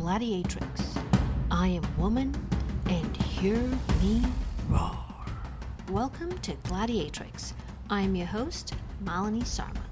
Gladiatrix. 0.00 0.98
I 1.50 1.68
am 1.68 1.98
woman, 1.98 2.34
and 2.86 3.16
hear 3.18 3.58
me 4.00 4.22
roar. 4.66 4.96
Welcome 5.90 6.38
to 6.38 6.54
Gladiatrix. 6.54 7.52
I 7.90 8.00
am 8.00 8.16
your 8.16 8.26
host, 8.26 8.72
Malini 9.04 9.44
Sarma. 9.44 9.84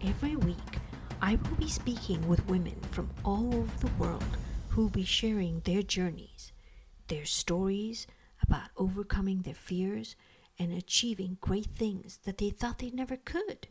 Every 0.00 0.34
week, 0.34 0.78
I 1.20 1.34
will 1.34 1.56
be 1.56 1.68
speaking 1.68 2.26
with 2.26 2.48
women 2.48 2.80
from 2.90 3.10
all 3.22 3.54
over 3.54 3.86
the 3.86 3.92
world 4.02 4.24
who 4.70 4.84
will 4.84 4.88
be 4.88 5.04
sharing 5.04 5.60
their 5.60 5.82
journeys, 5.82 6.50
their 7.08 7.26
stories 7.26 8.06
about 8.42 8.70
overcoming 8.78 9.42
their 9.42 9.52
fears 9.52 10.16
and 10.58 10.72
achieving 10.72 11.36
great 11.42 11.68
things 11.76 12.18
that 12.24 12.38
they 12.38 12.48
thought 12.48 12.78
they 12.78 12.90
never 12.90 13.18
could. 13.18 13.68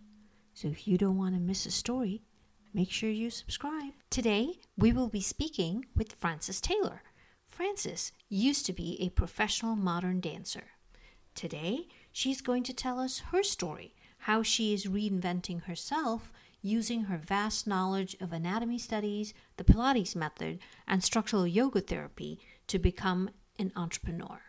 So 0.53 0.67
if 0.67 0.87
you 0.87 0.99
don't 0.99 1.17
want 1.17 1.33
to 1.33 1.41
miss 1.41 1.65
a 1.65 1.71
story, 1.71 2.21
make 2.73 2.91
sure 2.91 3.09
you 3.09 3.29
subscribe. 3.29 3.93
Today, 4.09 4.59
we 4.77 4.91
will 4.91 5.09
be 5.09 5.21
speaking 5.21 5.85
with 5.95 6.13
Frances 6.13 6.61
Taylor. 6.61 7.03
Frances 7.47 8.11
used 8.29 8.65
to 8.65 8.73
be 8.73 8.97
a 9.01 9.09
professional 9.09 9.75
modern 9.75 10.19
dancer. 10.19 10.65
Today, 11.33 11.87
she's 12.11 12.41
going 12.41 12.63
to 12.63 12.73
tell 12.73 12.99
us 12.99 13.19
her 13.31 13.43
story, 13.43 13.95
how 14.19 14.43
she 14.43 14.73
is 14.73 14.85
reinventing 14.85 15.63
herself 15.63 16.31
using 16.61 17.03
her 17.03 17.17
vast 17.17 17.67
knowledge 17.67 18.15
of 18.19 18.33
anatomy 18.33 18.77
studies, 18.77 19.33
the 19.57 19.63
Pilates 19.63 20.15
method, 20.15 20.59
and 20.87 21.03
structural 21.03 21.47
yoga 21.47 21.81
therapy 21.81 22.39
to 22.67 22.79
become 22.79 23.29
an 23.59 23.71
entrepreneur. 23.75 24.41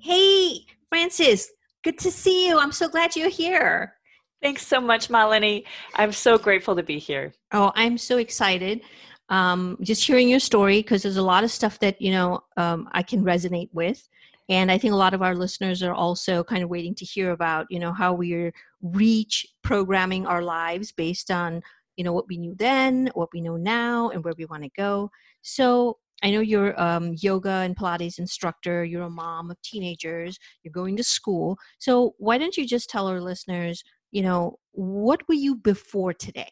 Hey, 0.00 0.66
Frances, 0.88 1.50
good 1.82 1.98
to 1.98 2.10
see 2.10 2.48
you. 2.48 2.58
I'm 2.58 2.72
so 2.72 2.88
glad 2.88 3.16
you're 3.16 3.28
here. 3.28 3.95
Thanks 4.42 4.66
so 4.66 4.80
much, 4.80 5.08
Malini. 5.08 5.64
I'm 5.94 6.12
so 6.12 6.38
grateful 6.38 6.76
to 6.76 6.82
be 6.82 6.98
here. 6.98 7.32
Oh, 7.52 7.72
I'm 7.74 7.96
so 7.98 8.18
excited. 8.18 8.82
Um, 9.28 9.76
just 9.80 10.06
hearing 10.06 10.28
your 10.28 10.40
story 10.40 10.80
because 10.80 11.02
there's 11.02 11.16
a 11.16 11.22
lot 11.22 11.42
of 11.42 11.50
stuff 11.50 11.78
that 11.80 12.00
you 12.00 12.12
know 12.12 12.44
um, 12.56 12.88
I 12.92 13.02
can 13.02 13.24
resonate 13.24 13.70
with, 13.72 14.08
and 14.48 14.70
I 14.70 14.78
think 14.78 14.92
a 14.92 14.96
lot 14.96 15.14
of 15.14 15.22
our 15.22 15.34
listeners 15.34 15.82
are 15.82 15.94
also 15.94 16.44
kind 16.44 16.62
of 16.62 16.68
waiting 16.68 16.94
to 16.96 17.04
hear 17.04 17.32
about 17.32 17.66
you 17.70 17.80
know 17.80 17.92
how 17.92 18.12
we're 18.12 18.52
reach 18.82 19.46
programming 19.62 20.26
our 20.26 20.42
lives 20.42 20.92
based 20.92 21.30
on 21.30 21.62
you 21.96 22.04
know 22.04 22.12
what 22.12 22.28
we 22.28 22.36
knew 22.36 22.54
then, 22.56 23.10
what 23.14 23.30
we 23.32 23.40
know 23.40 23.56
now, 23.56 24.10
and 24.10 24.22
where 24.22 24.34
we 24.38 24.44
want 24.44 24.62
to 24.62 24.70
go. 24.76 25.10
So 25.42 25.98
I 26.22 26.30
know 26.30 26.40
you're 26.40 26.80
um, 26.80 27.14
yoga 27.18 27.50
and 27.50 27.76
Pilates 27.76 28.18
instructor. 28.18 28.84
You're 28.84 29.02
a 29.02 29.10
mom 29.10 29.50
of 29.50 29.60
teenagers. 29.62 30.38
You're 30.62 30.72
going 30.72 30.96
to 30.96 31.04
school. 31.04 31.58
So 31.78 32.14
why 32.18 32.38
don't 32.38 32.56
you 32.56 32.66
just 32.66 32.88
tell 32.88 33.06
our 33.06 33.20
listeners 33.20 33.82
you 34.16 34.22
know, 34.22 34.58
what 34.72 35.20
were 35.28 35.34
you 35.34 35.54
before 35.54 36.14
today? 36.14 36.48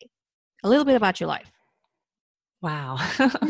A 0.64 0.68
little 0.68 0.84
bit 0.84 0.96
about 0.96 1.18
your 1.18 1.28
life. 1.28 1.50
Wow. 2.60 2.98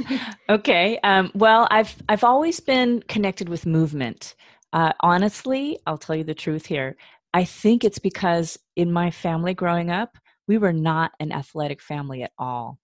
okay. 0.49 1.01
Um, 1.03 1.33
well, 1.35 1.67
I've 1.69 1.97
I've 2.09 2.23
always 2.23 2.61
been 2.61 3.03
connected 3.09 3.49
with 3.49 3.67
movement. 3.67 4.37
Uh, 4.73 4.93
honestly, 5.01 5.81
I'll 5.85 5.99
tell 5.99 6.15
you 6.15 6.23
the 6.23 6.33
truth 6.33 6.67
here. 6.67 6.97
I 7.33 7.43
think 7.45 7.83
it's 7.83 7.99
because 7.99 8.57
in 8.77 8.93
my 8.93 9.11
family 9.11 9.53
growing 9.53 9.91
up, 9.91 10.17
we 10.47 10.59
were 10.59 10.73
not 10.73 11.11
an 11.19 11.33
athletic 11.33 11.83
family 11.83 12.23
at 12.23 12.31
all, 12.39 12.79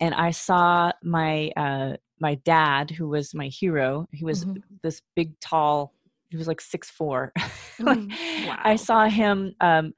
and 0.00 0.16
I 0.16 0.32
saw 0.32 0.90
my 1.04 1.52
uh, 1.56 1.92
my 2.18 2.34
dad, 2.44 2.90
who 2.90 3.08
was 3.08 3.36
my 3.36 3.46
hero. 3.46 4.08
He 4.10 4.24
was 4.24 4.44
mm-hmm. 4.44 4.58
this 4.82 5.00
big, 5.14 5.38
tall. 5.38 5.94
He 6.28 6.36
was 6.36 6.48
like 6.48 6.60
six 6.60 6.90
four. 6.90 7.32
Mm, 7.80 8.10
wow. 8.46 8.60
I 8.62 8.76
saw 8.76 9.08
him. 9.08 9.56
Um, 9.60 9.92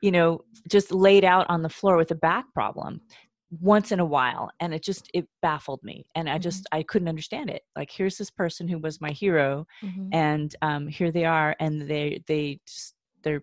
you 0.00 0.10
know, 0.10 0.40
just 0.68 0.92
laid 0.92 1.24
out 1.24 1.46
on 1.48 1.62
the 1.62 1.68
floor 1.68 1.96
with 1.96 2.10
a 2.10 2.16
back 2.16 2.44
problem 2.54 3.00
once 3.50 3.92
in 3.92 4.00
a 4.00 4.04
while 4.04 4.50
and 4.60 4.74
it 4.74 4.82
just 4.82 5.10
it 5.14 5.26
baffled 5.40 5.82
me 5.82 6.04
and 6.14 6.28
i 6.28 6.36
just 6.36 6.64
mm-hmm. 6.64 6.80
i 6.80 6.82
couldn't 6.82 7.08
understand 7.08 7.48
it 7.48 7.62
like 7.76 7.90
here's 7.90 8.18
this 8.18 8.30
person 8.30 8.68
who 8.68 8.78
was 8.78 9.00
my 9.00 9.10
hero 9.10 9.66
mm-hmm. 9.82 10.08
and 10.12 10.54
um 10.60 10.86
here 10.86 11.10
they 11.10 11.24
are 11.24 11.56
and 11.58 11.88
they 11.88 12.22
they 12.26 12.60
just 12.66 12.94
they're 13.22 13.42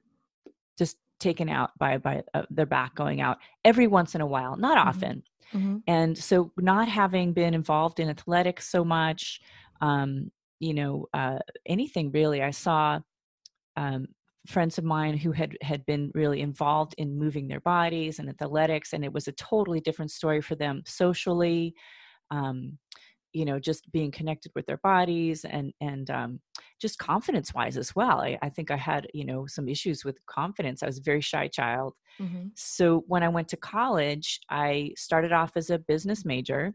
just 0.77 0.97
taken 1.19 1.49
out 1.49 1.71
by 1.79 1.97
by 1.97 2.21
uh, 2.35 2.43
their 2.51 2.67
back 2.67 2.93
going 2.93 3.19
out 3.19 3.37
every 3.63 3.87
once 3.87 4.13
in 4.13 4.22
a 4.22 4.25
while 4.25 4.55
not 4.55 4.77
mm-hmm. 4.77 4.89
often 4.89 5.23
mm-hmm. 5.53 5.77
and 5.87 6.16
so 6.16 6.51
not 6.57 6.87
having 6.87 7.33
been 7.33 7.55
involved 7.55 7.99
in 7.99 8.07
athletics 8.07 8.69
so 8.69 8.85
much 8.85 9.41
um 9.81 10.29
you 10.59 10.73
know 10.75 11.07
uh 11.16 11.39
anything 11.66 12.11
really 12.11 12.43
i 12.43 12.51
saw 12.51 12.99
um 13.75 14.05
friends 14.47 14.78
of 14.78 14.83
mine 14.83 15.17
who 15.17 15.31
had 15.31 15.57
had 15.61 15.85
been 15.85 16.11
really 16.13 16.41
involved 16.41 16.94
in 16.97 17.17
moving 17.17 17.47
their 17.47 17.61
bodies 17.61 18.19
and 18.19 18.29
athletics 18.29 18.94
and 18.94 19.03
it 19.03 19.11
was 19.11 19.28
a 19.28 19.33
totally 19.33 19.79
different 19.79 20.11
story 20.11 20.41
for 20.41 20.56
them 20.56 20.83
socially 20.85 21.73
um, 22.31 22.78
you 23.34 23.44
know 23.44 23.59
just 23.59 23.91
being 23.91 24.11
connected 24.11 24.51
with 24.55 24.66
their 24.66 24.78
bodies 24.78 25.45
and 25.45 25.73
and 25.81 26.09
um, 26.09 26.39
just 26.79 26.97
confidence 26.97 27.53
wise 27.53 27.78
as 27.78 27.95
well 27.95 28.22
I, 28.22 28.38
I, 28.41 28.50
think 28.50 28.72
i 28.72 28.78
had 28.78 29.07
you 29.13 29.25
know 29.25 29.45
some 29.45 29.67
issues 29.67 30.05
with 30.05 30.17
confidence 30.25 30.81
i 30.81 30.85
was 30.85 31.00
a 31.00 31.03
very 31.03 31.22
shy 31.22 31.47
child 31.47 31.94
mm-hmm. 32.19 32.47
so 32.55 33.03
when 33.07 33.23
i 33.23 33.29
went 33.29 33.50
to 33.50 33.57
college 33.57 34.39
i 34.50 34.91
started 34.95 35.34
off 35.34 35.51
as 35.55 35.69
a 35.69 35.79
business 35.79 36.23
major 36.23 36.73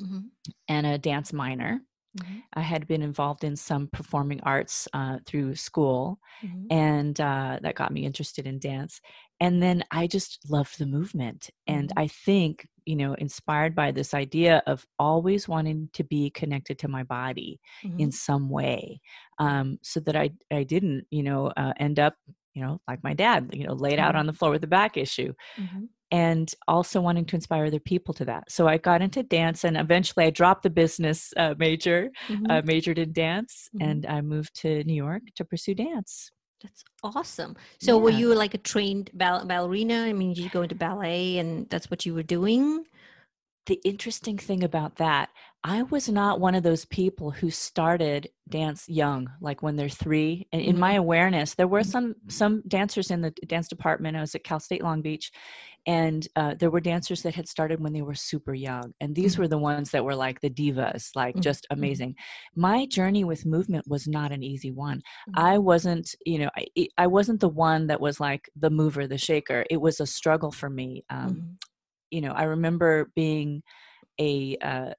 mm-hmm. 0.00 0.20
and 0.68 0.86
a 0.86 0.98
dance 0.98 1.32
minor 1.32 1.80
Mm-hmm. 2.18 2.38
I 2.54 2.60
had 2.60 2.86
been 2.88 3.02
involved 3.02 3.44
in 3.44 3.54
some 3.56 3.88
performing 3.92 4.40
arts 4.42 4.88
uh, 4.92 5.18
through 5.26 5.54
school, 5.54 6.18
mm-hmm. 6.44 6.66
and 6.70 7.20
uh, 7.20 7.58
that 7.62 7.76
got 7.76 7.92
me 7.92 8.04
interested 8.04 8.46
in 8.46 8.58
dance. 8.58 9.00
And 9.38 9.62
then 9.62 9.84
I 9.90 10.06
just 10.06 10.40
loved 10.48 10.78
the 10.78 10.86
movement. 10.86 11.50
And 11.66 11.88
mm-hmm. 11.88 11.98
I 11.98 12.08
think, 12.08 12.66
you 12.84 12.96
know, 12.96 13.14
inspired 13.14 13.74
by 13.74 13.92
this 13.92 14.12
idea 14.12 14.62
of 14.66 14.84
always 14.98 15.48
wanting 15.48 15.88
to 15.92 16.04
be 16.04 16.30
connected 16.30 16.78
to 16.80 16.88
my 16.88 17.04
body 17.04 17.60
in 17.82 17.90
mm-hmm. 17.90 18.10
some 18.10 18.50
way, 18.50 19.00
um, 19.38 19.78
so 19.82 20.00
that 20.00 20.16
I, 20.16 20.30
I 20.50 20.64
didn't, 20.64 21.06
you 21.10 21.22
know, 21.22 21.52
uh, 21.56 21.72
end 21.78 22.00
up 22.00 22.16
you 22.54 22.62
know, 22.62 22.80
like 22.88 23.02
my 23.04 23.14
dad, 23.14 23.48
you 23.52 23.64
know, 23.64 23.74
laid 23.74 24.00
out 24.00 24.10
mm-hmm. 24.10 24.18
on 24.18 24.26
the 24.26 24.32
floor 24.32 24.50
with 24.50 24.64
a 24.64 24.66
back 24.66 24.96
issue. 24.96 25.32
And 26.12 26.52
also 26.66 27.00
wanting 27.00 27.24
to 27.26 27.36
inspire 27.36 27.66
other 27.66 27.78
people 27.78 28.12
to 28.14 28.24
that. 28.24 28.50
So 28.50 28.66
I 28.66 28.78
got 28.78 29.00
into 29.00 29.22
dance, 29.22 29.62
and 29.62 29.76
eventually 29.76 30.26
I 30.26 30.30
dropped 30.30 30.64
the 30.64 30.70
business 30.70 31.32
uh, 31.36 31.54
major, 31.56 32.10
mm-hmm. 32.28 32.50
uh, 32.50 32.62
majored 32.64 32.98
in 32.98 33.12
dance, 33.12 33.68
mm-hmm. 33.74 33.88
and 33.88 34.06
I 34.06 34.20
moved 34.20 34.54
to 34.62 34.82
New 34.84 34.94
York 34.94 35.22
to 35.36 35.44
pursue 35.44 35.74
dance. 35.74 36.32
That's 36.62 36.84
awesome. 37.02 37.56
So 37.80 37.96
yeah. 37.96 38.02
were 38.02 38.10
you 38.10 38.34
like 38.34 38.54
a 38.54 38.58
trained 38.58 39.10
ball- 39.14 39.46
ballerina? 39.46 40.04
I 40.04 40.12
mean, 40.12 40.34
did 40.34 40.42
you 40.42 40.50
go 40.50 40.62
into 40.62 40.74
ballet, 40.74 41.38
and 41.38 41.68
that's 41.70 41.90
what 41.90 42.04
you 42.04 42.12
were 42.12 42.24
doing? 42.24 42.84
The 43.70 43.80
interesting 43.84 44.36
thing 44.36 44.64
about 44.64 44.96
that, 44.96 45.28
I 45.62 45.84
was 45.84 46.08
not 46.08 46.40
one 46.40 46.56
of 46.56 46.64
those 46.64 46.86
people 46.86 47.30
who 47.30 47.50
started 47.50 48.28
dance 48.48 48.88
young, 48.88 49.30
like 49.40 49.62
when 49.62 49.76
they're 49.76 49.88
three. 49.88 50.48
And 50.52 50.60
in 50.60 50.76
my 50.76 50.94
mm-hmm. 50.94 50.98
awareness, 50.98 51.54
there 51.54 51.68
were 51.68 51.82
mm-hmm. 51.82 51.90
some 51.90 52.14
some 52.26 52.62
dancers 52.66 53.12
in 53.12 53.20
the 53.20 53.30
dance 53.46 53.68
department. 53.68 54.16
I 54.16 54.22
was 54.22 54.34
at 54.34 54.42
Cal 54.42 54.58
State 54.58 54.82
Long 54.82 55.02
Beach, 55.02 55.30
and 55.86 56.26
uh, 56.34 56.54
there 56.58 56.72
were 56.72 56.80
dancers 56.80 57.22
that 57.22 57.36
had 57.36 57.46
started 57.46 57.80
when 57.80 57.92
they 57.92 58.02
were 58.02 58.16
super 58.16 58.54
young, 58.54 58.92
and 59.00 59.14
these 59.14 59.34
mm-hmm. 59.34 59.42
were 59.42 59.48
the 59.48 59.58
ones 59.58 59.92
that 59.92 60.04
were 60.04 60.16
like 60.16 60.40
the 60.40 60.50
divas, 60.50 61.10
like 61.14 61.38
just 61.38 61.64
amazing. 61.70 62.16
My 62.56 62.86
journey 62.86 63.22
with 63.22 63.46
movement 63.46 63.84
was 63.86 64.08
not 64.08 64.32
an 64.32 64.42
easy 64.42 64.72
one. 64.72 65.00
I 65.36 65.58
wasn't, 65.58 66.12
you 66.26 66.40
know, 66.40 66.50
I, 66.56 66.88
I 66.98 67.06
wasn't 67.06 67.38
the 67.38 67.48
one 67.48 67.86
that 67.86 68.00
was 68.00 68.18
like 68.18 68.50
the 68.56 68.70
mover, 68.70 69.06
the 69.06 69.16
shaker. 69.16 69.64
It 69.70 69.80
was 69.80 70.00
a 70.00 70.06
struggle 70.06 70.50
for 70.50 70.68
me. 70.68 71.04
Um, 71.08 71.58
you 72.10 72.20
know, 72.20 72.32
I 72.32 72.44
remember 72.44 73.10
being 73.14 73.62
a 74.20 74.56
uh, 74.62 74.92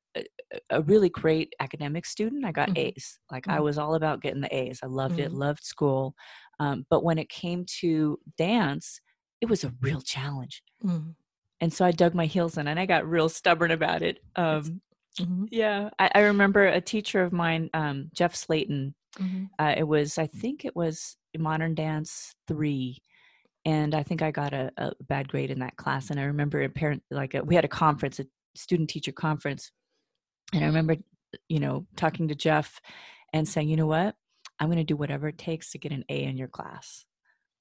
a 0.70 0.82
really 0.82 1.10
great 1.10 1.54
academic 1.60 2.06
student. 2.06 2.46
I 2.46 2.52
got 2.52 2.70
mm-hmm. 2.70 2.94
A's. 2.96 3.20
Like 3.32 3.44
mm-hmm. 3.44 3.58
I 3.58 3.60
was 3.62 3.78
all 3.78 3.96
about 3.96 4.22
getting 4.22 4.42
the 4.42 4.54
A's. 4.54 4.80
I 4.84 4.88
loved 4.88 5.16
mm-hmm. 5.16 5.26
it. 5.26 5.34
Loved 5.34 5.64
school. 5.64 6.16
Um, 6.60 6.86
but 6.90 7.04
when 7.04 7.18
it 7.18 7.30
came 7.30 7.66
to 7.80 8.20
dance, 8.38 9.00
it 9.40 9.50
was 9.50 9.63
a 9.63 9.74
real 9.81 10.02
challenge. 10.02 10.62
Mm-hmm. 10.84 11.12
And 11.62 11.74
so 11.74 11.86
I 11.86 11.92
dug 11.92 12.16
my 12.16 12.25
heels 12.25 12.58
in, 12.58 12.68
and 12.68 12.80
I 12.80 12.86
got 12.86 13.08
real 13.08 13.30
stubborn 13.30 13.72
about 13.72 14.02
it. 14.02 14.19
Um, 14.36 14.81
mm-hmm. 15.19 15.46
yeah, 15.52 15.90
I, 16.00 16.10
I, 16.16 16.19
remember 16.22 16.66
a 16.66 16.81
teacher 16.81 17.22
of 17.22 17.31
mine, 17.31 17.69
um, 17.74 18.10
Jeff 18.14 18.36
Slayton. 18.36 18.96
Mm-hmm. 19.19 19.46
Uh, 19.60 19.75
it 19.78 19.84
was, 19.84 20.18
I 20.18 20.25
think, 20.25 20.66
it 20.66 20.75
was 20.75 21.18
Modern 21.38 21.75
Dance 21.75 22.34
three 22.48 22.98
and 23.66 23.94
I 23.94 24.04
think 24.04 24.22
I 24.22 24.31
got 24.31 24.54
a, 24.54 24.72
a, 24.78 24.92
bad 25.02 25.28
grade 25.28 25.52
in 25.52 25.60
that 25.60 25.78
class. 25.78 26.10
And 26.10 26.19
I 26.19 26.24
remember 26.24 26.62
a 26.62 26.69
parent 26.69 27.04
like 27.12 27.34
a, 27.34 27.44
we 27.44 27.56
had 27.56 27.66
a 27.66 27.69
conference, 27.69 28.19
a 28.19 28.25
student 28.56 28.90
teacher 28.90 29.12
conference, 29.12 29.72
and 30.54 30.63
I 30.63 30.68
remember, 30.68 30.98
you 31.48 31.60
know, 31.60 31.86
talking 31.96 32.28
to 32.28 32.36
Jeff 32.36 32.81
and 33.34 33.48
saying, 33.48 33.69
you 33.69 33.78
know 33.78 33.88
what, 33.88 34.16
I'm 34.60 34.68
going 34.68 34.78
to 34.78 34.84
do 34.84 34.96
whatever 34.96 35.28
it 35.28 35.38
takes 35.38 35.72
to 35.72 35.78
get 35.78 35.92
an 35.92 36.04
A 36.10 36.24
in 36.24 36.38
your 36.38 36.48
class. 36.48 37.06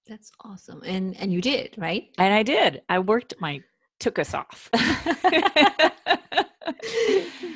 That's 0.06 0.32
awesome, 0.42 0.82
and 0.84 1.16
and 1.18 1.32
you 1.32 1.40
did 1.40 1.74
right. 1.78 2.08
And 2.18 2.34
I 2.34 2.42
did. 2.42 2.82
I 2.88 2.98
worked 2.98 3.34
my 3.38 3.60
took 4.00 4.18
us 4.18 4.34
off. 4.34 4.68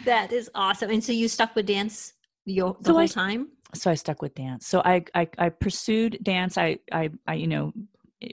that 0.04 0.28
is 0.30 0.50
awesome. 0.54 0.90
And 0.90 1.02
so 1.02 1.10
you 1.10 1.26
stuck 1.28 1.56
with 1.56 1.66
dance 1.66 2.12
your 2.44 2.76
the 2.80 2.88
so 2.88 2.92
whole 2.92 3.00
I, 3.00 3.06
time. 3.06 3.48
So 3.74 3.90
I 3.90 3.94
stuck 3.94 4.22
with 4.22 4.34
dance. 4.34 4.66
So 4.66 4.80
I, 4.84 5.04
I 5.14 5.28
I 5.38 5.48
pursued 5.48 6.18
dance. 6.22 6.56
I 6.56 6.78
I 6.92 7.10
I 7.26 7.34
you 7.34 7.48
know 7.48 7.72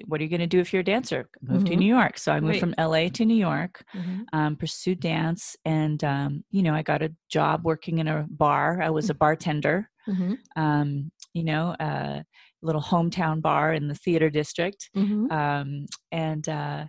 what 0.08 0.20
are 0.20 0.24
you 0.24 0.30
going 0.30 0.40
to 0.42 0.48
do 0.48 0.60
if 0.60 0.72
you're 0.74 0.82
a 0.82 0.84
dancer? 0.84 1.30
Move 1.42 1.66
to 1.66 1.74
Mhm. 1.74 1.80
New 1.80 1.86
York. 1.96 2.18
So 2.18 2.32
I 2.32 2.40
moved 2.40 2.52
Right. 2.54 2.60
from 2.60 2.76
LA 2.78 3.10
to 3.10 3.26
New 3.26 3.36
York, 3.36 3.84
Mhm. 3.96 4.26
um, 4.34 4.56
pursued 4.56 5.00
dance, 5.00 5.56
and 5.66 6.04
um, 6.04 6.44
you 6.52 6.64
know, 6.64 6.74
I 6.74 6.82
got 6.84 7.02
a 7.02 7.14
job 7.30 7.64
working 7.66 8.00
in 8.00 8.08
a 8.08 8.26
bar. 8.30 8.82
I 8.82 8.90
was 8.90 9.10
a 9.10 9.14
bartender. 9.14 9.90
Mhm. 10.08 10.38
Um, 10.56 11.12
you 11.34 11.44
know, 11.44 11.76
a 11.80 12.26
little 12.62 12.82
hometown 12.82 13.42
bar 13.42 13.74
in 13.74 13.88
the 13.88 13.96
theater 13.96 14.30
district. 14.30 14.90
Mhm. 14.96 15.32
Um, 15.32 15.86
and 16.12 16.48
uh, 16.50 16.86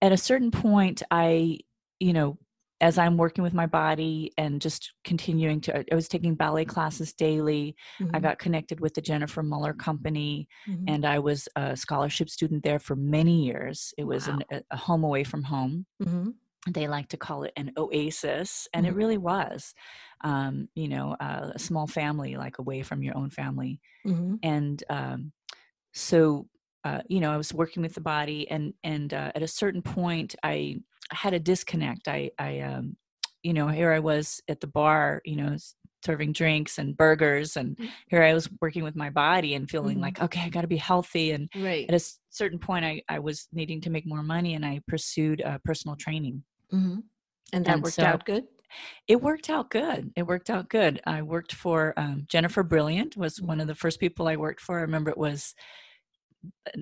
at 0.00 0.12
a 0.12 0.16
certain 0.16 0.50
point, 0.50 1.02
I, 1.10 1.58
you 1.98 2.12
know, 2.12 2.38
as 2.82 2.98
I'm 2.98 3.16
working 3.16 3.44
with 3.44 3.54
my 3.54 3.66
body 3.66 4.32
and 4.36 4.60
just 4.60 4.92
continuing 5.04 5.60
to, 5.62 5.84
I 5.90 5.94
was 5.94 6.08
taking 6.08 6.34
ballet 6.34 6.64
classes 6.64 7.12
daily. 7.14 7.76
I 8.12 8.18
Mhm. 8.18 8.22
got 8.22 8.38
connected 8.40 8.80
with 8.80 8.94
the 8.94 9.00
Jennifer 9.00 9.42
Muller 9.42 9.72
Company, 9.72 10.48
Mhm. 10.68 10.84
and 10.88 11.06
I 11.06 11.20
was 11.20 11.48
a 11.56 11.76
scholarship 11.76 12.28
student 12.28 12.64
there 12.64 12.80
for 12.80 12.96
many 12.96 13.44
years. 13.46 13.94
It 13.96 14.04
was 14.04 14.26
an, 14.28 14.44
a, 14.50 14.76
home 14.76 15.04
away 15.04 15.24
from 15.24 15.44
home. 15.44 15.86
Mhm. 16.02 16.34
They 16.70 16.88
like 16.88 17.08
to 17.10 17.16
call 17.16 17.44
it 17.44 17.52
an 17.56 17.72
oasis, 17.76 18.68
and 18.74 18.86
it 18.86 18.92
Mhm. 18.92 18.96
really 18.96 19.18
was. 19.18 19.74
Um, 20.22 20.68
you 20.74 20.88
know, 20.88 21.16
uh, 21.20 21.52
a 21.54 21.58
small 21.58 21.86
family, 21.86 22.36
like 22.36 22.58
away 22.58 22.82
from 22.82 23.02
your 23.02 23.16
own 23.16 23.30
family 23.30 23.80
Mhm. 24.06 24.40
and 24.42 24.82
um, 24.90 25.32
so 25.92 26.48
uh, 26.84 27.02
you 27.08 27.20
know 27.20 27.30
i 27.32 27.36
was 27.36 27.54
working 27.54 27.82
with 27.82 27.94
the 27.94 28.00
body 28.00 28.50
and 28.50 28.74
and 28.82 29.14
uh, 29.14 29.30
at 29.36 29.42
a 29.42 29.48
certain 29.48 29.82
point 29.82 30.34
i 30.42 30.76
had 31.14 31.34
a 31.34 31.38
disconnect 31.40 32.08
i 32.08 32.30
i 32.38 32.60
um, 32.60 32.96
you 33.42 33.52
know 33.52 33.68
here 33.68 33.92
i 33.92 33.98
was 33.98 34.40
at 34.48 34.60
the 34.60 34.66
bar 34.66 35.20
you 35.24 35.36
know 35.36 35.56
serving 36.04 36.32
drinks 36.32 36.78
and 36.78 36.96
burgers 36.96 37.56
and 37.56 37.76
Mm. 37.76 37.88
here 38.08 38.22
i 38.22 38.34
was 38.34 38.48
working 38.60 38.82
with 38.82 38.96
my 38.96 39.08
body 39.10 39.54
and 39.54 39.70
feeling 39.70 39.98
Mhm. 39.98 40.02
like 40.02 40.20
okay 40.22 40.40
i 40.40 40.48
got 40.48 40.62
to 40.62 40.66
be 40.66 40.76
healthy 40.76 41.30
and 41.30 41.48
Right. 41.54 41.88
at 41.88 41.94
a 41.94 42.04
certain 42.30 42.58
point 42.58 42.84
I, 42.84 43.02
I 43.08 43.18
was 43.20 43.46
needing 43.52 43.80
to 43.82 43.90
make 43.90 44.04
more 44.06 44.22
money 44.22 44.54
and 44.54 44.64
i 44.66 44.80
pursued 44.88 45.42
uh, 45.42 45.58
personal 45.64 45.96
training 45.96 46.42
Mhm. 46.72 47.02
And 47.52 47.64
that 47.66 47.74
And 47.74 47.82
worked 47.82 47.96
so- 47.96 48.04
out 48.04 48.24
good. 48.24 48.44
it 49.06 49.20
worked 49.20 49.50
out 49.50 49.68
good. 49.68 50.10
It 50.16 50.22
worked 50.26 50.48
out 50.48 50.70
good. 50.70 51.02
I 51.04 51.20
worked 51.20 51.54
for 51.54 51.92
um, 51.98 52.24
Jennifer 52.28 52.62
Brilliant 52.62 53.14
was 53.14 53.42
one 53.42 53.60
of 53.60 53.66
the 53.66 53.74
first 53.74 54.00
people 54.00 54.26
I 54.26 54.36
worked 54.36 54.62
for. 54.62 54.78
I 54.78 54.82
remember 54.82 55.10
it 55.10 55.18
was, 55.18 55.54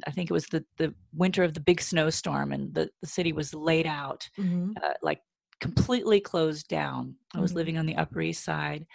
I 0.07 0.11
think 0.11 0.31
it 0.31 0.35
was 0.35 0.47
the 0.49 0.65
the 0.79 0.95
winter 1.13 1.43
of 1.45 1.55
the 1.55 1.61
big 1.61 1.81
snowstorm, 1.81 2.53
and 2.53 2.75
the 2.75 2.91
the 3.01 3.07
city 3.07 3.33
was 3.33 3.55
laid 3.55 3.87
out, 3.87 4.29
Mhm. 4.37 4.81
uh, 4.83 4.95
like 5.03 5.23
completely 5.61 6.21
closed 6.21 6.69
down. 6.69 7.17
I 7.35 7.41
was 7.41 7.55
Mhm. 7.55 7.57
living 7.57 7.79
on 7.79 7.87
the 7.87 7.97
Upper 7.97 8.21
East 8.21 8.45
Side, 8.45 8.87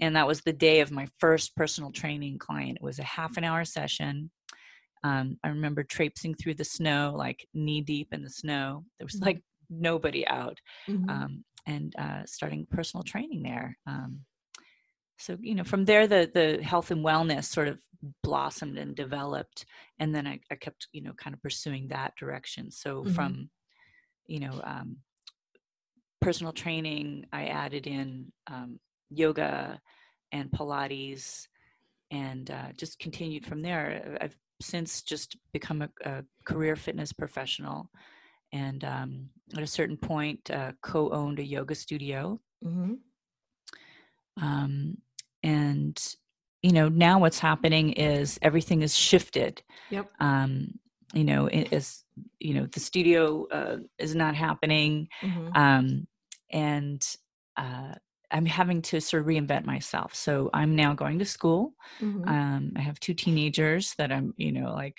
and 0.00 0.16
that 0.16 0.26
was 0.26 0.42
the 0.42 0.52
day 0.52 0.80
of 0.80 0.90
my 0.90 1.08
first 1.18 1.56
personal 1.56 1.90
training 1.92 2.38
client. 2.38 2.78
It 2.80 2.84
was 2.84 2.98
a 2.98 3.04
half 3.04 3.36
an 3.36 3.44
hour 3.44 3.64
session. 3.64 4.30
Um, 5.04 5.38
I 5.44 5.48
remember 5.48 5.82
traipsing 5.84 6.34
through 6.34 6.54
the 6.54 6.64
snow, 6.64 7.14
like 7.16 7.46
knee 7.54 7.80
deep 7.80 8.12
in 8.12 8.22
the 8.22 8.30
snow. 8.30 8.84
There 8.98 9.06
was 9.06 9.18
Mhm. 9.18 9.22
like 9.22 9.42
nobody 9.70 10.26
out 10.28 10.60
Mhm. 10.86 11.22
um, 11.22 11.44
and 11.66 11.94
uh, 11.96 12.24
starting 12.26 12.66
personal 12.66 13.02
training 13.04 13.42
there. 13.42 13.78
Um, 13.86 14.24
so 15.22 15.38
you 15.40 15.54
know, 15.54 15.62
from 15.62 15.84
there, 15.84 16.08
the 16.08 16.28
the 16.34 16.62
health 16.64 16.90
and 16.90 17.04
wellness 17.04 17.44
sort 17.44 17.68
of 17.68 17.78
blossomed 18.24 18.76
and 18.76 18.96
developed, 18.96 19.64
and 20.00 20.12
then 20.12 20.26
I, 20.26 20.40
I 20.50 20.56
kept 20.56 20.88
you 20.92 21.00
know 21.00 21.12
kind 21.12 21.32
of 21.32 21.40
pursuing 21.40 21.88
that 21.88 22.16
direction. 22.16 22.72
So 22.72 23.04
Mhm. 23.04 23.14
from 23.14 23.50
you 24.26 24.40
know 24.40 24.60
um, 24.64 24.96
personal 26.20 26.52
training, 26.52 27.26
I 27.32 27.46
added 27.46 27.86
in 27.86 28.32
um, 28.48 28.80
yoga 29.10 29.80
and 30.32 30.50
Pilates, 30.50 31.46
and 32.10 32.50
uh, 32.50 32.72
just 32.76 32.98
continued 32.98 33.46
from 33.46 33.62
there. 33.62 34.18
I've 34.20 34.36
since 34.60 35.02
just 35.02 35.36
become 35.52 35.82
a, 35.82 35.88
a 36.04 36.24
career 36.44 36.74
fitness 36.74 37.12
professional 37.12 37.90
and 38.52 38.84
um, 38.84 39.28
at 39.56 39.62
a 39.62 39.66
certain 39.66 39.96
point 39.96 40.50
uh, 40.50 40.72
co-owned 40.82 41.38
a 41.40 41.44
yoga 41.44 41.74
studio 41.74 42.40
Mhm. 42.64 43.00
um, 44.40 44.96
and 45.42 46.14
you 46.62 46.72
know 46.72 46.88
now 46.88 47.18
what's 47.18 47.38
happening 47.38 47.92
is 47.92 48.38
everything 48.42 48.82
is 48.82 48.94
shifted 48.96 49.62
Yep. 49.90 50.10
um, 50.20 50.68
you 51.14 51.24
know 51.24 51.46
it 51.46 51.72
is 51.72 52.04
you 52.38 52.54
know 52.54 52.66
the 52.66 52.80
studio 52.80 53.46
uh, 53.50 53.76
is 53.98 54.14
not 54.14 54.34
happening 54.34 55.08
Mhm. 55.22 55.56
um, 55.56 56.06
and 56.50 57.16
uh, 57.56 57.94
i'm 58.30 58.46
having 58.46 58.80
to 58.82 59.00
sort 59.00 59.20
of 59.22 59.26
reinvent 59.26 59.64
myself 59.66 60.14
so 60.14 60.48
i'm 60.54 60.74
now 60.76 60.94
going 60.94 61.18
to 61.18 61.24
school 61.24 61.74
Mhm. 62.00 62.28
um, 62.28 62.72
i 62.76 62.80
have 62.80 62.98
two 63.00 63.14
teenagers 63.14 63.94
that 63.98 64.10
i'm 64.12 64.32
you 64.36 64.52
know 64.52 64.72
like 64.72 64.98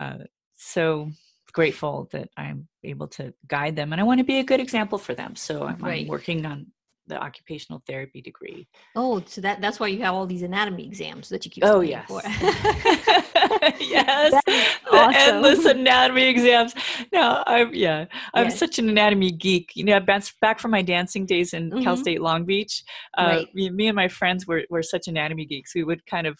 uh, 0.00 0.18
so 0.56 1.10
grateful 1.52 2.08
that 2.12 2.28
i'm 2.36 2.68
able 2.84 3.08
to 3.08 3.32
guide 3.48 3.76
them 3.76 3.92
and 3.92 4.00
i 4.00 4.04
want 4.04 4.18
to 4.18 4.24
be 4.24 4.40
a 4.40 4.44
good 4.44 4.60
example 4.60 4.98
for 4.98 5.14
them 5.14 5.34
so 5.36 5.64
i'm, 5.64 5.78
Right. 5.82 6.02
I'm 6.02 6.08
working 6.08 6.44
on 6.44 6.66
the 7.06 7.16
occupational 7.22 7.82
therapy 7.86 8.20
degree 8.20 8.66
Oh, 8.94 9.22
so 9.26 9.40
that 9.42 9.60
that's 9.60 9.78
why 9.78 9.88
you 9.88 10.00
have 10.02 10.14
all 10.14 10.26
these 10.26 10.42
anatomy 10.42 10.84
exams 10.86 11.28
that 11.28 11.44
you 11.44 11.50
keep 11.50 11.64
oh 11.64 11.80
yes 11.80 12.06
for. 12.08 12.22
yes 13.80 14.32
That 14.32 14.44
is 14.48 14.64
the 14.90 14.90
awesome. 14.90 15.16
endless 15.16 15.64
anatomy 15.66 16.24
exams 16.28 16.74
no 17.12 17.42
i'm 17.46 17.74
yeah 17.74 18.06
i'm 18.34 18.48
Yes. 18.48 18.58
such 18.58 18.78
an 18.78 18.88
anatomy 18.88 19.30
geek 19.32 19.70
you 19.74 19.84
know 19.84 20.00
back 20.00 20.24
back 20.40 20.58
from 20.58 20.70
my 20.70 20.82
dancing 20.82 21.26
days 21.26 21.52
in 21.52 21.72
cal 21.82 21.96
Mhm. 21.96 22.00
state 22.00 22.20
long 22.20 22.44
beach 22.44 22.82
uh, 23.18 23.26
Right. 23.26 23.48
me, 23.54 23.70
me 23.70 23.88
and 23.88 23.96
my 23.96 24.08
friends 24.08 24.46
were, 24.46 24.64
were 24.70 24.82
such 24.82 25.08
anatomy 25.08 25.44
geeks 25.44 25.74
we 25.74 25.84
would 25.84 26.04
kind 26.06 26.26
of 26.26 26.38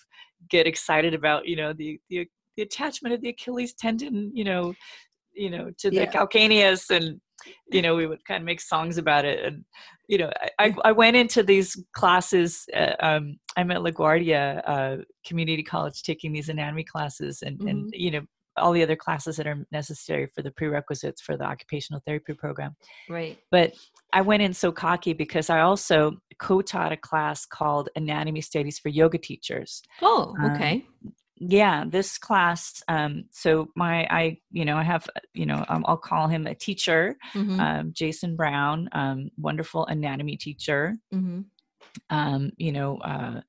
get 0.49 0.67
excited 0.67 1.15
about 1.15 1.47
you 1.47 1.57
know 1.57 1.73
the 1.73 1.99
the, 2.09 2.27
the 2.57 2.63
attachment 2.63 3.15
of 3.15 3.21
the 3.21 3.29
achilles 3.29 3.73
tendon 3.75 4.31
you 4.35 4.45
know 4.45 4.73
you 5.35 5.51
know 5.51 5.71
to 5.79 5.91
the 5.91 5.97
Yeah. 5.97 6.11
calcaneus 6.11 6.91
and 6.91 7.21
you 7.71 7.83
know 7.83 7.95
we 7.95 8.07
would 8.07 8.25
kind 8.25 8.43
of 8.43 8.47
make 8.47 8.61
songs 8.61 8.99
about 8.99 9.25
it 9.25 9.45
and 9.45 9.65
you 10.09 10.19
know 10.19 10.31
i, 10.41 10.51
I, 10.67 10.75
I 10.87 10.93
went 10.93 11.17
into 11.17 11.43
these 11.43 11.77
classes 11.95 12.65
uh, 12.75 12.95
um, 13.01 13.39
i'm 13.57 13.71
at 13.71 13.79
laguardia 13.81 14.63
uh, 14.67 14.97
community 15.27 15.63
college 15.63 16.03
taking 16.03 16.33
these 16.33 16.49
anatomy 16.49 16.85
classes 16.85 17.43
and 17.43 17.61
and 17.63 17.87
Mhm. 17.87 17.91
you 17.93 18.11
know 18.13 18.23
all 18.59 18.73
the 18.73 18.83
other 18.83 18.97
classes 18.97 19.37
that 19.37 19.47
are 19.47 19.67
necessary 19.71 20.27
for 20.35 20.41
the 20.41 20.51
prerequisites 20.51 21.21
for 21.21 21.37
the 21.37 21.45
occupational 21.45 22.01
therapy 22.07 22.33
program 22.33 22.75
right. 23.11 23.37
but 23.51 23.75
I 24.13 24.23
went 24.23 24.43
in 24.43 24.55
so 24.55 24.73
cocky 24.73 25.13
because 25.13 25.51
I 25.51 25.61
also 25.61 26.13
co-taught 26.39 26.93
a 26.93 26.97
class 26.97 27.45
called 27.45 27.91
Anatomy 27.97 28.41
Studies 28.41 28.79
for 28.79 28.89
Yoga 28.89 29.19
Teachers. 29.19 29.83
Oh, 30.01 30.35
Um, 30.39 30.53
okay. 30.53 30.87
Yeah, 31.39 31.85
this 31.87 32.17
class. 32.19 32.83
Um, 32.89 33.25
so 33.31 33.69
my, 33.77 34.07
I, 34.11 34.39
you 34.51 34.65
know, 34.65 34.77
I 34.77 34.83
have, 34.83 35.07
you 35.35 35.45
know, 35.47 35.65
um, 35.69 35.85
I'll 35.87 35.97
call 35.99 36.29
him 36.29 36.47
a 36.47 36.55
teacher, 36.55 37.17
Mhm. 37.35 37.61
um, 37.61 37.93
Jason 37.93 38.37
Brown, 38.37 38.89
um, 38.93 39.31
wonderful 39.37 39.85
anatomy 39.87 40.37
teacher. 40.37 40.97
Mhm. 41.13 41.45
Um, 42.11 42.51
you 42.57 42.73
know, 42.73 42.99
uh, 42.99 43.41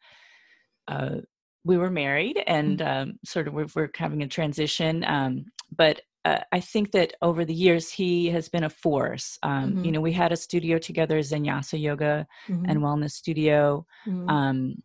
uh, 0.87 1.15
we 1.63 1.77
were 1.77 1.89
married 1.89 2.41
and 2.47 2.81
um, 2.81 3.19
sort 3.25 3.47
of 3.47 3.53
we're, 3.53 3.67
we're 3.75 3.89
having 3.95 4.21
a 4.23 4.27
transition. 4.27 5.03
Um, 5.05 5.45
but 5.75 6.01
uh, 6.25 6.39
I 6.51 6.59
think 6.59 6.91
that 6.91 7.13
over 7.21 7.45
the 7.45 7.53
years 7.53 7.89
he 7.89 8.27
has 8.31 8.49
been 8.49 8.63
a 8.65 8.69
force. 8.69 9.37
Um, 9.43 9.75
Mhm. 9.75 9.85
You 9.85 9.91
know, 9.93 10.01
we 10.01 10.11
had 10.13 10.31
a 10.33 10.37
studio 10.37 10.77
together, 10.77 11.19
Zenyasa 11.19 11.79
Yoga 11.79 12.27
Mhm. 12.49 12.65
and 12.67 12.79
Wellness 12.81 13.11
Studio, 13.11 13.85
Mhm. 14.05 14.29
um, 14.29 14.83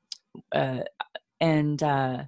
uh, 0.53 0.83
and 1.41 1.83
uh, 1.83 2.25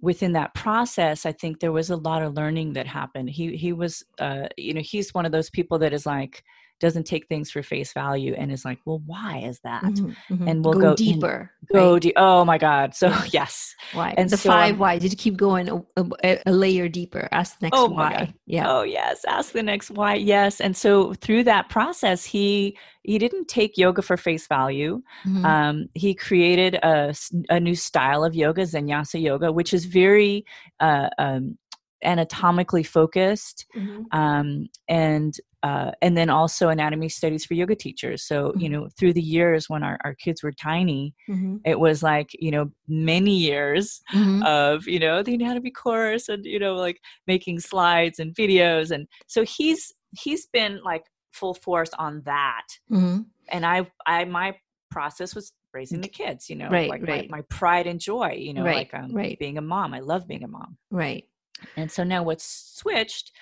within 0.00 0.32
that 0.32 0.54
process, 0.54 1.26
I 1.26 1.32
think 1.32 1.60
there 1.60 1.72
was 1.72 1.90
a 1.90 1.96
lot 1.96 2.22
of 2.22 2.34
learning 2.34 2.74
that 2.74 2.86
happened. 2.86 3.30
He 3.30 3.56
he 3.56 3.72
was, 3.72 4.04
uh, 4.18 4.48
you 4.56 4.74
know, 4.74 4.80
he's 4.80 5.14
one 5.14 5.26
of 5.26 5.32
those 5.32 5.50
people 5.50 5.78
that 5.80 5.92
is 5.92 6.06
like 6.06 6.44
doesn't 6.78 7.04
take 7.04 7.26
things 7.28 7.50
for 7.50 7.62
face 7.62 7.92
value 7.92 8.34
and 8.36 8.52
is 8.52 8.64
like, 8.64 8.78
well, 8.84 9.02
why 9.06 9.38
is 9.46 9.60
that? 9.64 9.82
Mhm. 9.84 10.14
Mhm. 10.30 10.50
And 10.50 10.64
we'll 10.64 10.74
go, 10.74 10.80
go 10.80 10.90
in- 10.90 10.96
deeper. 10.96 11.50
Go, 11.72 11.94
right? 11.94 12.02
de- 12.02 12.12
oh 12.16 12.44
my 12.44 12.58
God! 12.58 12.94
So 12.94 13.08
yes, 13.32 13.74
Why? 13.92 14.14
and 14.16 14.30
the 14.30 14.36
so 14.36 14.50
five 14.50 14.78
why? 14.78 14.98
Did 14.98 15.10
you 15.10 15.16
keep 15.16 15.36
going 15.36 15.68
a, 15.68 15.82
a, 16.22 16.38
a 16.46 16.52
layer 16.52 16.88
deeper? 16.88 17.28
Ask 17.32 17.58
the 17.58 17.66
next 17.66 17.78
Oh 17.78 17.86
why. 17.88 18.12
God. 18.12 18.34
Yeah. 18.46 18.70
Oh 18.70 18.82
yes, 18.82 19.24
ask 19.26 19.52
the 19.52 19.62
next 19.62 19.90
why. 19.90 20.14
Yes, 20.14 20.60
and 20.60 20.76
so 20.76 21.14
through 21.14 21.44
that 21.44 21.68
process, 21.68 22.24
he 22.24 22.76
he 23.02 23.18
didn't 23.18 23.48
take 23.48 23.76
yoga 23.78 24.02
for 24.02 24.16
face 24.16 24.46
value. 24.46 25.02
Mhm. 25.26 25.44
Um, 25.44 25.86
he 25.94 26.14
created 26.14 26.74
a, 26.82 27.14
a 27.48 27.58
new 27.58 27.74
style 27.74 28.24
of 28.24 28.34
yoga, 28.34 28.62
Zenyasa 28.62 29.20
yoga, 29.20 29.50
which 29.50 29.72
is 29.74 29.86
very 29.86 30.44
uh, 30.80 31.08
um, 31.18 31.56
anatomically 32.06 32.82
focused, 32.82 33.66
Mhm. 33.76 34.04
um, 34.12 34.66
and 34.88 35.34
uh, 35.62 35.90
and 36.00 36.16
then 36.16 36.30
also 36.30 36.68
anatomy 36.68 37.08
studies 37.08 37.44
for 37.44 37.54
yoga 37.54 37.74
teachers. 37.74 38.22
So 38.22 38.52
you 38.56 38.68
Mhm. 38.68 38.72
know, 38.72 38.88
through 38.96 39.14
the 39.14 39.22
years 39.22 39.68
when 39.68 39.82
our, 39.82 39.98
our 40.04 40.14
kids 40.14 40.40
were 40.42 40.52
tiny, 40.52 41.12
Mhm. 41.28 41.60
it 41.64 41.80
was 41.80 42.02
like 42.02 42.30
you 42.38 42.50
know 42.52 42.70
many 42.86 43.36
years 43.36 44.00
Mhm. 44.14 44.46
of 44.46 44.86
you 44.86 45.00
know 45.00 45.22
the 45.22 45.34
anatomy 45.34 45.70
course 45.72 46.28
and 46.28 46.44
you 46.44 46.58
know 46.60 46.74
like 46.74 47.00
making 47.26 47.58
slides 47.60 48.18
and 48.20 48.34
videos 48.34 48.90
and 48.92 49.08
so 49.26 49.42
he's 49.44 49.92
he's 50.22 50.46
been 50.46 50.80
like 50.84 51.04
full 51.32 51.54
force 51.54 51.90
on 51.98 52.22
that 52.24 52.66
Mhm. 52.90 53.26
and 53.48 53.66
i 53.66 53.78
i 54.06 54.24
my 54.24 54.54
process 54.90 55.34
was 55.34 55.52
raising 55.74 56.00
the 56.00 56.08
kids 56.08 56.48
you 56.48 56.56
know 56.56 56.70
Right, 56.70 56.88
like 56.88 57.02
right. 57.02 57.28
My, 57.30 57.38
my 57.38 57.42
pride 57.50 57.86
and 57.86 58.00
joy 58.00 58.30
you 58.38 58.54
know 58.54 58.64
Right, 58.64 58.76
like 58.76 58.94
um, 58.94 59.12
right. 59.12 59.38
being 59.38 59.58
a 59.58 59.62
mom 59.62 59.92
i 59.92 60.00
love 60.00 60.26
being 60.28 60.44
a 60.44 60.48
mom 60.48 60.78
Right. 60.90 61.24
And 61.76 61.90
so 61.90 62.04
now 62.04 62.22
what's 62.22 62.44
switched, 62.44 63.32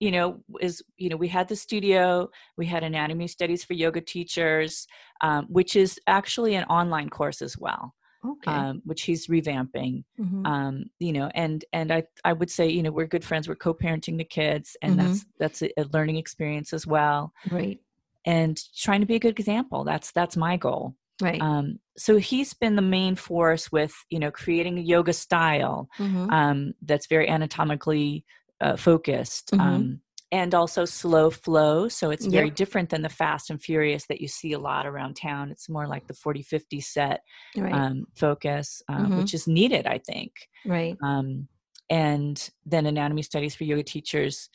you 0.00 0.10
know, 0.10 0.42
is, 0.60 0.82
you 0.96 1.08
know, 1.08 1.16
we 1.16 1.28
had 1.28 1.48
the 1.48 1.56
studio, 1.56 2.28
we 2.56 2.66
had 2.66 2.82
anatomy 2.82 3.28
studies 3.28 3.64
for 3.64 3.74
yoga 3.74 4.00
teachers, 4.00 4.86
um, 5.20 5.46
which 5.46 5.76
is 5.76 6.00
actually 6.06 6.54
an 6.54 6.64
online 6.64 7.08
course 7.10 7.40
as 7.42 7.56
well. 7.58 7.94
Okay. 8.24 8.66
Um, 8.66 8.82
which 8.84 9.02
he's 9.02 9.28
revamping, 9.28 10.02
Mhm. 10.18 10.52
um, 10.52 10.86
you 10.98 11.12
know, 11.12 11.30
and 11.32 11.64
and 11.72 11.92
I 11.92 12.02
I 12.24 12.32
would 12.32 12.50
say 12.50 12.68
you 12.68 12.82
know 12.82 12.90
we're 12.90 13.06
good 13.06 13.24
friends. 13.24 13.46
We're 13.46 13.54
co-parenting 13.54 14.18
the 14.18 14.24
kids, 14.24 14.76
and 14.82 14.98
Mhm. 14.98 14.98
that's 14.98 15.26
that's 15.38 15.62
a, 15.62 15.70
a 15.80 15.84
learning 15.92 16.16
experience 16.16 16.72
as 16.72 16.84
well. 16.84 17.32
right. 17.50 17.80
And 18.24 18.60
trying 18.76 19.00
to 19.00 19.06
be 19.06 19.16
a 19.16 19.20
good 19.20 19.38
example. 19.38 19.84
That's 19.84 20.12
that's 20.12 20.36
my 20.36 20.56
goal. 20.56 20.96
Right. 21.20 21.40
Um, 21.40 21.78
so 21.96 22.16
he's 22.16 22.54
been 22.54 22.76
the 22.76 22.82
main 22.82 23.16
force 23.16 23.70
with 23.70 23.92
you 24.10 24.18
know 24.18 24.30
creating 24.30 24.78
a 24.78 24.82
yoga 24.82 25.12
style 25.12 25.88
Mhm. 25.98 26.28
um, 26.30 26.72
that's 26.82 27.06
very 27.06 27.28
anatomically 27.28 28.24
uh, 28.60 28.76
focused 28.76 29.52
Mhm. 29.52 29.60
um, 29.60 30.00
and 30.30 30.54
also 30.54 30.84
slow 30.86 31.30
flow 31.30 31.88
so 31.88 32.10
it's 32.10 32.26
very 32.26 32.50
Yep. 32.50 32.56
different 32.56 32.90
than 32.90 33.02
the 33.02 33.08
fast 33.08 33.50
and 33.50 33.62
furious 33.62 34.06
that 34.06 34.20
you 34.20 34.28
see 34.28 34.52
a 34.52 34.58
lot 34.58 34.86
around 34.86 35.14
town 35.16 35.50
it's 35.50 35.68
more 35.68 35.86
like 35.86 36.06
the 36.06 36.14
40 36.14 36.42
50 36.42 36.80
set 36.80 37.20
right. 37.56 37.74
um, 37.74 38.06
focus 38.14 38.82
uh, 38.88 39.02
Mhm. 39.02 39.16
which 39.18 39.34
is 39.34 39.46
needed 39.46 39.86
i 39.86 39.98
think 39.98 40.32
right. 40.64 40.96
um, 41.04 41.48
and 41.90 42.50
then 42.64 42.86
anatomy 42.86 43.22
studies 43.22 43.54
for 43.54 43.64
yoga 43.64 43.82
teachers 43.82 44.48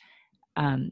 um, 0.56 0.90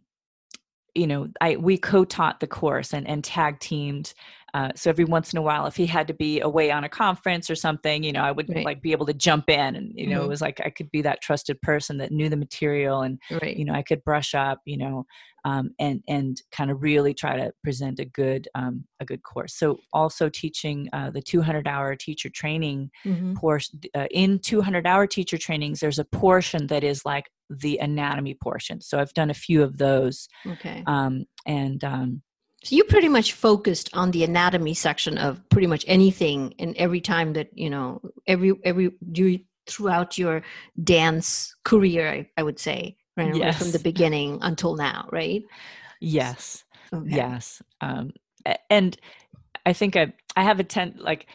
you 0.96 1.06
know 1.06 1.28
i 1.40 1.56
we 1.56 1.76
co-taught 1.76 2.40
the 2.40 2.46
course 2.46 2.92
and, 2.92 3.06
and 3.06 3.22
tag 3.22 3.60
teamed 3.60 4.14
uh, 4.54 4.70
so 4.74 4.88
every 4.88 5.04
once 5.04 5.34
in 5.34 5.38
a 5.38 5.42
while 5.42 5.66
if 5.66 5.76
he 5.76 5.84
had 5.84 6.06
to 6.06 6.14
be 6.14 6.40
away 6.40 6.70
on 6.70 6.82
a 6.82 6.88
conference 6.88 7.50
or 7.50 7.54
something 7.54 8.02
you 8.02 8.12
know 8.12 8.22
i 8.22 8.32
would 8.32 8.48
Right. 8.48 8.64
like 8.64 8.80
be 8.80 8.92
able 8.92 9.04
to 9.04 9.12
jump 9.12 9.50
in 9.50 9.76
and 9.76 9.92
you 9.94 10.06
know 10.08 10.20
Mhm. 10.20 10.24
it 10.24 10.28
was 10.28 10.40
like 10.40 10.60
i 10.64 10.70
could 10.70 10.90
be 10.90 11.02
that 11.02 11.20
trusted 11.20 11.60
person 11.60 11.98
that 11.98 12.10
knew 12.10 12.28
the 12.28 12.36
material 12.36 13.02
and 13.02 13.20
Right. 13.30 13.56
you 13.56 13.64
know 13.64 13.74
i 13.74 13.82
could 13.82 14.02
brush 14.04 14.34
up 14.34 14.60
you 14.64 14.78
know 14.78 15.04
um, 15.44 15.70
and 15.78 16.02
and 16.08 16.42
kind 16.50 16.72
of 16.72 16.82
really 16.82 17.14
try 17.14 17.36
to 17.36 17.52
present 17.62 18.00
a 18.00 18.04
good 18.04 18.48
um, 18.54 18.84
a 19.00 19.04
good 19.04 19.22
course 19.22 19.54
so 19.54 19.78
also 19.92 20.28
teaching 20.28 20.88
uh, 20.92 21.10
the 21.10 21.22
200 21.22 21.68
hour 21.68 21.94
teacher 21.94 22.30
training 22.30 22.90
Mhm. 23.06 23.34
portion 23.36 23.78
uh, 23.94 24.06
in 24.10 24.38
200 24.38 24.86
hour 24.86 25.06
teacher 25.06 25.38
trainings 25.38 25.80
there's 25.80 25.98
a 26.00 26.04
portion 26.04 26.66
that 26.68 26.82
is 26.82 27.04
like 27.04 27.26
the 27.50 27.78
anatomy 27.78 28.34
portion 28.34 28.80
so 28.80 28.98
i've 28.98 29.14
done 29.14 29.30
a 29.30 29.34
few 29.34 29.62
of 29.62 29.78
those 29.78 30.28
Okay. 30.48 30.82
um, 30.86 31.24
and 31.46 31.82
um, 31.84 32.22
So 32.64 32.74
you 32.74 32.84
pretty 32.84 33.08
much 33.08 33.32
focused 33.32 33.90
on 33.94 34.10
the 34.10 34.24
anatomy 34.24 34.74
section 34.74 35.18
of 35.18 35.40
pretty 35.50 35.66
much 35.66 35.84
anything, 35.86 36.54
and 36.58 36.76
every 36.76 37.00
time 37.00 37.32
that 37.34 37.48
you 37.52 37.70
know, 37.70 38.00
every 38.26 38.52
every 38.64 38.90
you 39.14 39.40
throughout 39.68 40.16
your 40.18 40.42
dance 40.82 41.54
career, 41.64 42.08
I, 42.08 42.28
I 42.36 42.42
would 42.42 42.58
say, 42.58 42.96
right, 43.16 43.32
right 43.40 43.54
from 43.54 43.72
the 43.72 43.78
beginning 43.90 44.38
until 44.42 44.76
now, 44.76 45.08
right? 45.12 45.42
yes 46.00 46.64
Okay. 46.94 47.16
yes 47.16 47.62
um, 47.80 48.10
and 48.70 48.96
i 49.64 49.72
think 49.72 49.96
i 49.96 50.12
i 50.36 50.42
have 50.42 50.60
a 50.60 50.64
tent 50.64 51.00
like 51.00 51.26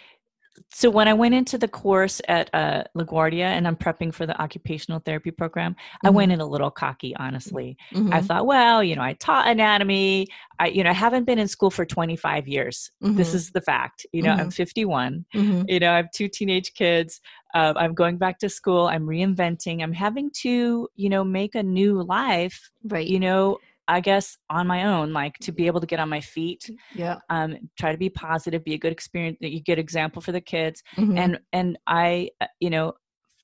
so 0.70 0.90
when 0.90 1.08
i 1.08 1.14
went 1.14 1.34
into 1.34 1.58
the 1.58 1.68
course 1.68 2.22
at 2.28 2.50
uh, 2.54 2.84
laguardia 2.96 3.46
and 3.46 3.68
i'm 3.68 3.76
prepping 3.76 4.14
for 4.14 4.26
the 4.26 4.40
occupational 4.42 5.00
therapy 5.00 5.32
program 5.32 5.76
i 6.06 6.10
Mhm. 6.10 6.14
went 6.14 6.32
in 6.32 6.42
a 6.42 6.46
little 6.46 6.72
cocky 6.72 7.16
honestly 7.18 7.78
i 7.94 7.98
Mhm. 7.98 8.26
thought 8.28 8.46
well 8.46 8.84
you 8.84 8.96
know 8.96 9.02
i 9.02 9.14
taught 9.14 9.48
anatomy 9.48 10.28
i 10.60 10.68
you 10.68 10.84
know 10.84 10.90
i 10.90 10.94
haven't 10.94 11.26
been 11.26 11.40
in 11.40 11.48
school 11.48 11.72
for 11.72 11.86
25 11.86 12.48
years 12.48 12.92
this 13.02 13.32
Mhm. 13.32 13.36
is 13.36 13.52
the 13.52 13.62
fact 13.62 14.06
you 14.12 14.22
know 14.22 14.34
i'm 14.34 14.50
51 14.52 15.26
Mhm. 15.36 15.66
you 15.68 15.80
know 15.80 15.92
i 15.92 15.96
have 15.98 16.12
two 16.12 16.28
teenage 16.28 16.74
kids 16.74 17.22
uh, 17.54 17.74
i'm 17.78 17.94
going 17.94 18.18
back 18.18 18.38
to 18.40 18.50
school 18.50 18.88
i'm 18.88 19.06
reinventing 19.06 19.82
i'm 19.84 19.94
having 19.94 20.30
to 20.32 20.88
you 20.96 21.10
know 21.10 21.24
make 21.24 21.56
a 21.56 21.64
new 21.64 22.02
life 22.04 22.72
right. 22.86 23.08
you 23.08 23.20
know 23.20 23.58
i 23.92 24.00
guess 24.00 24.38
on 24.50 24.66
my 24.66 24.86
own 24.86 25.14
like 25.14 25.38
to 25.40 25.52
be 25.52 25.68
able 25.68 25.82
to 25.82 25.88
get 25.88 26.00
on 26.00 26.10
my 26.10 26.22
feet 26.22 26.64
yeah. 26.96 27.18
um, 27.30 27.56
try 27.78 27.92
to 27.92 27.98
be 27.98 28.10
positive 28.10 28.64
be 28.64 28.74
a 28.74 28.78
good 28.78 28.92
experience 28.92 29.38
that 29.42 29.52
you 29.52 29.62
get 29.62 29.78
example 29.80 30.22
for 30.22 30.32
the 30.32 30.42
kids 30.42 30.82
Mhm. 30.98 31.18
and 31.18 31.40
and 31.54 31.78
i 31.88 32.30
uh, 32.40 32.48
you 32.60 32.70
know 32.70 32.94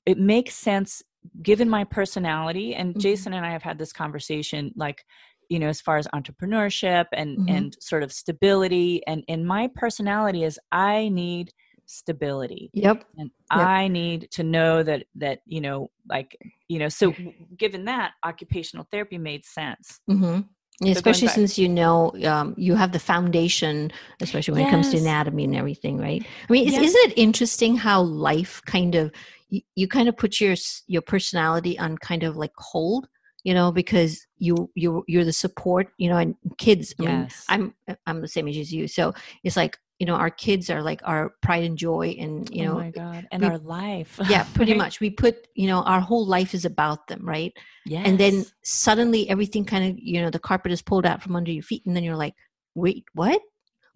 it 0.06 0.18
makes 0.18 0.54
sense 0.54 1.02
given 1.42 1.68
my 1.68 1.84
personality 1.84 2.74
and 2.74 2.94
Mhm. 2.94 3.00
jason 3.00 3.32
and 3.34 3.44
i 3.44 3.50
have 3.50 3.62
had 3.62 3.78
this 3.78 3.92
conversation 3.92 4.72
like 4.76 5.04
you 5.48 5.58
know 5.58 5.68
as 5.68 5.80
far 5.80 5.96
as 5.96 6.06
entrepreneurship 6.08 7.06
and 7.12 7.38
Mhm. 7.38 7.48
and 7.48 7.76
sort 7.80 8.02
of 8.02 8.12
stability 8.12 9.02
and 9.06 9.22
and 9.28 9.46
my 9.46 9.68
personality 9.74 10.44
is 10.44 10.58
i 10.72 11.08
need 11.10 11.52
stability 11.88 12.70
Yep. 12.74 13.04
and 13.16 13.30
Yep. 13.50 13.66
i 13.66 13.88
need 13.88 14.30
to 14.30 14.42
know 14.42 14.82
that 14.82 15.04
that 15.14 15.40
you 15.46 15.60
know 15.60 15.90
like 16.08 16.36
you 16.68 16.78
know 16.78 16.88
so 16.88 17.14
given 17.56 17.84
that 17.86 18.12
occupational 18.24 18.86
therapy 18.92 19.18
made 19.18 19.44
sense 19.44 20.00
hmm 20.06 20.40
going 20.80 20.92
especially 20.92 21.28
since 21.28 21.58
you 21.58 21.68
know 21.68 22.12
um, 22.24 22.54
you 22.56 22.76
have 22.76 22.92
the 22.92 23.00
foundation, 23.00 23.90
especially 24.20 24.52
when 24.54 24.62
it 24.62 24.68
comes 24.68 24.90
to 24.90 24.96
anatomy 24.98 25.44
and 25.44 25.56
everything, 25.56 25.98
right? 25.98 26.24
I 26.48 26.52
mean, 26.52 26.68
is, 26.68 26.74
Yes. 26.74 26.84
isn't 26.84 27.10
it 27.10 27.18
interesting 27.18 27.76
how 27.76 28.00
life 28.02 28.62
kind 28.64 28.94
of 28.94 29.10
you, 29.48 29.60
you 29.74 29.88
kind 29.88 30.08
of 30.08 30.16
put 30.16 30.40
your 30.40 30.54
your 30.86 31.02
personality 31.02 31.78
on 31.78 31.98
kind 31.98 32.22
of 32.22 32.36
like 32.36 32.52
hold, 32.58 33.08
you 33.42 33.54
know, 33.54 33.72
because 33.72 34.24
you 34.38 34.70
you 34.74 35.02
you're 35.08 35.24
the 35.24 35.32
support, 35.32 35.88
you 35.98 36.08
know, 36.08 36.16
and 36.16 36.36
kids. 36.58 36.94
I 37.00 37.02
mean, 37.02 37.10
yes 37.10 37.44
I'm 37.48 37.74
I'm 38.06 38.20
the 38.20 38.28
same 38.28 38.46
age 38.46 38.58
as 38.58 38.72
you, 38.72 38.86
so 38.86 39.14
it's 39.42 39.56
like 39.56 39.78
you 39.98 40.06
know, 40.06 40.14
our 40.14 40.30
kids 40.30 40.70
are 40.70 40.82
like 40.82 41.00
our 41.04 41.34
pride 41.42 41.64
and 41.64 41.78
joy, 41.78 42.16
and 42.18 42.48
you 42.52 42.62
oh 42.62 42.66
know, 42.66 42.76
my 42.76 42.90
god 42.90 43.26
and 43.30 43.42
we- 43.42 43.48
our 43.48 43.58
life 43.58 44.18
yeah, 44.28 44.44
pretty 44.54 44.72
right? 44.72 44.78
much. 44.78 45.00
We 45.00 45.10
put 45.10 45.48
you 45.54 45.66
know, 45.66 45.82
our 45.82 46.00
whole 46.00 46.26
life 46.26 46.54
is 46.54 46.64
about 46.64 47.06
them, 47.08 47.26
right? 47.26 47.52
yes 47.84 48.04
and 48.04 48.18
then 48.18 48.46
suddenly 48.64 49.28
everything 49.28 49.64
kind 49.64 49.90
of 49.90 49.98
you 49.98 50.20
know 50.22 50.30
the 50.30 50.38
carpet 50.38 50.70
is 50.70 50.82
pulled 50.82 51.04
out 51.04 51.22
from 51.22 51.34
under 51.34 51.50
your 51.50 51.64
feet 51.64 51.82
and 51.86 51.96
then 51.96 52.04
you're 52.04 52.16
like 52.16 52.34
wait 52.76 53.04
what 53.14 53.40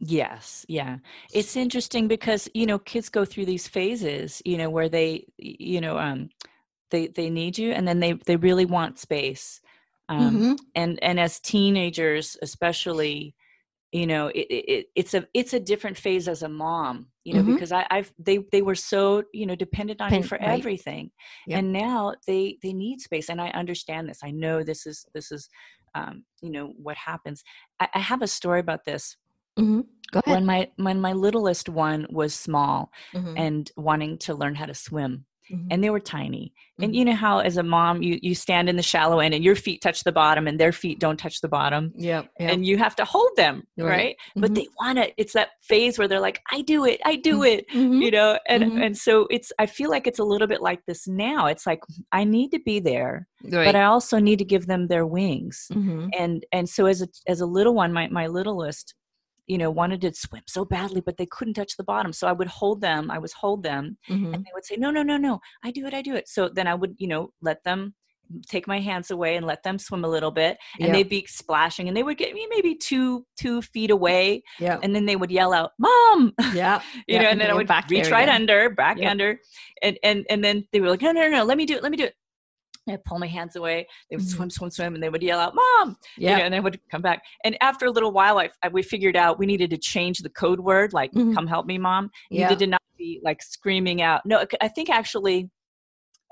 Yes, 0.04 0.66
yeah. 0.68 0.98
It's 1.32 1.56
interesting 1.56 2.08
because, 2.08 2.48
you 2.54 2.66
know, 2.66 2.78
kids 2.78 3.08
go 3.08 3.24
through 3.24 3.46
these 3.46 3.68
phases, 3.68 4.42
you 4.44 4.58
know, 4.58 4.68
where 4.68 4.88
they 4.88 5.26
you 5.38 5.80
know, 5.80 5.98
um 5.98 6.30
they 6.90 7.06
they 7.08 7.30
need 7.30 7.58
you 7.58 7.72
and 7.72 7.86
then 7.86 8.00
they 8.00 8.14
they 8.14 8.36
really 8.36 8.66
want 8.66 8.98
space. 8.98 9.60
Um 10.08 10.42
Mhm. 10.42 10.58
and 10.74 10.98
and 11.02 11.20
as 11.20 11.38
teenagers 11.40 12.36
especially, 12.42 13.34
you 13.92 14.06
know, 14.06 14.28
it, 14.28 14.46
it 14.50 14.64
it- 14.68 14.86
it's 14.96 15.14
a 15.14 15.26
it's 15.34 15.52
a 15.54 15.60
different 15.60 15.98
phase 15.98 16.28
as 16.28 16.42
a 16.42 16.48
mom, 16.48 17.08
you 17.24 17.34
know, 17.34 17.42
Mhm. 17.42 17.46
because 17.46 17.72
I 17.72 17.86
I've 17.90 18.12
they 18.18 18.38
they 18.52 18.62
were 18.62 18.74
so, 18.74 19.24
you 19.32 19.46
know, 19.46 19.54
dependent 19.56 20.00
on 20.00 20.14
you 20.14 20.20
Pen- 20.20 20.28
for 20.28 20.38
right. 20.40 20.58
everything. 20.58 21.10
Yep. 21.46 21.58
And 21.58 21.72
now 21.72 22.14
they 22.26 22.58
they 22.62 22.72
need 22.72 23.00
space 23.00 23.28
and 23.28 23.40
I 23.40 23.48
understand 23.50 24.08
this. 24.08 24.20
I 24.24 24.30
know 24.30 24.62
this 24.64 24.86
is 24.86 25.06
this 25.14 25.30
is 25.32 25.48
um, 25.94 26.24
you 26.40 26.50
know, 26.50 26.72
what 26.78 26.96
happens. 26.96 27.42
I, 27.80 27.88
I 27.94 27.98
have 27.98 28.22
a 28.22 28.26
story 28.26 28.60
about 28.60 28.84
this 28.86 29.16
Mhm. 29.58 29.84
go 30.12 30.20
ahead 30.24 30.34
when 30.34 30.46
my 30.46 30.70
when 30.76 31.00
my 31.00 31.12
littlest 31.12 31.68
one 31.68 32.06
was 32.10 32.34
small 32.34 32.90
Mhm. 33.14 33.34
and 33.36 33.70
wanting 33.76 34.18
to 34.18 34.34
learn 34.34 34.54
how 34.54 34.66
to 34.66 34.74
swim 34.74 35.26
Mhm. 35.50 35.66
and 35.70 35.82
they 35.82 35.90
were 35.90 36.00
tiny 36.00 36.52
and 36.80 36.92
Mhm. 36.92 36.96
you 36.96 37.04
know 37.04 37.14
how 37.14 37.38
as 37.40 37.56
a 37.56 37.62
mom 37.62 38.02
you 38.02 38.18
you 38.22 38.34
stand 38.34 38.68
in 38.68 38.76
the 38.76 38.82
shallow 38.82 39.18
end 39.20 39.34
and 39.34 39.42
your 39.44 39.56
feet 39.56 39.80
touch 39.82 40.04
the 40.04 40.12
bottom 40.12 40.46
and 40.46 40.58
their 40.60 40.72
feet 40.72 41.00
don't 41.00 41.16
touch 41.18 41.40
the 41.40 41.48
bottom 41.48 41.92
Yeah. 41.96 42.22
yep 42.38 42.50
and 42.52 42.66
you 42.66 42.78
have 42.78 42.94
to 42.96 43.04
hold 43.04 43.30
them 43.36 43.64
right, 43.76 43.88
Right. 43.88 44.16
but 44.36 44.50
Mhm. 44.50 44.54
they 44.54 44.68
want 44.80 44.98
to 44.98 45.12
it's 45.16 45.32
that 45.32 45.50
phase 45.62 45.98
where 45.98 46.06
they're 46.08 46.20
like 46.20 46.40
i 46.50 46.60
do 46.62 46.84
it 46.84 47.00
i 47.04 47.16
do 47.16 47.42
it 47.42 47.68
Mhm. 47.70 48.02
you 48.02 48.10
know 48.10 48.38
and 48.48 48.62
and 48.84 48.96
so 48.96 49.26
it's 49.30 49.52
i 49.58 49.66
feel 49.66 49.90
like 49.90 50.06
it's 50.06 50.18
a 50.20 50.24
little 50.24 50.46
bit 50.46 50.62
like 50.62 50.80
this 50.86 51.06
now 51.08 51.46
it's 51.46 51.66
like 51.66 51.80
i 52.12 52.22
need 52.24 52.50
to 52.52 52.60
be 52.60 52.78
there 52.80 53.26
right 53.50 53.64
but 53.66 53.74
i 53.76 53.84
also 53.84 54.18
need 54.18 54.38
to 54.38 54.44
give 54.44 54.66
them 54.66 54.86
their 54.88 55.06
wings 55.06 55.68
and 56.18 56.44
and 56.52 56.68
so 56.68 56.86
as 56.86 57.02
a 57.02 57.08
as 57.26 57.40
a 57.40 57.46
little 57.46 57.74
one 57.74 57.92
my 57.92 58.06
my 58.08 58.26
littlest 58.26 58.94
you 59.46 59.58
know 59.58 59.70
wanted 59.70 60.00
to 60.00 60.12
swim 60.14 60.42
so 60.46 60.64
badly 60.64 61.00
but 61.00 61.16
they 61.16 61.26
couldn't 61.26 61.54
touch 61.54 61.76
the 61.76 61.84
bottom 61.84 62.12
so 62.12 62.26
i 62.28 62.32
would 62.32 62.48
hold 62.48 62.80
them 62.80 63.10
i 63.10 63.18
was 63.18 63.32
hold 63.32 63.62
them 63.62 63.96
Mhm. 64.10 64.32
and 64.34 64.44
they 64.44 64.50
would 64.54 64.64
say 64.64 64.76
no 64.76 64.90
no 64.90 65.02
no 65.02 65.16
no 65.16 65.40
i 65.64 65.70
do 65.70 65.86
it 65.86 65.94
i 65.94 66.02
do 66.02 66.14
it 66.14 66.28
so 66.28 66.48
then 66.48 66.66
i 66.66 66.74
would 66.74 66.94
you 66.98 67.08
know 67.08 67.32
let 67.42 67.62
them 67.64 67.94
take 68.48 68.66
my 68.66 68.80
hands 68.80 69.10
away 69.10 69.36
and 69.36 69.46
let 69.46 69.62
them 69.62 69.78
swim 69.78 70.04
a 70.04 70.08
little 70.08 70.30
bit 70.30 70.56
and 70.80 70.88
Yep. 70.88 70.94
they'd 70.94 71.08
be 71.08 71.26
splashing 71.28 71.88
and 71.88 71.96
they 71.96 72.02
would 72.02 72.16
get 72.16 72.32
me 72.32 72.46
maybe 72.48 72.74
two 72.74 73.26
two 73.36 73.60
feet 73.62 73.90
away 73.90 74.42
Yep. 74.58 74.80
and 74.82 74.94
then 74.94 75.04
they 75.06 75.16
would 75.16 75.30
yell 75.30 75.52
out 75.52 75.72
mom 75.78 76.32
yeah 76.54 76.80
you 77.08 77.16
Yeah, 77.16 77.22
know 77.22 77.28
and 77.28 77.40
then 77.40 77.50
i 77.50 77.54
would 77.54 77.66
back 77.68 77.90
reach 77.90 78.10
right 78.10 78.28
under 78.28 78.70
back 78.70 78.96
Yep. 78.98 79.10
under 79.10 79.38
and 79.82 79.98
and 80.02 80.24
and 80.30 80.42
then 80.44 80.66
they 80.72 80.80
were 80.80 80.88
like 80.88 81.02
no 81.02 81.12
no 81.12 81.22
no, 81.22 81.28
no 81.38 81.44
let 81.44 81.58
me 81.58 81.66
do 81.66 81.74
it 81.74 81.82
let 81.82 81.90
me 81.90 81.98
do 81.98 82.04
it 82.04 82.14
I'd 82.88 83.04
pull 83.04 83.18
my 83.18 83.26
hands 83.26 83.56
away. 83.56 83.86
They 84.10 84.16
would 84.16 84.28
swim, 84.28 84.50
swim, 84.50 84.70
swim, 84.70 84.94
and 84.94 85.02
they 85.02 85.08
would 85.08 85.22
yell 85.22 85.38
out, 85.38 85.54
"Mom!" 85.54 85.96
you 86.16 86.28
yeah 86.28 86.38
know, 86.38 86.44
and 86.44 86.54
I 86.54 86.60
would 86.60 86.80
come 86.90 87.02
back. 87.02 87.22
And 87.44 87.56
after 87.60 87.86
a 87.86 87.90
little 87.90 88.12
while, 88.12 88.38
I, 88.38 88.50
I 88.62 88.68
we 88.68 88.82
figured 88.82 89.16
out 89.16 89.38
we 89.38 89.46
needed 89.46 89.70
to 89.70 89.78
change 89.78 90.18
the 90.18 90.30
code 90.30 90.60
word, 90.60 90.92
like 90.92 91.12
Mhm. 91.12 91.34
"Come 91.34 91.46
help 91.46 91.66
me, 91.66 91.78
mom." 91.78 92.10
Yeah. 92.30 92.48
Needed 92.48 92.58
to 92.60 92.66
not 92.68 92.82
be 92.98 93.20
like 93.22 93.42
screaming 93.42 94.02
out. 94.02 94.22
No, 94.26 94.44
I 94.60 94.68
think 94.68 94.90
actually, 94.90 95.50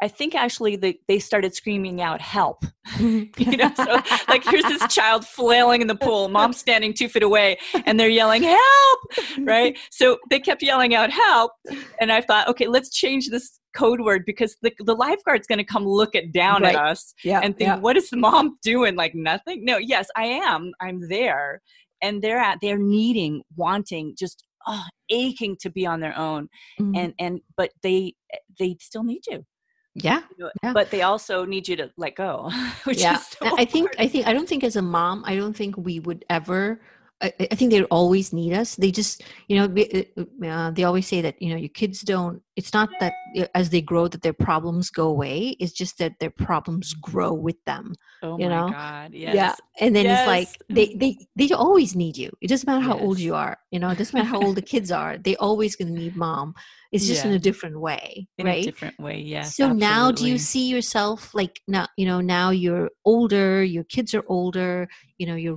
I 0.02 0.08
think 0.08 0.34
actually 0.34 0.76
they, 0.76 0.98
they 1.08 1.18
started 1.18 1.54
screaming 1.54 2.00
out 2.00 2.20
help. 2.20 2.64
you 2.98 3.56
know, 3.56 3.70
so 3.76 4.00
like 4.28 4.42
here's 4.44 4.64
this 4.64 4.86
child 4.92 5.26
flailing 5.26 5.82
in 5.82 5.86
the 5.86 5.94
pool, 5.94 6.28
mom 6.28 6.52
standing 6.52 6.94
two 6.94 7.08
feet 7.08 7.22
away, 7.22 7.58
and 7.84 8.00
they're 8.00 8.08
yelling 8.08 8.42
help, 8.42 9.00
right? 9.40 9.78
So 9.90 10.18
they 10.30 10.40
kept 10.40 10.62
yelling 10.62 10.94
out 10.94 11.10
help, 11.10 11.52
and 12.00 12.10
I 12.10 12.20
thought, 12.20 12.48
okay, 12.48 12.66
let's 12.66 12.90
change 12.90 13.28
this 13.28 13.60
code 13.76 14.00
word 14.00 14.24
because 14.26 14.56
the, 14.62 14.72
the 14.80 14.94
lifeguard's 14.94 15.46
going 15.46 15.58
to 15.58 15.64
come 15.64 15.84
look 15.86 16.14
it 16.14 16.32
down 16.32 16.62
right. 16.62 16.74
at 16.74 16.84
us 16.84 17.14
yeah, 17.22 17.40
and 17.42 17.56
think, 17.56 17.68
yeah. 17.68 17.76
what 17.76 17.96
is 17.96 18.10
the 18.10 18.16
mom 18.16 18.56
doing? 18.62 18.96
Like 18.96 19.14
nothing? 19.14 19.64
No, 19.64 19.76
yes, 19.76 20.08
I 20.16 20.24
am. 20.24 20.72
I'm 20.80 21.08
there, 21.08 21.60
and 22.02 22.22
they're 22.22 22.38
at 22.38 22.58
they're 22.62 22.78
needing, 22.78 23.42
wanting, 23.56 24.14
just 24.18 24.44
oh, 24.66 24.84
aching 25.10 25.56
to 25.60 25.70
be 25.70 25.86
on 25.86 26.00
their 26.00 26.16
own, 26.18 26.48
mm-hmm. 26.80 26.96
and 26.96 27.14
and 27.18 27.40
but 27.56 27.70
they 27.82 28.14
they 28.58 28.76
still 28.80 29.04
need 29.04 29.22
you 29.28 29.44
yeah, 29.94 30.22
yeah, 30.38 30.72
but 30.72 30.90
they 30.90 31.02
also 31.02 31.44
need 31.44 31.66
you 31.66 31.76
to 31.76 31.90
let 31.96 32.14
go 32.14 32.50
yeah 32.86 33.16
so 33.16 33.56
i 33.58 33.64
think 33.64 33.90
i 33.98 34.06
think 34.06 34.26
i 34.26 34.32
don't 34.32 34.48
think 34.48 34.62
as 34.62 34.76
a 34.76 34.82
mom 34.82 35.22
i 35.26 35.34
don't 35.34 35.56
think 35.56 35.76
we 35.76 35.98
would 36.00 36.24
ever 36.30 36.80
I, 37.22 37.32
I 37.50 37.54
think 37.54 37.70
they 37.70 37.82
always 37.84 38.32
need 38.32 38.52
us. 38.52 38.76
They 38.76 38.90
just, 38.90 39.22
you 39.48 39.56
know, 39.56 39.64
uh, 39.64 40.46
uh, 40.46 40.70
they 40.70 40.84
always 40.84 41.06
say 41.06 41.20
that 41.20 41.40
you 41.40 41.50
know 41.50 41.56
your 41.56 41.68
kids 41.68 42.00
don't. 42.00 42.42
It's 42.56 42.72
not 42.72 42.88
that 43.00 43.12
as 43.54 43.70
they 43.70 43.80
grow 43.80 44.08
that 44.08 44.22
their 44.22 44.32
problems 44.32 44.90
go 44.90 45.08
away. 45.08 45.56
It's 45.60 45.72
just 45.72 45.98
that 45.98 46.18
their 46.18 46.30
problems 46.30 46.94
grow 46.94 47.32
with 47.32 47.62
them. 47.64 47.94
Oh 48.22 48.38
you 48.38 48.48
my 48.48 48.56
know? 48.56 48.68
god! 48.70 49.12
Yes. 49.12 49.34
Yeah, 49.34 49.54
and 49.80 49.94
then 49.94 50.04
yes. 50.04 50.20
it's 50.20 50.26
like 50.26 50.62
they 50.68 50.94
they 50.98 51.18
they 51.36 51.54
always 51.54 51.94
need 51.94 52.16
you. 52.16 52.30
It 52.40 52.48
doesn't 52.48 52.66
matter 52.66 52.84
how 52.84 52.94
yes. 52.94 53.04
old 53.04 53.18
you 53.18 53.34
are. 53.34 53.58
You 53.70 53.78
know, 53.80 53.90
it 53.90 53.98
doesn't 53.98 54.14
matter 54.14 54.28
how 54.28 54.40
old 54.40 54.56
the 54.56 54.62
kids 54.74 54.90
are. 54.90 55.18
They 55.18 55.36
always 55.36 55.76
going 55.76 55.94
to 55.94 56.00
need 56.00 56.16
mom. 56.16 56.54
It's 56.92 57.06
just 57.06 57.24
yeah. 57.24 57.30
in 57.30 57.36
a 57.36 57.38
different 57.38 57.78
way, 57.78 58.26
in 58.36 58.46
right? 58.46 58.64
different 58.64 58.98
way, 58.98 59.20
yes. 59.20 59.54
So 59.56 59.64
absolutely. 59.64 59.86
now, 59.86 60.10
do 60.10 60.28
you 60.28 60.38
see 60.38 60.68
yourself 60.68 61.32
like 61.34 61.60
now? 61.68 61.86
You 61.96 62.06
know, 62.06 62.20
now 62.20 62.50
you're 62.50 62.90
older. 63.04 63.62
Your 63.62 63.84
kids 63.84 64.12
are 64.12 64.24
older. 64.26 64.88
You 65.16 65.26
know, 65.26 65.36
you're 65.36 65.54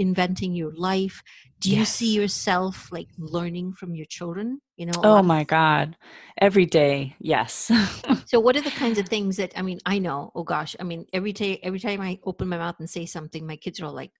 reinventing 0.00 0.56
your 0.56 0.72
life. 0.74 1.22
Do 1.60 1.70
yes. 1.70 1.78
you 1.78 1.84
see 1.84 2.14
yourself 2.14 2.90
like 2.92 3.08
learning 3.18 3.72
from 3.74 3.94
your 3.94 4.06
children? 4.06 4.60
You 4.76 4.86
know. 4.86 5.00
Oh 5.02 5.22
my 5.22 5.44
God, 5.44 5.96
every 6.40 6.66
day, 6.66 7.16
yes. 7.18 7.70
so, 8.26 8.40
what 8.40 8.56
are 8.56 8.60
the 8.60 8.70
kinds 8.70 8.98
of 8.98 9.08
things 9.08 9.36
that 9.36 9.52
I 9.56 9.62
mean? 9.62 9.78
I 9.86 9.98
know. 9.98 10.32
Oh 10.34 10.42
gosh, 10.42 10.76
I 10.78 10.82
mean, 10.84 11.06
every 11.12 11.32
day, 11.32 11.58
every 11.62 11.80
time 11.80 12.00
I 12.00 12.18
open 12.24 12.48
my 12.48 12.58
mouth 12.58 12.76
and 12.78 12.90
say 12.90 13.06
something, 13.06 13.46
my 13.46 13.56
kids 13.56 13.80
are 13.80 13.86
all 13.86 13.94
like, 13.94 14.10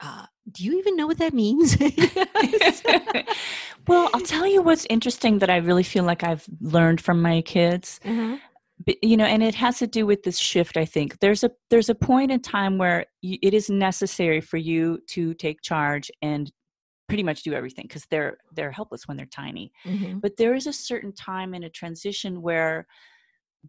uh, 0.00 0.26
do 0.50 0.64
you 0.64 0.78
even 0.78 0.96
know 0.96 1.06
what 1.06 1.18
that 1.18 1.34
means? 1.34 1.76
well, 3.86 4.08
I'll 4.14 4.20
tell 4.20 4.46
you 4.46 4.62
what's 4.62 4.86
interesting 4.88 5.40
that 5.40 5.50
I 5.50 5.56
really 5.56 5.82
feel 5.82 6.04
like 6.04 6.24
I've 6.24 6.46
learned 6.60 7.00
from 7.00 7.20
my 7.20 7.42
kids. 7.42 8.00
Mm-hmm. 8.04 8.36
You 9.02 9.16
know, 9.16 9.24
and 9.24 9.42
it 9.42 9.54
has 9.56 9.78
to 9.78 9.86
do 9.86 10.06
with 10.06 10.22
this 10.22 10.38
shift. 10.38 10.76
I 10.76 10.84
think 10.84 11.18
there's 11.20 11.44
a 11.44 11.50
there's 11.68 11.90
a 11.90 11.94
point 11.94 12.30
in 12.30 12.40
time 12.40 12.78
where 12.78 13.06
it 13.22 13.52
is 13.52 13.68
necessary 13.68 14.40
for 14.40 14.56
you 14.56 15.00
to 15.08 15.34
take 15.34 15.60
charge 15.60 16.10
and 16.22 16.50
pretty 17.08 17.22
much 17.22 17.42
do 17.42 17.52
everything 17.52 17.84
because 17.86 18.06
they're 18.10 18.38
they're 18.54 18.70
helpless 18.70 19.06
when 19.06 19.16
they're 19.16 19.26
tiny. 19.26 19.72
Mm-hmm. 19.84 20.20
But 20.20 20.36
there 20.36 20.54
is 20.54 20.66
a 20.66 20.72
certain 20.72 21.12
time 21.12 21.54
in 21.54 21.64
a 21.64 21.70
transition 21.70 22.40
where 22.40 22.86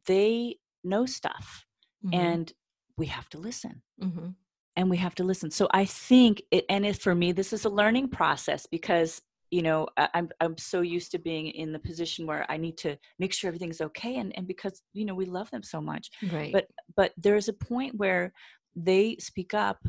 they 0.05 0.55
know 0.83 1.05
stuff, 1.05 1.65
mm-hmm. 2.05 2.19
and 2.19 2.53
we 2.97 3.07
have 3.07 3.27
to 3.29 3.37
listen. 3.37 3.81
Mm-hmm 4.01 4.29
and 4.77 4.89
we 4.89 4.95
have 4.95 5.13
to 5.13 5.25
listen 5.25 5.51
so 5.51 5.67
i 5.73 5.83
think 5.83 6.41
it, 6.49 6.63
and 6.69 6.85
it, 6.85 6.97
for 6.97 7.13
me 7.13 7.33
this 7.33 7.51
is 7.51 7.65
a 7.65 7.69
learning 7.69 8.07
process 8.07 8.65
because 8.65 9.21
you 9.51 9.61
know 9.61 9.85
i'm 9.97 10.29
i'm 10.39 10.57
so 10.57 10.81
used 10.81 11.11
to 11.11 11.19
being 11.19 11.47
in 11.47 11.71
the 11.71 11.79
position 11.79 12.25
where 12.25 12.45
i 12.49 12.57
need 12.57 12.77
to 12.77 12.97
make 13.19 13.33
sure 13.33 13.49
everything's 13.49 13.81
okay 13.81 14.15
and 14.15 14.31
and 14.37 14.47
because 14.47 14.81
you 14.93 15.05
know 15.05 15.13
we 15.13 15.25
love 15.25 15.49
them 15.51 15.63
so 15.63 15.81
much. 15.81 16.09
Right. 16.31 16.51
But 16.51 16.67
but 16.95 17.11
there's 17.17 17.47
a 17.47 17.53
point 17.53 17.95
where 17.95 18.33
they 18.75 19.17
speak 19.19 19.53
up 19.53 19.85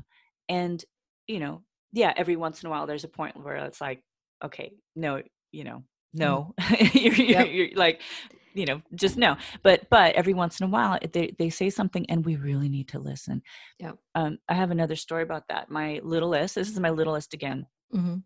and 0.48 0.84
you 1.26 1.38
know 1.38 1.62
yeah 1.92 2.12
every 2.16 2.36
once 2.36 2.62
in 2.62 2.66
a 2.66 2.70
while 2.70 2.86
there's 2.86 3.04
a 3.04 3.08
point 3.08 3.36
where 3.42 3.56
it's 3.56 3.80
like 3.80 4.02
okay 4.44 4.72
no 4.96 5.22
you 5.52 5.64
know 5.64 5.78
mm. 5.78 5.84
no. 6.14 6.54
You're, 6.92 7.14
you're, 7.14 7.26
yep. 7.28 7.48
you're, 7.50 7.68
like 7.76 8.00
you 8.54 8.66
know 8.66 8.82
just 8.94 9.16
no. 9.16 9.36
But 9.62 9.88
but 9.90 10.14
every 10.14 10.34
once 10.34 10.60
in 10.60 10.66
a 10.66 10.70
while 10.70 10.98
they, 11.12 11.34
they 11.38 11.50
say 11.50 11.70
something 11.70 12.04
and 12.10 12.24
we 12.24 12.36
really 12.36 12.68
need 12.68 12.88
to 12.88 12.98
listen. 12.98 13.42
Yeah 13.78 13.92
um, 14.14 14.38
i 14.48 14.54
have 14.54 14.70
another 14.70 14.96
story 14.96 15.22
about 15.22 15.44
that. 15.48 15.70
My 15.70 16.00
littlest 16.02 16.54
this 16.56 16.68
is 16.68 16.80
my 16.80 16.90
littlest 16.90 17.32
again. 17.34 17.66
Mm-hmm. 17.94 18.16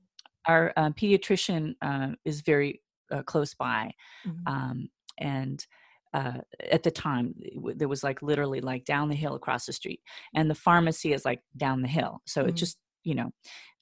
Our 0.46 0.72
uh, 0.76 0.90
pediatrician 0.90 1.74
uh, 1.82 2.08
is 2.24 2.40
very 2.40 2.82
uh, 3.12 3.22
close 3.22 3.54
by 3.54 3.92
mm-hmm. 4.26 4.52
um, 4.52 4.88
and 5.18 5.66
uh, 6.14 6.38
at 6.70 6.82
the 6.82 6.90
time 6.90 7.34
there 7.74 7.88
was 7.88 8.02
like 8.02 8.22
literally 8.22 8.60
like 8.60 8.84
down 8.84 9.08
the 9.08 9.14
hill 9.14 9.34
across 9.34 9.66
the 9.66 9.72
street 9.72 10.00
and 10.34 10.48
the 10.50 10.54
pharmacy 10.54 11.12
is 11.12 11.24
like 11.24 11.40
down 11.56 11.82
the 11.82 11.88
hill 11.88 12.20
so 12.26 12.40
mm-hmm. 12.40 12.50
it 12.50 12.54
just 12.54 12.78
you 13.04 13.14
know 13.14 13.30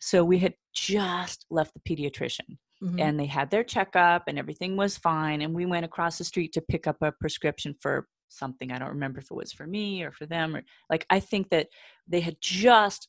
so 0.00 0.24
we 0.24 0.38
had 0.38 0.54
just 0.74 1.46
left 1.50 1.72
the 1.74 1.96
pediatrician 1.96 2.58
Mm-hmm. 2.82 2.98
and 2.98 3.20
they 3.20 3.26
had 3.26 3.50
their 3.50 3.62
checkup 3.62 4.24
and 4.26 4.36
everything 4.36 4.76
was 4.76 4.98
fine 4.98 5.42
and 5.42 5.54
we 5.54 5.64
went 5.64 5.86
across 5.86 6.18
the 6.18 6.24
street 6.24 6.52
to 6.52 6.60
pick 6.60 6.88
up 6.88 6.96
a 7.02 7.12
prescription 7.12 7.74
for 7.80 8.08
something 8.28 8.72
i 8.72 8.78
don't 8.78 8.88
remember 8.90 9.20
if 9.20 9.30
it 9.30 9.34
was 9.34 9.52
for 9.52 9.64
me 9.66 10.02
or 10.02 10.10
for 10.10 10.26
them 10.26 10.56
or 10.56 10.62
like 10.90 11.06
i 11.08 11.20
think 11.20 11.48
that 11.50 11.68
they 12.08 12.18
had 12.18 12.36
just 12.40 13.08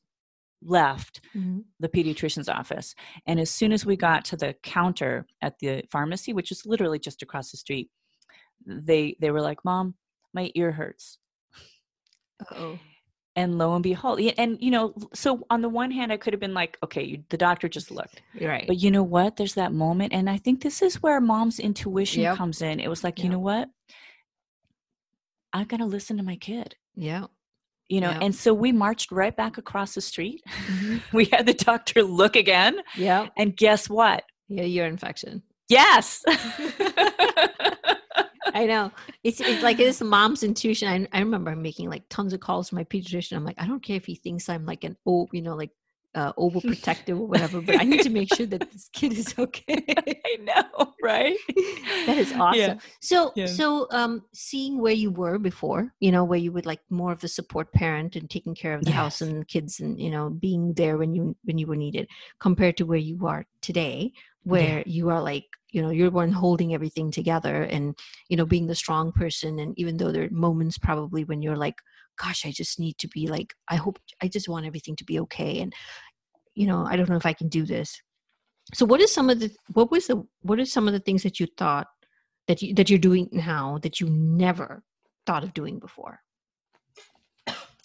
left 0.64 1.22
mm-hmm. 1.36 1.60
the 1.80 1.90
pediatrician's 1.90 2.50
office. 2.50 2.96
And 3.26 3.40
as 3.40 3.52
soon 3.52 3.72
as 3.72 3.86
we 3.86 3.96
got 3.96 4.26
to 4.26 4.38
the 4.38 4.56
counter 4.64 5.28
at 5.42 5.60
the 5.60 5.84
pharmacy 5.92 6.34
which 6.34 6.52
is 6.52 6.66
literally 6.66 7.00
just 7.00 7.22
across 7.22 7.52
the 7.52 7.58
street 7.58 7.90
they 8.66 9.16
they 9.20 9.32
were 9.32 9.42
like 9.42 9.64
mom 9.64 9.96
my 10.34 10.52
ear 10.56 10.72
hurts. 10.72 11.18
Oh 12.52 12.80
and 13.36 13.58
lo 13.58 13.74
and 13.74 13.84
behold 13.84 14.20
and 14.38 14.58
you 14.62 14.72
know 14.72 14.94
so 15.14 15.46
on 15.50 15.62
the 15.62 15.70
one 15.70 15.92
hand 15.92 16.12
i 16.12 16.18
could 16.18 16.32
have 16.32 16.40
been 16.40 16.54
like 16.54 16.78
okay 16.82 17.04
you, 17.04 17.24
the 17.30 17.38
doctor 17.38 17.68
just 17.68 17.92
looked. 17.92 18.22
Right. 18.40 18.66
But 18.66 18.78
you 18.78 18.92
know 18.92 19.04
what? 19.04 19.36
There's 19.36 19.56
that 19.56 19.74
moment 19.74 20.14
and 20.14 20.30
i 20.30 20.38
think 20.38 20.62
this 20.62 20.82
is 20.82 21.02
where 21.04 21.20
mom's 21.20 21.60
intuition 21.60 22.24
yep. 22.24 22.38
comes 22.38 22.62
in. 22.62 22.80
It 22.80 22.90
was 22.90 23.04
like 23.04 23.20
yep. 23.20 23.26
you 23.26 23.32
know 23.32 23.40
what? 23.40 23.70
I'm 25.54 25.66
to 25.66 25.86
listen 25.86 26.18
to 26.18 26.24
my 26.24 26.36
kid. 26.38 26.76
Yeah 26.96 27.26
you 27.90 28.02
know 28.02 28.10
and 28.10 28.36
so 28.36 28.54
we 28.54 28.72
marched 28.72 29.12
right 29.12 29.36
back 29.36 29.58
across 29.58 29.96
the 29.96 30.02
street 30.02 30.42
mm-hmm. 30.48 30.98
we 31.18 31.26
had 31.26 31.46
the 31.46 31.54
doctor 31.54 32.04
look 32.04 32.36
again 32.36 32.78
yeah 32.96 33.28
and 33.38 33.56
guess 33.56 33.90
what 33.90 34.24
yeah 34.48 34.64
your 34.64 34.86
infection 34.86 35.42
yes 35.70 36.24
I 38.54 38.68
know. 38.68 38.90
It's, 39.22 39.42
it's 39.42 39.64
like 39.64 39.82
it's 39.82 40.02
mom's 40.02 40.42
intuition. 40.42 40.88
I, 40.88 41.18
I 41.18 41.20
remember 41.20 41.54
making 41.58 41.90
like 41.90 42.04
tons 42.10 42.32
of 42.32 42.40
calls 42.40 42.70
to 42.70 42.76
my 42.76 42.86
pediatrician. 42.86 43.36
I'm 43.36 43.44
like, 43.44 43.60
I 43.62 43.68
don't 43.68 43.84
care 43.84 43.98
if 43.98 44.06
he 44.06 44.16
thinks 44.16 44.48
I'm 44.48 44.66
like 44.66 44.86
an 44.86 44.96
oh, 45.06 45.28
you 45.34 45.42
know, 45.42 45.56
like 45.56 45.72
uh, 46.16 46.34
overprotective 46.34 47.20
or 47.20 47.28
whatever, 47.28 47.62
but 47.62 47.80
I 47.80 47.84
need 47.84 48.02
to 48.04 48.10
make 48.10 48.34
sure 48.34 48.46
that 48.48 48.70
this 48.72 48.90
kid 48.94 49.14
is 49.14 49.36
okay. 49.38 49.86
I 49.90 50.38
know, 50.42 50.94
right? 51.04 51.38
that 52.06 52.18
is 52.18 52.32
awesome. 52.34 52.60
Yeah. 52.60 52.76
So, 53.02 53.34
yeah. 53.36 53.46
so 53.46 53.88
um, 53.92 54.24
seeing 54.34 54.80
where 54.80 54.94
you 54.94 55.12
were 55.12 55.38
before, 55.38 55.94
you 56.00 56.12
know, 56.12 56.24
where 56.24 56.40
you 56.40 56.52
would 56.52 56.66
like 56.66 56.80
more 56.90 57.12
of 57.12 57.20
the 57.20 57.28
support 57.28 57.72
parent 57.74 58.16
and 58.16 58.30
taking 58.30 58.56
care 58.56 58.74
of 58.74 58.82
the 58.82 58.92
yes. 58.92 58.96
house 58.96 59.22
and 59.22 59.48
kids, 59.48 59.80
and 59.80 60.00
you 60.00 60.10
know, 60.10 60.30
being 60.30 60.74
there 60.74 60.98
when 60.98 61.14
you 61.14 61.36
when 61.44 61.58
you 61.58 61.68
were 61.68 61.76
needed, 61.76 62.08
compared 62.40 62.78
to 62.78 62.86
where 62.86 62.98
you 62.98 63.28
are 63.28 63.46
today, 63.62 64.14
where 64.44 64.80
yeah. 64.80 64.84
you 64.86 65.10
are 65.10 65.22
like 65.22 65.46
you 65.72 65.82
know 65.82 65.90
you're 65.90 66.10
one 66.10 66.32
holding 66.32 66.74
everything 66.74 67.12
together 67.12 67.64
and 67.64 67.98
you 68.30 68.38
know 68.38 68.46
being 68.46 68.68
the 68.68 68.76
strong 68.76 69.12
person 69.12 69.60
and 69.60 69.78
even 69.78 69.98
though 69.98 70.12
there 70.12 70.24
are 70.24 70.30
moments 70.30 70.78
probably 70.78 71.26
when 71.26 71.42
you're 71.42 71.58
like 71.58 71.76
gosh 72.18 72.46
i 72.46 72.52
just 72.52 72.80
need 72.80 72.98
to 72.98 73.08
be 73.08 73.28
like 73.28 73.54
i 73.70 73.76
hope 73.76 74.00
i 74.22 74.28
just 74.28 74.50
want 74.50 74.66
everything 74.66 74.96
to 74.96 75.04
be 75.04 75.20
okay 75.20 75.60
and 75.60 75.74
you 76.54 76.66
know 76.68 76.86
i 76.86 76.96
don't 76.96 77.10
know 77.10 77.16
if 77.16 77.26
i 77.26 77.34
can 77.34 77.48
do 77.48 77.66
this. 77.66 78.02
So 78.74 78.86
what 78.86 79.02
is 79.02 79.14
some 79.14 79.30
of 79.30 79.40
the 79.40 79.52
what 79.74 79.92
was 79.92 80.08
the 80.08 80.24
what 80.42 80.60
are 80.60 80.66
some 80.66 80.88
of 80.88 80.94
the 80.94 81.00
things 81.00 81.24
that 81.24 81.40
you 81.40 81.48
thought 81.58 81.88
that 82.48 82.62
you 82.62 82.74
that 82.76 82.90
you're 82.90 83.00
doing 83.00 83.30
now 83.32 83.80
that 83.84 84.00
you 84.00 84.10
never 84.10 84.84
thought 85.28 85.44
of 85.44 85.54
doing 85.54 85.80
before? 85.80 86.20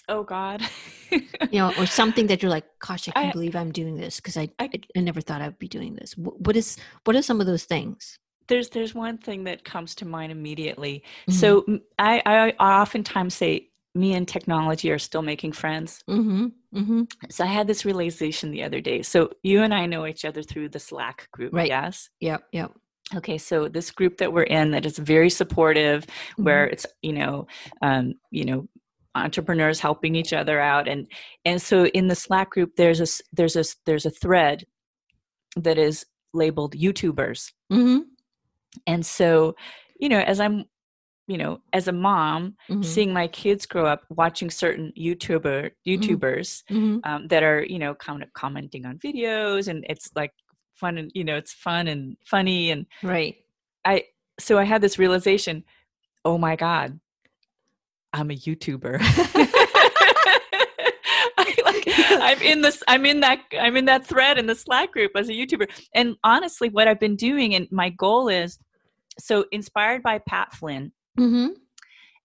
Oh 0.09 0.25
god. 0.25 0.63
You 1.11 1.59
know 1.59 1.73
or 1.79 1.87
something 1.87 2.29
that 2.29 2.43
you're 2.43 2.51
like 2.51 2.65
gosh 2.79 3.09
i 3.09 3.13
can't 3.13 3.29
I, 3.29 3.33
believe 3.33 3.57
i'm 3.57 3.73
doing 3.73 3.97
this 3.97 4.17
because 4.17 4.37
I, 4.37 4.49
I, 4.59 4.71
I 4.97 5.01
never 5.01 5.21
thought 5.21 5.43
i'd 5.43 5.59
be 5.59 5.69
doing 5.69 5.95
this. 5.95 6.15
What 6.17 6.57
is 6.57 6.79
what 7.05 7.15
are 7.15 7.23
some 7.23 7.41
of 7.41 7.47
those 7.47 7.65
things? 7.65 8.19
There's 8.49 8.71
there's 8.71 8.95
one 8.95 9.19
thing 9.19 9.45
that 9.45 9.65
comes 9.65 9.95
to 9.97 10.07
mind 10.07 10.33
immediately. 10.33 11.05
Mm-hmm. 11.29 11.33
so 11.33 11.65
I, 11.99 12.23
I 12.59 12.81
oftentimes 12.81 13.35
say 13.35 13.70
me 13.95 14.15
and 14.15 14.29
technology 14.29 14.91
are 14.91 14.99
still 14.99 15.23
making 15.23 15.53
friends 15.53 16.03
mm-hmm. 16.09 16.47
Mm-hmm. 16.75 17.03
so 17.29 17.45
i 17.45 17.47
had 17.47 17.67
this 17.67 17.85
realization 17.85 18.51
the 18.51 18.63
other 18.63 18.81
day 18.81 19.03
so 19.03 19.31
you 19.43 19.63
and 19.63 19.75
i 19.75 19.87
know 19.87 20.07
each 20.07 20.25
other 20.25 20.43
through 20.43 20.69
the 20.69 20.79
slack 20.79 21.29
group 21.33 21.53
right 21.53 21.69
yes 21.69 22.09
yep 22.21 22.43
yep 22.53 22.73
okay 23.15 23.39
so 23.39 23.69
this 23.69 23.91
group 23.91 24.19
that 24.19 24.33
we're 24.33 24.45
in 24.45 24.71
that 24.71 24.87
is 24.87 24.99
very 24.99 25.31
supportive 25.31 26.07
where 26.37 26.67
mm-hmm. 26.67 26.73
it's 26.73 26.87
you 27.03 27.13
know 27.13 27.47
um, 27.83 28.15
you 28.31 28.45
know 28.45 28.69
entrepreneurs 29.17 29.81
helping 29.81 30.15
each 30.15 30.33
other 30.33 30.61
out 30.61 30.87
and 30.87 31.07
and 31.45 31.61
so 31.61 31.87
in 31.87 32.07
the 32.07 32.15
slack 32.15 32.51
group 32.51 32.77
there's 32.77 33.01
a 33.01 33.23
there's 33.33 33.57
a 33.57 33.65
there's 33.87 34.07
a 34.07 34.11
thread 34.11 34.65
that 35.57 35.79
is 35.79 36.07
labeled 36.33 36.77
youtubers 36.77 37.51
mm-hmm. 37.73 37.99
and 38.87 39.05
so 39.05 39.55
you 39.99 40.09
know 40.09 40.21
as 40.21 40.39
i'm 40.39 40.65
you 41.31 41.39
know, 41.39 41.61
as 41.73 41.87
a 41.87 41.93
mom, 41.93 42.57
Mhm. 42.69 42.85
seeing 42.85 43.13
my 43.13 43.29
kids 43.29 43.65
grow 43.65 43.87
up 43.87 44.05
watching 44.11 44.51
certain 44.51 44.93
YouTuber 44.99 45.71
YouTubers 45.87 46.65
Mhm. 46.69 47.01
um, 47.05 47.29
that 47.29 47.45
are 47.45 47.63
you 47.63 47.79
know 47.79 47.95
kind 47.95 48.23
of 48.23 48.33
commenting 48.33 48.85
on 48.85 48.99
videos, 48.99 49.69
and 49.69 49.87
it's 49.89 50.11
like 50.17 50.33
fun 50.75 50.99
and 50.99 51.11
you 51.15 51.23
know 51.23 51.37
it's 51.37 51.53
fun 51.53 51.87
and 51.87 52.17
funny 52.25 52.71
and 52.73 52.87
Right. 53.03 53.37
I 53.85 54.05
so 54.41 54.59
I 54.59 54.65
had 54.65 54.81
this 54.83 54.99
realization, 54.99 55.63
oh 56.25 56.37
my 56.37 56.57
god, 56.57 56.99
I'm 58.13 58.31
a 58.33 58.35
YouTuber. 58.35 58.99
I, 61.39 61.55
like, 61.65 61.85
I'm 62.29 62.41
in 62.43 62.63
this 62.63 62.83
I'm 62.89 63.07
in 63.07 63.21
that 63.21 63.41
I'm 63.59 63.77
in 63.77 63.85
that 63.85 64.05
thread 64.05 64.37
in 64.39 64.47
the 64.47 64.55
Slack 64.57 64.91
group 64.93 65.13
as 65.15 65.29
a 65.29 65.33
YouTuber. 65.33 65.69
And 65.95 66.17
honestly, 66.25 66.71
what 66.71 66.89
I've 66.89 67.01
been 67.01 67.17
doing 67.17 67.55
and 67.55 67.69
my 67.71 67.91
goal 67.91 68.29
is 68.29 68.59
so 69.19 69.45
inspired 69.53 70.03
by 70.03 70.19
Pat 70.19 70.55
Flynn 70.55 70.93
Mm-hmm. 71.19 71.49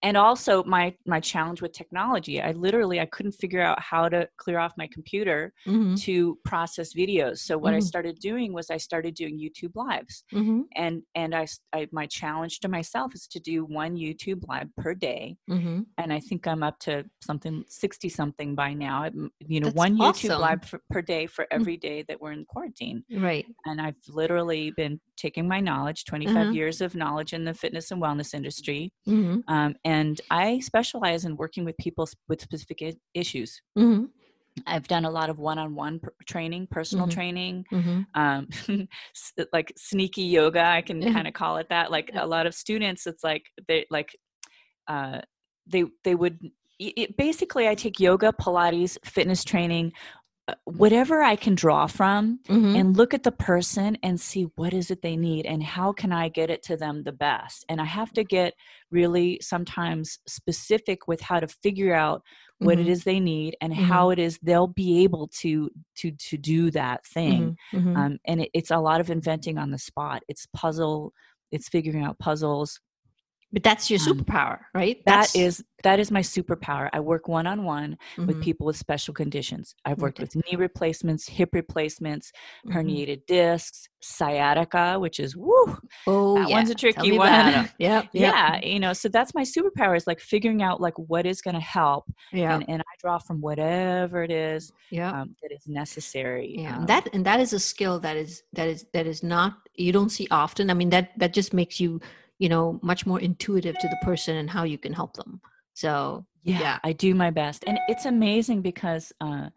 and 0.02 0.16
also 0.16 0.62
my 0.64 0.94
my 1.06 1.20
challenge 1.20 1.62
with 1.62 1.72
technology. 1.72 2.40
I 2.40 2.52
literally 2.52 3.00
I 3.00 3.06
couldn't 3.06 3.32
figure 3.32 3.62
out 3.62 3.80
how 3.80 4.08
to 4.10 4.28
clear 4.36 4.58
off 4.58 4.72
my 4.76 4.86
computer 4.92 5.52
Mm-hmm. 5.66 5.94
to 6.06 6.38
process 6.44 6.92
videos. 6.94 7.38
So 7.38 7.56
what 7.58 7.72
I 7.74 7.78
Mhm. 7.78 7.82
started 7.92 8.18
doing 8.20 8.52
was 8.52 8.70
I 8.70 8.76
started 8.76 9.14
doing 9.14 9.38
YouTube 9.38 9.74
lives 9.74 10.24
Mm-hmm. 10.32 10.60
and 10.76 11.02
and 11.14 11.34
I, 11.34 11.46
my 11.92 12.06
challenge 12.06 12.60
to 12.60 12.68
myself 12.68 13.14
is 13.14 13.26
to 13.28 13.40
do 13.40 13.64
one 13.64 13.96
youtube 13.96 14.42
live 14.52 14.68
per 14.76 14.92
day 14.94 15.36
Mm-hmm. 15.50 15.80
and 15.98 16.12
i 16.12 16.20
think 16.20 16.46
i'm 16.46 16.62
up 16.62 16.78
to 16.80 16.92
something 17.28 17.64
60 17.68 18.08
something 18.08 18.54
by 18.54 18.70
now 18.74 18.96
I'm, 19.04 19.30
you 19.52 19.60
know 19.60 19.68
That's 19.68 19.76
one 19.84 19.96
youtube 19.98 20.38
live 20.38 20.62
for, 20.64 20.78
per 20.90 21.02
day 21.02 21.26
for 21.26 21.44
every 21.50 21.76
day 21.88 21.98
that 22.08 22.20
we're 22.20 22.32
in 22.32 22.44
quarantine 22.44 22.98
Right. 23.28 23.46
and 23.66 23.80
i've 23.80 24.02
literally 24.08 24.70
been 24.82 25.00
taking 25.16 25.46
my 25.48 25.60
knowledge 25.60 26.04
25 26.04 26.36
Uh-huh. 26.36 26.50
years 26.52 26.80
of 26.80 26.94
knowledge 26.94 27.32
in 27.32 27.44
the 27.44 27.54
fitness 27.54 27.90
and 27.90 28.00
wellness 28.02 28.34
industry 28.34 28.92
Mm-hmm. 29.08 29.40
um, 29.52 29.74
and 29.84 30.20
i 30.30 30.58
specialize 30.60 31.24
in 31.24 31.36
working 31.36 31.64
with 31.64 31.76
people 31.78 32.06
with 32.28 32.40
specific 32.40 32.78
i- 32.82 32.94
issues 33.14 33.60
Mm-hmm. 33.78 34.04
i've 34.66 34.88
done 34.88 35.04
a 35.04 35.10
lot 35.10 35.28
of 35.30 35.38
one-on-one 35.38 36.00
pr- 36.00 36.10
training 36.26 36.66
personal 36.70 37.06
Mhm. 37.06 37.10
training 37.18 37.64
Mm-hmm. 37.72 38.00
um 38.22 38.48
s- 39.14 39.32
like 39.52 39.72
sneaky 39.76 40.22
yoga 40.22 40.64
i 40.64 40.82
can 40.82 41.00
Yeah. 41.02 41.12
kind 41.12 41.26
of 41.28 41.34
call 41.34 41.56
it 41.58 41.68
that 41.70 41.90
like 41.90 42.10
Yeah. 42.12 42.24
a 42.24 42.28
lot 42.34 42.46
of 42.46 42.54
students 42.54 43.06
it's 43.06 43.24
like 43.24 43.44
they 43.68 43.86
like 43.90 44.10
uh 44.88 45.20
they 45.66 45.84
they 46.04 46.14
would 46.14 46.38
it, 46.78 47.16
basically 47.16 47.66
i 47.68 47.74
take 47.74 47.98
yoga 47.98 48.32
pilates 48.32 48.98
fitness 49.04 49.42
training 49.44 49.92
whatever 50.64 51.22
i 51.22 51.34
can 51.36 51.54
draw 51.54 51.86
from 51.86 52.38
Mm-hmm. 52.48 52.76
and 52.76 52.96
look 52.96 53.12
at 53.14 53.24
the 53.24 53.32
person 53.32 53.98
and 54.02 54.20
see 54.20 54.44
what 54.54 54.72
is 54.72 54.90
it 54.90 55.02
they 55.02 55.16
need 55.16 55.44
and 55.46 55.62
how 55.62 55.92
can 55.92 56.12
i 56.12 56.28
get 56.28 56.50
it 56.50 56.62
to 56.64 56.76
them 56.76 57.02
the 57.02 57.12
best 57.12 57.64
and 57.68 57.80
i 57.80 57.84
have 57.84 58.12
to 58.12 58.22
get 58.22 58.54
really 58.90 59.38
sometimes 59.42 60.18
specific 60.28 61.08
with 61.08 61.20
how 61.20 61.40
to 61.40 61.48
figure 61.48 61.94
out 61.94 62.22
what 62.58 62.78
it 62.78 62.86
Mhm. 62.86 62.90
is 62.90 63.04
they 63.04 63.18
need 63.20 63.56
and 63.60 63.72
Mhm. 63.72 63.76
how 63.88 64.10
it 64.10 64.18
is 64.18 64.38
they'll 64.42 64.66
be 64.68 65.02
able 65.02 65.28
to 65.40 65.70
to 65.96 66.12
to 66.12 66.36
do 66.38 66.70
that 66.70 67.04
thing 67.06 67.56
Mhm. 67.72 67.80
Mhm. 67.82 67.96
um, 67.96 68.18
and 68.24 68.42
it, 68.42 68.50
it's 68.54 68.70
a 68.70 68.78
lot 68.78 69.00
of 69.00 69.10
inventing 69.10 69.58
on 69.58 69.70
the 69.70 69.78
spot 69.78 70.22
it's 70.28 70.46
puzzle 70.54 71.12
it's 71.50 71.68
figuring 71.68 72.04
out 72.04 72.18
puzzles 72.18 72.80
but 73.52 73.62
that's 73.62 73.90
your 73.90 74.00
um, 74.00 74.06
superpower, 74.06 74.58
right? 74.74 74.98
That 75.06 75.28
That's- 75.32 75.36
is 75.36 75.64
that 75.84 76.00
is 76.00 76.10
my 76.10 76.20
superpower 76.22 76.88
i 76.94 76.98
work 76.98 77.28
one-on-one 77.28 77.96
with 78.16 78.38
Mhm. 78.38 78.42
people 78.42 78.66
with 78.66 78.76
special 78.76 79.12
conditions 79.14 79.74
i've 79.84 79.98
worked 79.98 80.18
Okay. 80.18 80.24
with 80.24 80.34
knee 80.44 80.56
replacements 80.56 81.28
hip 81.28 81.50
replacements 81.52 82.32
Mhm. 82.66 82.72
herniated 82.72 83.26
discs 83.26 83.86
sciatica 84.00 84.98
which 84.98 85.20
is 85.20 85.36
woo 85.36 85.78
Oh, 86.06 86.34
that 86.38 86.48
yeah. 86.48 86.56
one's 86.56 86.70
a 86.70 86.74
tricky 86.74 87.12
one. 87.12 87.28
Yep. 87.78 87.78
yep. 87.78 88.08
yeah 88.12 88.58
you 88.64 88.80
know 88.80 88.92
so 88.94 89.08
that's 89.08 89.34
my 89.34 89.42
superpower 89.42 89.96
is 89.96 90.06
like 90.06 90.18
figuring 90.18 90.62
out 90.62 90.80
like 90.80 90.94
what 90.98 91.26
is 91.26 91.40
going 91.42 91.54
to 91.54 91.60
help 91.60 92.04
Yeah. 92.32 92.54
and, 92.54 92.64
and 92.68 92.80
i 92.82 92.92
draw 93.00 93.18
from 93.18 93.40
whatever 93.40 94.22
it 94.22 94.30
is 94.30 94.72
yeah. 94.90 95.12
um, 95.20 95.36
that 95.42 95.52
is 95.52 95.68
necessary 95.68 96.56
yeah 96.58 96.78
um, 96.78 96.86
that 96.86 97.08
and 97.12 97.24
that 97.26 97.38
is 97.38 97.52
a 97.52 97.60
skill 97.60 98.00
that 98.00 98.16
is 98.16 98.42
that 98.54 98.66
is 98.68 98.86
that 98.94 99.06
is 99.06 99.22
not 99.22 99.58
you 99.74 99.92
don't 99.92 100.10
see 100.10 100.26
often 100.30 100.70
i 100.70 100.74
mean 100.74 100.90
that 100.90 101.10
that 101.18 101.32
just 101.34 101.52
makes 101.52 101.78
you 101.78 102.00
you 102.38 102.48
know 102.48 102.78
much 102.82 103.06
more 103.06 103.20
intuitive 103.20 103.78
to 103.78 103.88
the 103.88 103.96
person 103.96 104.36
and 104.36 104.50
how 104.50 104.64
you 104.64 104.78
can 104.78 104.92
help 104.92 105.14
them. 105.14 105.40
So 105.74 106.26
yeah, 106.42 106.60
yeah. 106.60 106.78
i 106.84 106.92
do 106.92 107.14
my 107.14 107.30
best. 107.30 107.64
And 107.66 107.78
it's 107.88 108.06
amazing 108.06 108.62
because 108.62 109.12
uh, 109.20 109.50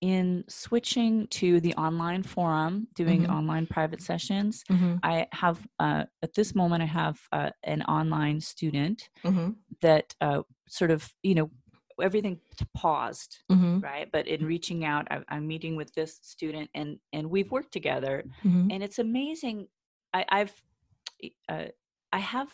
in 0.00 0.44
switching 0.48 1.26
to 1.28 1.60
the 1.60 1.74
online 1.74 2.22
forum 2.22 2.88
doing 2.94 3.26
Mhm. 3.26 3.30
online 3.30 3.66
private 3.66 4.02
sessions 4.02 4.64
Mhm, 4.70 4.98
i 5.02 5.26
have 5.32 5.66
uh, 5.78 6.04
at 6.22 6.34
this 6.34 6.54
moment 6.54 6.82
i 6.82 6.86
have 6.86 7.18
uh, 7.32 7.50
an 7.64 7.82
online 7.84 8.40
student 8.40 9.08
mhm, 9.24 9.56
that 9.80 10.14
uh, 10.20 10.42
sort 10.68 10.90
of 10.90 11.12
you 11.22 11.34
know 11.34 11.50
everything 12.02 12.40
paused 12.74 13.38
mhm, 13.50 13.80
right? 13.82 14.10
But 14.10 14.26
in 14.26 14.44
reaching 14.44 14.84
out 14.84 15.06
I, 15.10 15.22
i'm 15.28 15.46
meeting 15.46 15.76
with 15.76 15.92
this 15.94 16.18
student 16.22 16.70
and 16.74 16.98
and 17.12 17.30
we've 17.30 17.50
worked 17.50 17.72
together. 17.72 18.24
Mhm, 18.44 18.68
and 18.70 18.82
it's 18.82 18.98
amazing 18.98 19.68
I, 20.12 20.24
i've 20.30 20.54
uh, 21.48 21.66
i 22.16 22.18
have 22.18 22.48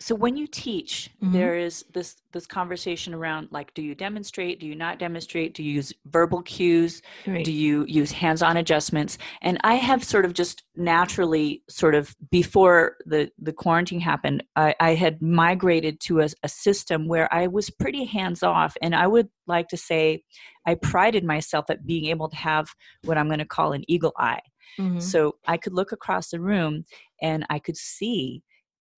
so 0.00 0.14
when 0.14 0.36
you 0.36 0.46
teach 0.46 1.10
Mhm. 1.22 1.32
there 1.32 1.56
is 1.56 1.84
this 1.92 2.16
this 2.32 2.46
conversation 2.46 3.14
around 3.14 3.48
like 3.52 3.72
do 3.74 3.82
you 3.82 3.94
demonstrate 3.94 4.58
do 4.60 4.66
you 4.66 4.74
not 4.74 4.98
demonstrate 4.98 5.54
do 5.54 5.62
you 5.62 5.72
use 5.72 5.92
verbal 6.06 6.42
cues 6.42 7.00
right. 7.26 7.44
do 7.44 7.52
you 7.52 7.84
use 7.86 8.10
hands-on 8.10 8.56
adjustments 8.56 9.18
and 9.40 9.58
i 9.62 9.74
have 9.74 10.02
sort 10.02 10.24
of 10.24 10.32
just 10.34 10.64
naturally 10.76 11.62
sort 11.68 11.94
of 11.94 12.14
before 12.30 12.96
the 13.06 13.30
the 13.38 13.52
quarantine 13.52 14.00
happened 14.00 14.42
i, 14.56 14.74
I 14.80 14.94
had 14.94 15.22
migrated 15.22 16.00
to 16.00 16.20
a, 16.20 16.28
a 16.42 16.48
system 16.48 17.06
where 17.06 17.32
i 17.32 17.46
was 17.46 17.70
pretty 17.70 18.04
hands-off 18.04 18.76
and 18.82 18.94
i 18.94 19.06
would 19.06 19.28
like 19.46 19.68
to 19.68 19.76
say 19.76 20.24
i 20.66 20.74
prided 20.74 21.24
myself 21.24 21.66
at 21.70 21.86
being 21.86 22.06
able 22.06 22.28
to 22.28 22.36
have 22.36 22.66
what 23.04 23.16
i'm 23.16 23.28
going 23.28 23.38
to 23.38 23.44
call 23.56 23.72
an 23.72 23.84
eagle 23.86 24.14
eye 24.18 24.40
Mhm, 24.78 25.00
so 25.00 25.36
i 25.46 25.56
could 25.56 25.72
look 25.74 25.92
across 25.92 26.30
the 26.30 26.40
room 26.40 26.84
and 27.22 27.46
i 27.50 27.58
could 27.58 27.76
see 27.76 28.42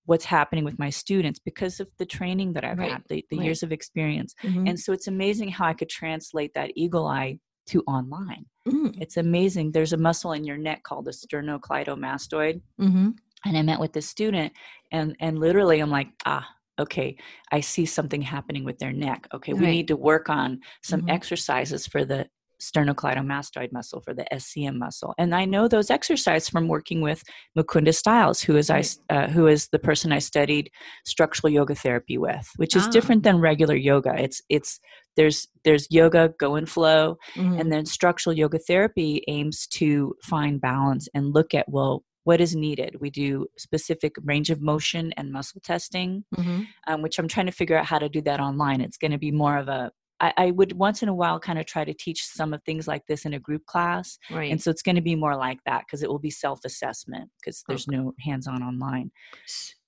what's 0.06 0.24
happening 0.26 0.64
with 0.64 0.78
my 0.78 0.90
students 0.90 1.38
because 1.40 1.80
of 1.80 1.88
the 1.98 2.06
training 2.06 2.52
that 2.54 2.64
i've 2.64 2.78
Right, 2.78 2.90
had 2.90 3.02
the, 3.08 3.24
the 3.30 3.36
right. 3.36 3.44
years 3.44 3.62
of 3.62 3.72
experience. 3.72 4.34
Mhm, 4.44 4.66
and 4.66 4.78
so 4.80 4.92
it's 4.92 5.08
amazing 5.08 5.48
how 5.50 5.66
i 5.66 5.74
could 5.74 5.88
translate 5.90 6.54
that 6.54 6.72
eagle 6.76 7.06
eye 7.06 7.38
to 7.66 7.82
online. 7.82 8.46
Mhm, 8.66 9.00
it's 9.00 9.16
amazing. 9.16 9.72
There's 9.72 9.92
a 9.92 9.96
muscle 9.98 10.32
in 10.32 10.44
your 10.44 10.58
neck 10.58 10.82
called 10.84 11.04
the 11.06 11.10
sternocleidomastoid. 11.12 12.62
Mhm, 12.80 13.16
and 13.44 13.56
i 13.58 13.62
met 13.62 13.80
with 13.80 13.92
this 13.92 14.08
student 14.08 14.52
and 14.92 15.16
and 15.20 15.38
literally 15.38 15.80
i'm 15.80 15.90
like 15.90 16.08
ah 16.26 16.46
okay 16.78 17.16
i 17.52 17.60
see 17.60 17.86
something 17.86 18.22
happening 18.22 18.64
with 18.64 18.78
their 18.78 18.92
neck. 18.92 19.26
Okay 19.34 19.54
we 19.54 19.66
need 19.66 19.88
to 19.88 19.96
work 19.96 20.28
on 20.28 20.60
some 20.82 21.02
Mhm. 21.02 21.08
exercises 21.08 21.86
for 21.86 22.04
the 22.04 22.28
sternocleidomastoid 22.60 23.72
muscle 23.72 24.00
for 24.00 24.14
the 24.14 24.24
scm 24.34 24.76
muscle. 24.76 25.14
And 25.18 25.34
i 25.34 25.44
know 25.44 25.68
those 25.68 25.90
exercises 25.90 26.48
from 26.48 26.68
working 26.68 27.00
with 27.00 27.22
mukunda 27.58 27.94
Stiles, 27.94 28.40
who 28.42 28.56
is 28.56 28.70
i 28.70 28.74
Right. 28.76 28.84
s- 28.84 28.98
uh, 29.10 29.28
who 29.28 29.46
is 29.46 29.68
the 29.68 29.78
person 29.78 30.12
i 30.12 30.18
studied 30.18 30.70
structural 31.04 31.52
yoga 31.52 31.74
therapy 31.74 32.18
with 32.18 32.48
which 32.56 32.74
is 32.76 32.86
Ah. 32.86 32.90
different 32.90 33.22
than 33.22 33.38
regular 33.40 33.76
yoga. 33.76 34.14
It's 34.18 34.40
it's 34.48 34.80
there's 35.16 35.46
there's 35.64 35.86
yoga 35.90 36.32
go 36.38 36.54
and 36.56 36.68
flow 36.68 37.16
mhm, 37.36 37.58
and 37.60 37.72
then 37.72 37.86
structural 37.86 38.36
yoga 38.36 38.58
therapy 38.58 39.22
aims 39.28 39.66
to 39.78 40.14
find 40.22 40.60
balance 40.60 41.08
and 41.14 41.32
look 41.34 41.54
at 41.54 41.66
well 41.68 42.04
what 42.24 42.40
is 42.40 42.56
needed? 42.56 42.96
We 43.00 43.08
do 43.10 43.46
specific 43.56 44.12
range 44.24 44.50
of 44.50 44.60
motion 44.60 45.12
and 45.16 45.30
muscle 45.30 45.60
testing 45.64 46.24
mhm, 46.36 46.66
um, 46.88 47.00
which 47.02 47.18
i'm 47.18 47.28
trying 47.28 47.46
to 47.46 47.52
figure 47.52 47.76
out 47.78 47.86
how 47.86 47.98
to 48.00 48.08
do 48.08 48.20
that 48.22 48.40
online. 48.40 48.80
It's 48.80 48.98
going 48.98 49.12
to 49.12 49.18
be 49.18 49.30
more 49.30 49.56
of 49.58 49.68
a 49.68 49.92
I, 50.20 50.32
I 50.36 50.50
would 50.50 50.72
once 50.72 51.02
in 51.02 51.08
a 51.08 51.14
while 51.14 51.38
kind 51.38 51.58
of 51.58 51.66
try 51.66 51.84
to 51.84 51.94
teach 51.94 52.24
some 52.26 52.54
of 52.54 52.62
things 52.64 52.88
like 52.88 53.06
this 53.06 53.24
in 53.24 53.34
a 53.34 53.38
group 53.38 53.66
class 53.66 54.18
right. 54.30 54.50
and 54.50 54.60
so 54.62 54.70
it's 54.70 54.82
going 54.82 54.96
to 54.96 55.02
be 55.02 55.14
more 55.14 55.36
like 55.36 55.58
that 55.66 55.84
because 55.86 56.02
it 56.02 56.08
will 56.08 56.18
be 56.18 56.30
self-assessment 56.30 57.30
because 57.38 57.64
there's 57.68 57.86
no 57.88 58.14
hands-on 58.20 58.62
online. 58.62 59.10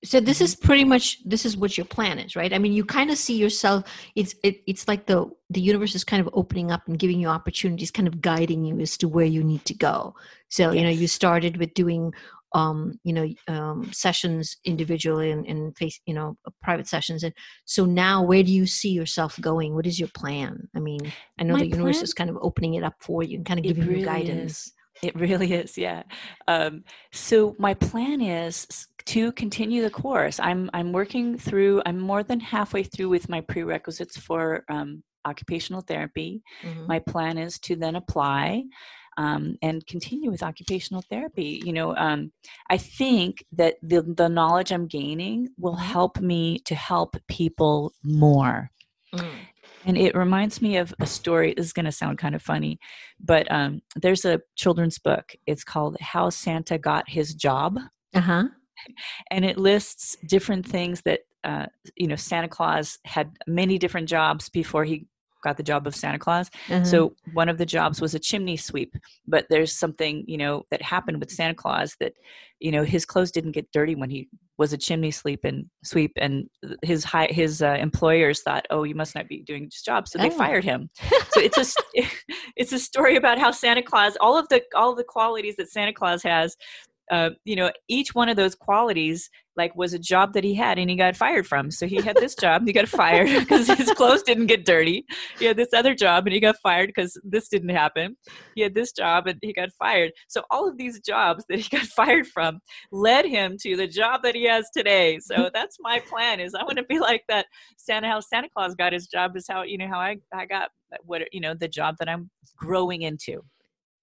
So 0.05 0.21
this 0.21 0.39
Mhm. 0.39 0.43
is 0.43 0.55
pretty 0.55 0.85
much 0.85 1.19
this 1.25 1.45
is 1.45 1.57
what 1.57 1.77
your 1.77 1.87
plan 1.87 2.19
is 2.19 2.37
right? 2.37 2.53
I 2.53 2.59
mean 2.59 2.73
you 2.73 2.85
kind 2.85 3.11
of 3.11 3.19
see 3.19 3.37
yourself 3.37 3.85
it's 4.15 4.35
it, 4.43 4.63
it's 4.67 4.87
like 4.87 5.07
the 5.07 5.31
the 5.51 5.61
universe 5.61 5.95
is 5.95 6.05
kind 6.05 6.21
of 6.21 6.29
opening 6.35 6.71
up 6.71 6.83
and 6.87 6.99
giving 6.99 7.21
you 7.21 7.29
opportunities 7.29 7.91
kind 7.91 8.07
of 8.07 8.21
guiding 8.21 8.65
you 8.65 8.79
as 8.81 8.97
to 8.99 9.09
where 9.09 9.27
you 9.27 9.43
need 9.43 9.65
to 9.65 9.75
go. 9.75 10.15
So 10.51 10.73
you 10.73 10.83
know 10.83 10.91
you 10.91 11.09
started 11.09 11.57
with 11.57 11.75
doing 11.75 12.13
um 12.53 12.99
you 13.05 13.13
know 13.13 13.29
um 13.49 13.91
sessions 13.93 14.57
individually 14.65 15.31
and, 15.31 15.47
and 15.47 15.77
face 15.77 16.01
you 16.07 16.15
know 16.15 16.37
private 16.63 16.87
sessions 16.87 17.23
and 17.23 17.35
so 17.67 17.85
now 17.85 18.23
where 18.23 18.43
do 18.43 18.51
you 18.53 18.67
see 18.67 18.91
yourself 18.91 19.39
going 19.41 19.75
what 19.75 19.87
is 19.87 19.99
your 20.01 20.09
plan 20.15 20.67
i 20.75 20.81
mean 20.81 21.01
i 21.39 21.43
know 21.43 21.53
My 21.55 21.61
the 21.61 21.67
universe 21.69 21.97
plan- 21.97 22.05
is 22.05 22.15
kind 22.15 22.31
of 22.31 22.39
opening 22.41 22.75
it 22.75 22.83
up 22.83 22.95
for 23.01 23.23
you 23.23 23.37
and 23.37 23.47
kind 23.47 23.61
of 23.61 23.65
giving 23.65 23.83
you 23.85 23.91
really 23.91 24.05
guidance 24.05 24.69
is. 24.69 24.73
It 25.01 25.15
really 25.15 25.53
is, 25.53 25.79
yeah. 25.79 26.03
Um, 26.49 26.83
so 27.13 27.55
my 27.57 27.73
plan 27.75 28.21
is 28.21 28.67
to 29.07 29.31
continue 29.33 29.81
the 29.83 29.91
course. 29.91 30.41
I'm 30.41 30.69
I'm 30.75 30.93
working 30.93 31.39
through. 31.39 31.83
I'm 31.87 32.01
more 32.01 32.25
than 32.25 32.41
halfway 32.41 32.83
through 32.83 33.09
with 33.11 33.29
my 33.29 33.41
prerequisites 33.43 34.17
for 34.17 34.65
um, 34.69 35.05
occupational 35.25 35.83
therapy. 35.83 36.43
Mhm. 36.65 36.89
My 36.89 36.99
plan 36.99 37.39
is 37.39 37.61
to 37.61 37.77
then 37.77 37.95
apply. 37.95 38.65
Um, 39.19 39.59
and 39.61 39.87
continue 39.87 40.31
with 40.31 40.43
occupational 40.43 41.03
therapy. 41.11 41.61
You 41.65 41.73
know, 41.73 41.95
um, 41.97 42.33
I 42.71 42.79
think 42.79 43.45
that 43.53 43.75
the, 43.83 44.03
the 44.03 44.29
knowledge 44.29 44.73
I'm 44.73 44.87
gaining 44.87 45.49
will 45.59 45.75
Mm-hmm. 45.75 45.93
help 45.93 46.21
me 46.21 46.59
to 46.61 46.75
help 46.75 47.17
people 47.29 47.93
more. 48.03 48.71
Mm. 49.15 49.31
And 49.85 49.99
it 49.99 50.15
reminds 50.15 50.61
me 50.63 50.77
of 50.77 50.95
a 51.01 51.07
story. 51.07 51.55
This 51.57 51.67
is 51.67 51.73
going 51.73 51.87
to 51.87 51.93
sound 51.93 52.19
kind 52.19 52.35
of 52.35 52.43
funny, 52.43 52.79
but 53.21 53.51
um, 53.51 53.81
there's 53.97 54.25
a 54.25 54.41
children's 54.57 54.99
book. 54.99 55.33
It's 55.47 55.65
called 55.65 55.97
How 56.01 56.31
Santa 56.31 56.79
Got 56.79 57.09
His 57.09 57.35
Job. 57.35 57.79
Uh-huh. 58.15 58.45
And 59.31 59.45
it 59.45 59.59
lists 59.59 60.17
different 60.29 60.65
things 60.65 61.03
that, 61.03 61.21
uh, 61.43 61.67
you 61.97 62.07
know, 62.07 62.15
Santa 62.17 62.49
Claus 62.49 62.99
had 63.05 63.37
many 63.47 63.77
different 63.77 64.09
jobs 64.09 64.49
before 64.49 64.85
he 64.85 65.07
got 65.43 65.57
the 65.57 65.63
job 65.63 65.87
of 65.87 65.95
Santa 65.95 66.19
Claus. 66.19 66.51
uh-huh. 66.69 66.85
So 66.85 67.15
one 67.33 67.49
of 67.49 67.59
the 67.59 67.67
jobs 67.67 68.01
was 68.01 68.15
a 68.15 68.19
chimney 68.19 68.57
sweep, 68.57 68.95
but 69.27 69.47
there's 69.51 69.73
something 69.73 70.25
you 70.27 70.39
know 70.39 70.65
that 70.71 70.83
happened 70.83 71.21
with 71.21 71.31
Santa 71.31 71.55
Claus 71.55 71.97
that 72.01 72.13
you 72.61 72.73
know 72.73 72.83
his 72.85 73.05
clothes 73.05 73.31
didn't 73.31 73.53
get 73.53 73.71
dirty 73.73 73.95
when 73.95 74.11
he 74.11 74.29
was 74.59 74.73
a 74.73 74.77
chimney 74.79 75.13
sweep 75.13 75.45
and 75.45 75.67
sweep, 75.85 76.13
and 76.17 76.49
his 76.83 77.05
high, 77.05 77.29
his 77.31 77.63
uh, 77.63 77.77
employers 77.79 78.43
thought, 78.43 78.67
oh, 78.71 78.83
you 78.83 78.95
must 78.97 79.15
not 79.15 79.29
be 79.29 79.43
doing 79.43 79.65
this 79.67 79.83
job, 79.83 80.09
so 80.09 80.19
they 80.19 80.29
Oh. 80.31 80.37
fired 80.37 80.65
him. 80.65 80.91
so 81.33 81.41
it's 81.41 81.57
a 81.59 81.65
it's 82.57 82.73
a 82.73 82.79
story 82.79 83.17
about 83.17 83.39
how 83.39 83.51
Santa 83.53 83.83
Claus, 83.83 84.17
all 84.21 84.37
of 84.37 84.49
the 84.49 84.63
all 84.75 84.91
of 84.91 84.97
the 84.97 85.05
qualities 85.05 85.55
that 85.57 85.71
Santa 85.71 85.93
Claus 85.93 86.23
has. 86.23 86.57
Uh, 87.11 87.31
you 87.47 87.57
know, 87.57 87.71
each 87.89 88.15
one 88.15 88.29
of 88.29 88.37
those 88.37 88.55
qualities 88.55 89.31
like 89.59 89.77
was 89.77 89.93
a 89.93 89.99
job 89.99 90.33
that 90.33 90.45
he 90.45 90.55
had 90.55 90.79
and 90.79 90.89
he 90.89 90.97
got 90.97 91.17
fired 91.17 91.47
from. 91.47 91.71
So 91.71 91.87
he 91.87 92.01
had 92.01 92.17
this 92.17 92.35
job, 92.35 92.63
and 92.63 92.69
he 92.69 92.73
got 92.73 92.89
fired 92.89 93.29
because 93.41 93.67
his 93.67 93.91
clothes 93.93 94.23
didn't 94.23 94.47
get 94.47 94.65
dirty 94.65 95.05
he 95.39 95.45
had 95.45 95.57
this 95.57 95.73
other 95.75 95.95
job 95.95 96.27
and 96.27 96.35
he 96.35 96.41
got 96.41 96.57
fired 96.63 96.89
because 96.89 97.19
this 97.25 97.49
didn't 97.49 97.71
happen. 97.71 98.17
He 98.55 98.63
had 98.63 98.75
this 98.75 98.93
job 98.93 99.27
and 99.27 99.39
he 99.43 99.53
got 99.53 99.71
fired. 99.79 100.13
So 100.29 100.43
all 100.51 100.69
of 100.69 100.77
these 100.77 101.01
jobs 101.01 101.45
that 101.49 101.59
he 101.59 101.77
got 101.77 101.87
fired 101.97 102.27
from 102.27 102.61
led 102.93 103.25
him 103.25 103.57
to 103.63 103.77
the 103.77 103.87
job 103.87 104.23
that 104.23 104.35
he 104.35 104.45
has 104.47 104.69
today. 104.77 105.19
So 105.21 105.51
that's 105.55 105.77
my 105.81 106.01
plan 106.01 106.41
is 106.41 106.55
I 106.55 106.63
want 106.63 106.79
to 106.79 106.85
be 106.85 106.99
like 106.99 107.25
that 107.29 107.47
Santa 107.77 108.09
how 108.09 108.21
Santa 108.21 108.49
Claus 108.55 108.75
got 108.75 108.93
his 108.93 109.07
job 109.07 109.37
is 109.37 109.47
how 109.49 109.63
you 109.63 109.79
know 109.79 109.89
how 109.89 109.99
I, 109.99 110.17
I 110.33 110.47
got 110.47 110.71
what 111.03 111.23
you 111.33 111.41
know 111.41 111.55
the 111.55 111.69
job 111.69 111.97
that 111.99 112.09
I'm 112.09 112.31
growing 112.57 113.03
into. 113.03 113.43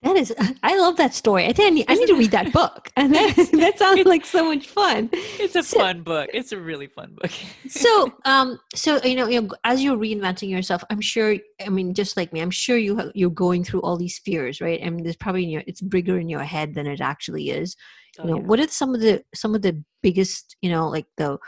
That 0.06 0.16
is, 0.18 0.32
I 0.64 0.78
love 0.78 0.98
that 0.98 1.16
story. 1.16 1.46
I 1.48 1.54
think 1.54 1.68
I 1.68 1.70
need, 1.72 1.86
I 1.90 1.96
need 1.96 2.08
to 2.08 2.16
read 2.16 2.30
that 2.32 2.54
book. 2.54 2.92
And 2.96 3.14
that, 3.16 3.36
that 3.54 3.80
sounds 3.80 4.06
like 4.06 4.24
so 4.24 4.46
much 4.46 4.68
fun. 4.68 5.10
It's 5.14 5.56
a 5.56 5.64
So- 5.64 5.80
fun 5.80 6.04
book. 6.04 6.30
It's 6.32 6.52
a 6.52 6.60
really 6.60 6.86
fun 6.88 7.16
book. 7.20 7.32
So, 7.68 8.14
um, 8.24 8.60
so 8.76 9.02
you 9.04 9.16
know, 9.16 9.28
you 9.28 9.42
know, 9.42 9.50
as 9.64 9.84
you're 9.84 9.98
reinventing 9.98 10.50
yourself, 10.50 10.84
I'm 10.92 11.02
sure. 11.02 11.36
I 11.66 11.70
mean, 11.70 11.94
just 11.96 12.16
like 12.16 12.32
me, 12.32 12.42
I'm 12.42 12.52
sure 12.52 12.78
you 12.78 13.12
you're 13.16 13.32
going 13.32 13.64
through 13.64 13.82
all 13.82 13.98
these 13.98 14.20
fears, 14.20 14.62
right? 14.62 14.80
I 14.84 14.90
mean, 14.90 15.04
there's 15.04 15.16
probably 15.16 15.44
in 15.44 15.50
your, 15.50 15.64
it's 15.66 15.82
bigger 15.82 16.20
in 16.20 16.30
your 16.30 16.44
head 16.44 16.76
than 16.76 16.86
it 16.86 17.02
actually 17.02 17.50
is. 17.50 17.76
Oh, 18.20 18.24
know, 18.26 18.38
yeah. 18.38 18.44
what 18.44 18.60
are 18.60 18.68
some 18.68 18.94
of 18.94 19.02
the 19.02 19.24
some 19.34 19.56
of 19.56 19.64
the 19.64 19.84
biggest, 20.04 20.56
you 20.62 20.70
know, 20.70 20.88
like 20.88 21.08
the 21.18 21.40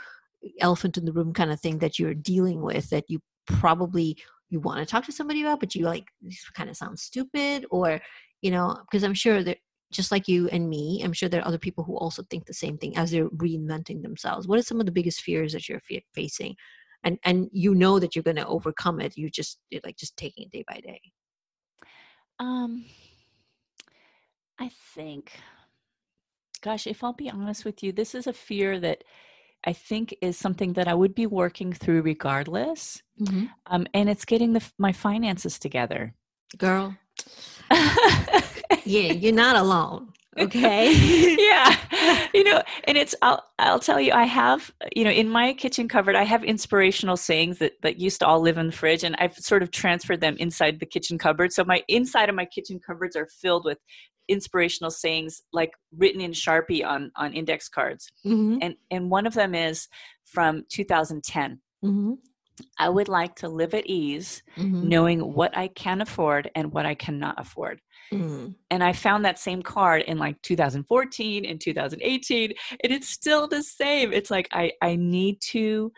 elephant 0.60 0.98
in 0.98 1.04
the 1.04 1.12
room 1.12 1.32
kind 1.32 1.52
of 1.52 1.60
thing 1.60 1.78
that 1.78 1.98
you're 1.98 2.14
dealing 2.14 2.60
with 2.60 2.90
that 2.90 3.04
you 3.08 3.20
probably 3.46 4.16
you 4.50 4.60
want 4.60 4.78
to 4.80 4.86
talk 4.86 5.04
to 5.04 5.12
somebody 5.12 5.42
about, 5.42 5.60
but 5.60 5.74
you 5.74 5.84
like 5.84 6.06
this 6.22 6.42
kind 6.50 6.70
of 6.70 6.76
sounds 6.76 7.02
stupid, 7.02 7.66
or 7.70 8.00
you 8.42 8.50
know, 8.50 8.78
because 8.82 9.04
I'm 9.04 9.14
sure 9.14 9.42
that 9.42 9.58
just 9.90 10.12
like 10.12 10.28
you 10.28 10.48
and 10.48 10.68
me, 10.68 11.00
I'm 11.02 11.12
sure 11.12 11.28
there 11.28 11.40
are 11.40 11.48
other 11.48 11.58
people 11.58 11.84
who 11.84 11.96
also 11.96 12.22
think 12.24 12.46
the 12.46 12.52
same 12.54 12.76
thing 12.76 12.96
as 12.96 13.10
they're 13.10 13.28
reinventing 13.30 14.02
themselves. 14.02 14.46
What 14.46 14.58
are 14.58 14.62
some 14.62 14.80
of 14.80 14.86
the 14.86 14.92
biggest 14.92 15.22
fears 15.22 15.52
that 15.52 15.68
you're 15.68 15.80
fe- 15.80 16.04
facing? 16.14 16.54
And 17.04 17.18
and 17.24 17.48
you 17.52 17.74
know 17.74 17.98
that 17.98 18.14
you're 18.14 18.24
going 18.24 18.36
to 18.36 18.46
overcome 18.46 19.00
it. 19.00 19.16
You 19.16 19.30
just 19.30 19.60
you're 19.70 19.80
like 19.84 19.96
just 19.96 20.16
taking 20.16 20.44
it 20.44 20.50
day 20.50 20.64
by 20.66 20.80
day. 20.80 21.00
Um, 22.40 22.84
I 24.58 24.70
think, 24.94 25.32
gosh, 26.60 26.86
if 26.86 27.02
I'll 27.02 27.12
be 27.12 27.30
honest 27.30 27.64
with 27.64 27.82
you, 27.82 27.92
this 27.92 28.14
is 28.14 28.26
a 28.26 28.32
fear 28.32 28.78
that 28.80 29.04
I 29.64 29.72
think 29.72 30.14
is 30.20 30.36
something 30.36 30.72
that 30.74 30.88
I 30.88 30.94
would 30.94 31.14
be 31.14 31.26
working 31.26 31.72
through 31.72 32.02
regardless. 32.02 33.02
Um, 33.66 33.86
and 33.94 34.08
it's 34.08 34.24
getting 34.24 34.52
the, 34.52 34.64
my 34.78 34.92
finances 34.92 35.58
together. 35.58 36.14
Girl, 36.56 36.96
yeah, 38.84 39.12
you're 39.12 39.32
not 39.32 39.56
alone. 39.56 40.12
Okay. 40.38 40.92
yeah. 41.38 41.76
You 42.34 42.44
know 42.44 42.62
and 42.84 42.96
it's 42.96 43.14
I'll, 43.22 43.42
I'll 43.58 43.80
tell 43.80 44.00
you 44.00 44.12
i 44.12 44.24
have 44.24 44.70
you 44.94 45.02
know 45.02 45.10
in 45.10 45.28
my 45.28 45.54
kitchen 45.54 45.88
cupboard 45.88 46.14
i 46.14 46.24
have 46.24 46.44
inspirational 46.44 47.16
sayings 47.16 47.58
that 47.58 47.72
that 47.82 47.98
used 47.98 48.20
to 48.20 48.26
all 48.26 48.40
live 48.40 48.58
in 48.58 48.66
the 48.66 48.72
fridge 48.72 49.02
and 49.02 49.16
i've 49.18 49.34
sort 49.34 49.62
of 49.62 49.70
transferred 49.70 50.20
them 50.20 50.36
inside 50.38 50.78
the 50.78 50.86
kitchen 50.86 51.18
cupboard. 51.18 51.52
So 51.52 51.64
my 51.64 51.82
inside 51.88 52.28
of 52.28 52.34
my 52.34 52.44
kitchen 52.44 52.80
cupboards 52.84 53.16
are 53.16 53.26
filled 53.40 53.64
with 53.64 53.78
inspirational 54.28 54.90
sayings 54.90 55.40
like 55.52 55.72
written 55.96 56.20
in 56.20 56.32
sharpie 56.32 56.84
on 56.86 57.10
on 57.16 57.32
index 57.32 57.68
cards. 57.68 58.08
Hmm 58.22 58.58
and 58.60 58.74
and 58.90 59.10
one 59.10 59.26
of 59.26 59.34
them 59.34 59.54
is 59.54 59.88
from 60.24 60.64
2010 60.70 61.60
hmm 61.82 62.12
i 62.78 62.88
would 62.88 63.08
like 63.08 63.34
to 63.34 63.48
live 63.48 63.74
at 63.74 63.86
ease 63.86 64.42
hmm 64.56 64.88
knowing 64.88 65.20
what 65.20 65.56
i 65.56 65.68
can 65.68 66.00
afford 66.00 66.50
and 66.54 66.72
what 66.72 66.86
i 66.86 66.94
cannot 66.94 67.34
afford. 67.38 67.80
Hmm 68.10 68.48
and 68.70 68.84
I 68.84 68.92
found 68.92 69.24
that 69.24 69.38
same 69.38 69.62
card 69.62 70.02
in 70.02 70.18
like 70.18 70.40
2014 70.42 71.44
and 71.44 71.60
2018 71.60 72.52
and 72.84 72.92
it's 72.92 73.08
still 73.08 73.48
the 73.48 73.62
same. 73.62 74.12
It's 74.12 74.30
like 74.30 74.48
I 74.52 74.72
I 74.82 74.96
need 74.96 75.40
to 75.52 75.92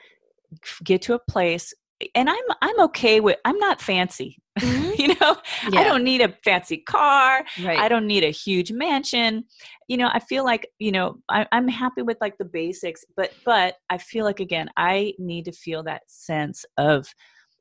get 0.85 1.03
to 1.03 1.15
a 1.15 1.19
place 1.19 1.73
and 2.15 2.31
I'm 2.31 2.45
I'm 2.63 2.81
okay 2.81 3.21
with 3.21 3.39
I'm 3.45 3.59
not 3.59 3.81
fancy 3.81 4.39
Mhm. 4.59 4.93
you 4.99 5.09
know 5.09 5.37
Yeah. 5.71 5.81
I 5.81 5.85
don't 5.85 6.05
need 6.05 6.21
a 6.21 6.35
fancy 6.45 6.79
car 6.79 7.45
Right. 7.63 7.79
I 7.79 7.89
don't 7.89 8.07
need 8.07 8.25
a 8.25 8.31
huge 8.31 8.73
mansion 8.73 9.45
you 9.89 9.97
know 9.97 10.11
I 10.13 10.19
feel 10.21 10.45
like 10.45 10.69
you 10.79 10.93
know 10.93 11.19
I, 11.29 11.47
I'm 11.53 11.69
happy 11.69 12.03
with 12.03 12.19
like 12.21 12.37
the 12.39 12.45
basics 12.45 13.05
but 13.17 13.33
but 13.45 13.77
I 13.89 13.99
feel 13.99 14.25
like 14.25 14.41
again 14.41 14.69
I 14.77 15.15
need 15.19 15.45
to 15.47 15.53
feel 15.53 15.83
that 15.85 16.03
sense 16.09 16.65
of 16.79 17.07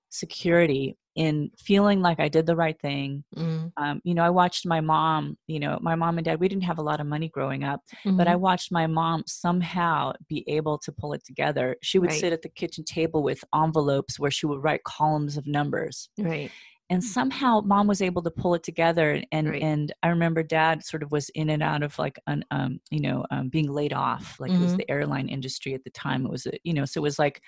security 0.10 0.98
in 1.16 1.52
feeling 1.58 2.02
like 2.02 2.20
I 2.20 2.30
did 2.30 2.46
the 2.46 2.56
right 2.56 2.80
thing 2.80 3.24
Mm, 3.36 3.72
um, 3.78 4.02
you 4.04 4.14
know, 4.14 4.24
I 4.24 4.30
watched 4.30 4.66
my 4.66 4.82
mom, 4.82 5.38
you 5.48 5.60
know, 5.60 5.80
my 5.82 5.96
mom 5.96 6.18
and 6.18 6.26
dad, 6.26 6.40
we 6.42 6.50
didn't 6.50 6.66
have 6.66 6.80
a 6.80 6.84
lot 6.84 7.00
of 7.00 7.08
money 7.08 7.30
growing 7.30 7.64
up, 7.64 7.82
but 8.18 8.28
I 8.28 8.36
mhm. 8.36 8.38
watched 8.38 8.74
my 8.74 8.88
mom 8.88 9.24
somehow 9.26 10.12
be 10.28 10.44
able 10.50 10.78
to 10.80 10.92
pull 10.92 11.14
it 11.14 11.24
together. 11.26 11.78
She 11.82 11.98
would 11.98 12.12
Right. 12.12 12.14
sit 12.14 12.34
at 12.34 12.42
the 12.42 12.50
kitchen 12.50 12.84
table 12.84 13.24
with 13.24 13.44
envelopes 13.56 14.20
where 14.20 14.32
she 14.32 14.46
would 14.48 14.62
write 14.64 14.84
columns 14.84 15.38
of 15.38 15.48
numbers. 15.48 16.10
right. 16.18 16.54
And 16.92 17.04
somehow 17.04 17.62
mom 17.62 17.88
was 17.88 18.02
able 18.02 18.24
to 18.24 18.32
pull 18.32 18.56
it 18.56 18.64
together. 18.64 19.24
And, 19.32 19.54
Right. 19.54 19.62
and 19.62 19.94
I 20.02 20.10
remember 20.10 20.44
dad 20.44 20.84
sort 20.84 21.04
of 21.04 21.12
was 21.12 21.30
in 21.30 21.50
and 21.52 21.62
out 21.64 21.84
of 21.84 22.00
like, 22.00 22.18
an, 22.28 22.44
um, 22.52 22.80
you 22.92 23.00
know, 23.02 23.26
um, 23.32 23.50
being 23.50 23.72
laid 23.72 23.94
off. 23.94 24.38
Like 24.40 24.54
it 24.58 24.62
was 24.62 24.74
Mhm. 24.74 24.78
the 24.78 24.90
airline 24.90 25.30
industry 25.30 25.76
at 25.76 25.84
the 25.84 25.92
time. 25.92 26.26
It 26.26 26.32
was, 26.32 26.48
a, 26.48 26.54
you 26.64 26.74
know, 26.74 26.86
so 26.86 27.00
it 27.00 27.04
was 27.04 27.20
like, 27.20 27.44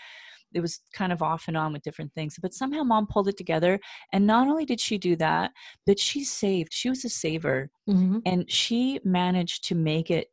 it 0.54 0.60
was 0.62 0.80
kind 0.94 1.12
of 1.12 1.22
off 1.22 1.46
and 1.48 1.58
on 1.58 1.74
with 1.74 1.82
different 1.84 2.14
things 2.14 2.36
but 2.42 2.54
somehow 2.54 2.84
mom 2.84 3.08
pulled 3.08 3.28
it 3.28 3.38
together 3.38 3.80
and 4.14 4.26
not 4.26 4.48
only 4.48 4.66
did 4.66 4.80
she 4.80 4.98
do 4.98 5.16
that 5.16 5.52
but 5.86 6.00
she 6.00 6.24
saved 6.24 6.74
she 6.74 6.90
was 6.90 7.04
a 7.06 7.10
saver 7.10 7.70
hmm 7.88 8.20
and 8.26 8.50
she 8.52 9.00
managed 9.04 9.64
to 9.66 9.76
make 9.76 10.12
it 10.12 10.28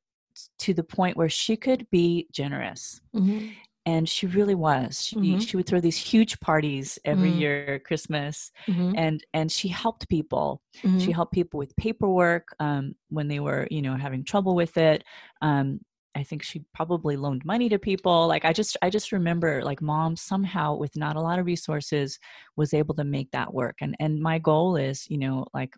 to 0.58 0.74
the 0.74 0.84
point 0.84 1.16
where 1.16 1.28
she 1.28 1.56
could 1.56 1.86
be 1.90 2.28
generous. 2.32 3.00
Hmm 3.12 3.38
and 3.86 4.06
she 4.06 4.26
really 4.26 4.54
was. 4.54 5.02
She, 5.02 5.16
Mhm. 5.16 5.40
she 5.48 5.56
would 5.56 5.66
throw 5.66 5.80
these 5.80 5.96
huge 5.96 6.38
parties 6.40 6.98
every 7.06 7.30
Mm. 7.32 7.38
year 7.38 7.78
christmas 7.86 8.52
hmm 8.66 8.92
and 8.96 9.24
and 9.32 9.50
she 9.50 9.68
helped 9.68 10.08
people. 10.08 10.60
She 10.98 11.10
helped 11.12 11.32
people 11.32 11.58
with 11.58 11.74
paperwork 11.76 12.48
um, 12.60 12.94
when 13.08 13.28
they 13.28 13.40
were 13.40 13.66
you 13.70 13.80
know 13.80 13.96
having 13.96 14.24
trouble 14.24 14.54
with 14.54 14.76
it 14.76 15.04
um, 15.40 15.80
i 16.14 16.22
think 16.22 16.42
she 16.42 16.62
probably 16.74 17.16
loaned 17.16 17.44
money 17.44 17.68
to 17.68 17.78
people 17.78 18.26
like 18.26 18.44
i 18.44 18.52
just 18.52 18.76
i 18.82 18.90
just 18.90 19.12
remember 19.12 19.62
like 19.62 19.80
mom 19.82 20.16
somehow 20.16 20.74
with 20.74 20.94
not 20.96 21.16
a 21.16 21.20
lot 21.20 21.38
of 21.38 21.46
resources 21.46 22.18
was 22.56 22.74
able 22.74 22.94
to 22.94 23.04
make 23.04 23.30
that 23.30 23.52
work 23.52 23.76
and 23.80 23.94
and 24.00 24.20
my 24.20 24.38
goal 24.38 24.76
is 24.76 25.08
you 25.08 25.18
know 25.18 25.46
like 25.54 25.74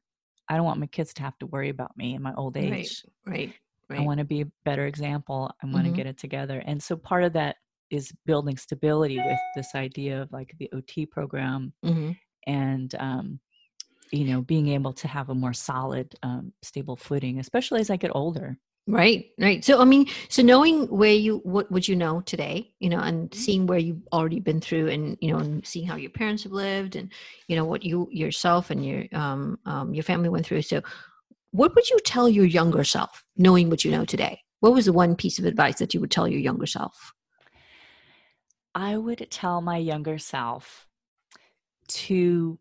i 0.48 0.56
don't 0.56 0.64
want 0.64 0.80
my 0.80 0.86
kids 0.86 1.12
to 1.14 1.22
have 1.22 1.38
to 1.38 1.46
worry 1.46 1.68
about 1.68 1.96
me 1.96 2.14
in 2.14 2.22
my 2.22 2.34
old 2.34 2.56
Right. 2.56 2.72
age 2.74 3.04
Right. 3.26 3.54
i 3.98 4.00
want 4.00 4.18
to 4.18 4.24
be 4.24 4.42
a 4.42 4.50
better 4.64 4.86
example 4.86 5.50
i 5.62 5.66
want 5.66 5.84
to 5.84 5.90
Mhm. 5.90 5.96
get 5.96 6.06
it 6.06 6.18
together 6.18 6.62
and 6.66 6.82
so 6.82 6.96
part 6.96 7.24
of 7.24 7.32
that 7.32 7.56
is 7.90 8.12
building 8.24 8.56
stability 8.56 9.18
with 9.18 9.38
this 9.56 9.74
idea 9.74 10.22
of 10.22 10.32
like 10.32 10.54
the 10.58 10.70
ot 10.72 11.10
program 11.10 11.72
hmm 11.82 12.12
and 12.46 12.94
um, 12.98 13.38
you 14.12 14.24
know 14.24 14.40
being 14.42 14.68
able 14.68 14.92
to 14.92 15.06
have 15.08 15.28
a 15.28 15.34
more 15.34 15.52
solid 15.52 16.14
um, 16.22 16.52
stable 16.62 16.96
footing 16.96 17.38
especially 17.38 17.80
as 17.80 17.90
i 17.90 17.96
get 17.96 18.10
older 18.14 18.56
Right, 18.90 19.30
right. 19.38 19.64
So 19.64 19.80
I 19.80 19.84
mean, 19.84 20.06
so 20.28 20.42
knowing 20.42 20.86
where 20.88 21.12
you 21.12 21.38
what 21.44 21.70
would 21.70 21.86
you 21.86 21.94
know 21.94 22.22
today, 22.22 22.74
you 22.80 22.88
know, 22.88 22.98
and 22.98 23.30
Mhm. 23.30 23.34
seeing 23.36 23.66
where 23.66 23.78
you've 23.78 24.02
already 24.12 24.40
been 24.40 24.60
through, 24.60 24.88
and 24.88 25.16
you 25.20 25.30
know, 25.32 25.38
and 25.38 25.64
seeing 25.64 25.86
how 25.86 25.94
your 25.96 26.10
parents 26.10 26.42
have 26.42 26.52
lived, 26.52 26.96
and 26.96 27.12
you 27.46 27.54
know 27.54 27.64
what 27.64 27.84
you 27.84 28.08
yourself 28.10 28.70
and 28.70 28.84
your 28.84 29.04
um, 29.12 29.58
um 29.64 29.94
your 29.94 30.02
family 30.02 30.28
went 30.28 30.44
through. 30.46 30.62
So, 30.62 30.82
what 31.52 31.74
would 31.76 31.88
you 31.88 31.98
tell 32.04 32.28
your 32.28 32.46
younger 32.46 32.82
self, 32.82 33.24
knowing 33.36 33.70
what 33.70 33.84
you 33.84 33.92
know 33.92 34.04
today? 34.04 34.40
What 34.60 34.72
was 34.72 34.86
the 34.86 34.92
one 34.92 35.14
piece 35.14 35.38
of 35.38 35.44
advice 35.44 35.78
that 35.78 35.94
you 35.94 36.00
would 36.00 36.10
tell 36.10 36.26
your 36.28 36.40
younger 36.40 36.66
self? 36.66 37.12
i 38.74 38.96
would 38.96 39.26
tell 39.30 39.60
my 39.60 39.76
younger 39.76 40.18
self 40.18 40.86
to 41.88 42.58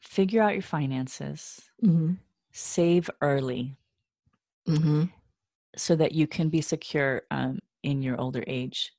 figure 0.00 0.42
out 0.42 0.54
your 0.54 0.62
finances, 0.62 1.62
Mm-hmm. 1.84 2.14
Save 2.58 3.08
early 3.20 3.76
Mm-hmm. 4.68 5.04
so 5.76 5.96
that 5.96 6.12
you 6.12 6.26
can 6.26 6.48
be 6.50 6.60
secure 6.60 7.22
um, 7.30 7.58
in 7.82 8.02
your 8.02 8.20
older 8.20 8.44
age. 8.46 8.92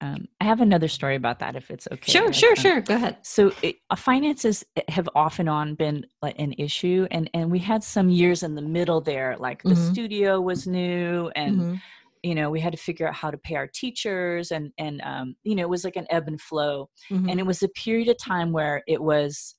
Um, 0.00 0.26
I 0.40 0.44
have 0.44 0.60
another 0.60 0.88
story 0.88 1.16
about 1.16 1.38
that 1.38 1.56
if 1.56 1.70
it's 1.70 1.88
okay. 1.90 2.12
Sure, 2.12 2.32
sure, 2.32 2.50
um, 2.50 2.56
sure. 2.56 2.80
Go 2.82 2.94
ahead. 2.96 3.16
So 3.22 3.52
it, 3.62 3.76
uh, 3.88 3.96
finances 3.96 4.64
have 4.88 5.08
off 5.14 5.38
and 5.38 5.48
on 5.48 5.76
been 5.76 6.04
like 6.20 6.38
an 6.38 6.52
issue, 6.58 7.06
and 7.10 7.30
and 7.32 7.50
we 7.50 7.58
had 7.60 7.82
some 7.82 8.10
years 8.10 8.42
in 8.42 8.54
the 8.54 8.62
middle 8.62 9.00
there, 9.00 9.36
like 9.38 9.62
the 9.62 9.70
Mhm. 9.70 9.92
studio 9.92 10.40
was 10.40 10.66
new, 10.66 11.30
and 11.36 11.56
Mhm. 11.56 11.80
you 12.22 12.34
know 12.34 12.50
we 12.50 12.60
had 12.60 12.72
to 12.72 12.78
figure 12.78 13.08
out 13.08 13.14
how 13.14 13.30
to 13.30 13.38
pay 13.38 13.54
our 13.54 13.68
teachers, 13.68 14.50
and 14.50 14.72
and 14.76 15.00
um, 15.02 15.36
you 15.44 15.54
know 15.54 15.62
it 15.62 15.70
was 15.70 15.84
like 15.84 15.96
an 15.96 16.06
ebb 16.10 16.28
and 16.28 16.40
flow, 16.40 16.90
Mhm. 17.10 17.30
and 17.30 17.40
it 17.40 17.46
was 17.46 17.62
a 17.62 17.68
period 17.68 18.08
of 18.08 18.18
time 18.18 18.52
where 18.52 18.82
it 18.86 19.00
was 19.00 19.54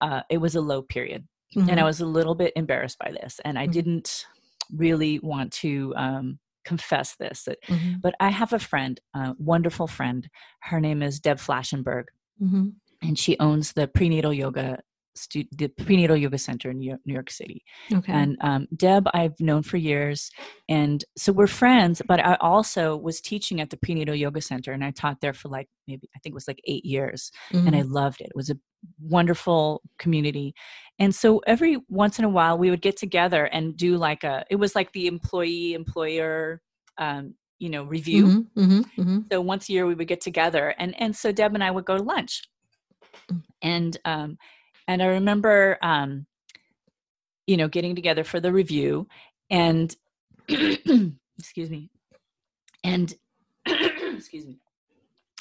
uh, 0.00 0.22
it 0.30 0.38
was 0.38 0.56
a 0.56 0.60
low 0.60 0.82
period, 0.82 1.28
and 1.54 1.78
I 1.78 1.82
Mhm. 1.82 1.86
was 1.86 2.00
a 2.00 2.06
little 2.06 2.34
bit 2.34 2.52
embarrassed 2.56 2.98
by 2.98 3.12
this, 3.12 3.40
and 3.44 3.58
I 3.58 3.66
Mhm. 3.66 3.72
didn't 3.72 4.26
really 4.74 5.18
want 5.20 5.52
to 5.52 5.92
um, 5.96 6.38
confess 6.64 7.16
this. 7.16 7.44
that- 7.44 7.58
Mhm. 7.68 8.00
But 8.00 8.14
I 8.20 8.30
have 8.30 8.52
a 8.54 8.58
friend, 8.58 8.98
a 9.14 9.34
wonderful 9.38 9.86
friend. 9.86 10.28
Her 10.60 10.80
name 10.80 11.02
is 11.02 11.20
Deb 11.20 11.36
Flashenberg 11.38 12.04
Mhm. 12.40 12.74
and 13.02 13.18
she 13.18 13.38
owns 13.38 13.72
the 13.74 13.86
prenatal 13.86 14.32
yoga 14.32 14.78
stu- 15.16 15.44
the 15.52 15.68
prenatal 15.68 16.16
yoga 16.16 16.38
center 16.38 16.70
in 16.72 16.78
New 16.78 16.88
York, 16.88 17.00
New 17.06 17.12
York 17.14 17.30
City 17.30 17.62
Okay. 17.92 18.12
and 18.12 18.36
um, 18.40 18.66
deb 18.74 19.06
i've 19.14 19.38
known 19.38 19.62
for 19.62 19.76
years 19.76 20.28
and 20.68 21.04
so 21.16 21.32
we're 21.32 21.46
friends 21.46 22.02
but 22.08 22.18
i 22.18 22.34
also 22.40 22.96
was 22.96 23.20
teaching 23.20 23.60
at 23.60 23.70
the 23.70 23.76
prenatal 23.76 24.16
yoga 24.16 24.40
center 24.40 24.72
and 24.72 24.84
i 24.84 24.90
taught 24.90 25.20
there 25.20 25.32
for 25.32 25.48
like 25.50 25.68
maybe 25.86 26.08
i 26.16 26.18
think 26.18 26.32
it 26.32 26.34
was 26.34 26.48
like 26.48 26.60
eight 26.64 26.84
years 26.84 27.30
and 27.52 27.76
i 27.76 27.82
loved 27.82 28.20
it 28.20 28.26
it 28.26 28.34
was 28.34 28.50
a 28.50 28.58
wonderful 29.00 29.82
community 30.00 30.52
and 30.98 31.14
so 31.14 31.38
every 31.46 31.76
once 31.88 32.18
in 32.18 32.24
a 32.24 32.28
while 32.28 32.56
we 32.58 32.70
would 32.70 32.80
get 32.82 32.96
together 32.96 33.44
and 33.46 33.76
do 33.76 33.96
like 33.96 34.22
a 34.24 34.44
it 34.50 34.56
was 34.56 34.74
like 34.74 34.92
the 34.92 35.06
employee 35.06 35.74
employer 35.74 36.60
um, 36.98 37.34
you 37.58 37.68
know 37.68 37.84
review 37.84 38.26
Mhm. 38.26 38.46
Mhm. 38.56 38.84
Mhm. 38.96 39.24
so 39.32 39.40
once 39.40 39.68
a 39.68 39.72
year 39.72 39.86
we 39.86 39.94
would 39.94 40.08
get 40.08 40.20
together 40.20 40.74
and 40.78 40.94
and 41.00 41.14
so 41.16 41.32
deb 41.32 41.54
and 41.54 41.64
i 41.64 41.70
would 41.70 41.84
go 41.84 41.96
to 41.96 42.02
lunch 42.02 42.42
Mm. 43.30 43.42
and 43.62 43.96
um 44.04 44.38
and 44.86 45.02
i 45.02 45.06
remember 45.06 45.78
um 45.82 46.26
you 47.46 47.56
know 47.56 47.68
getting 47.68 47.94
together 47.94 48.24
for 48.24 48.38
the 48.40 48.52
review 48.52 49.06
and 49.50 49.96
excuse 51.38 51.70
me 51.70 51.90
and 52.82 53.14
excuse 53.66 54.44
me 54.46 54.58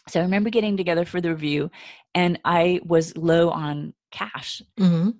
so 0.07 0.19
i 0.19 0.23
remember 0.23 0.49
getting 0.49 0.77
together 0.77 1.03
for 1.05 1.19
the 1.19 1.29
review 1.29 1.69
and 2.15 2.39
i 2.45 2.79
was 2.85 3.15
low 3.17 3.49
on 3.49 3.93
cash 4.11 4.61
Mhm. 4.79 5.15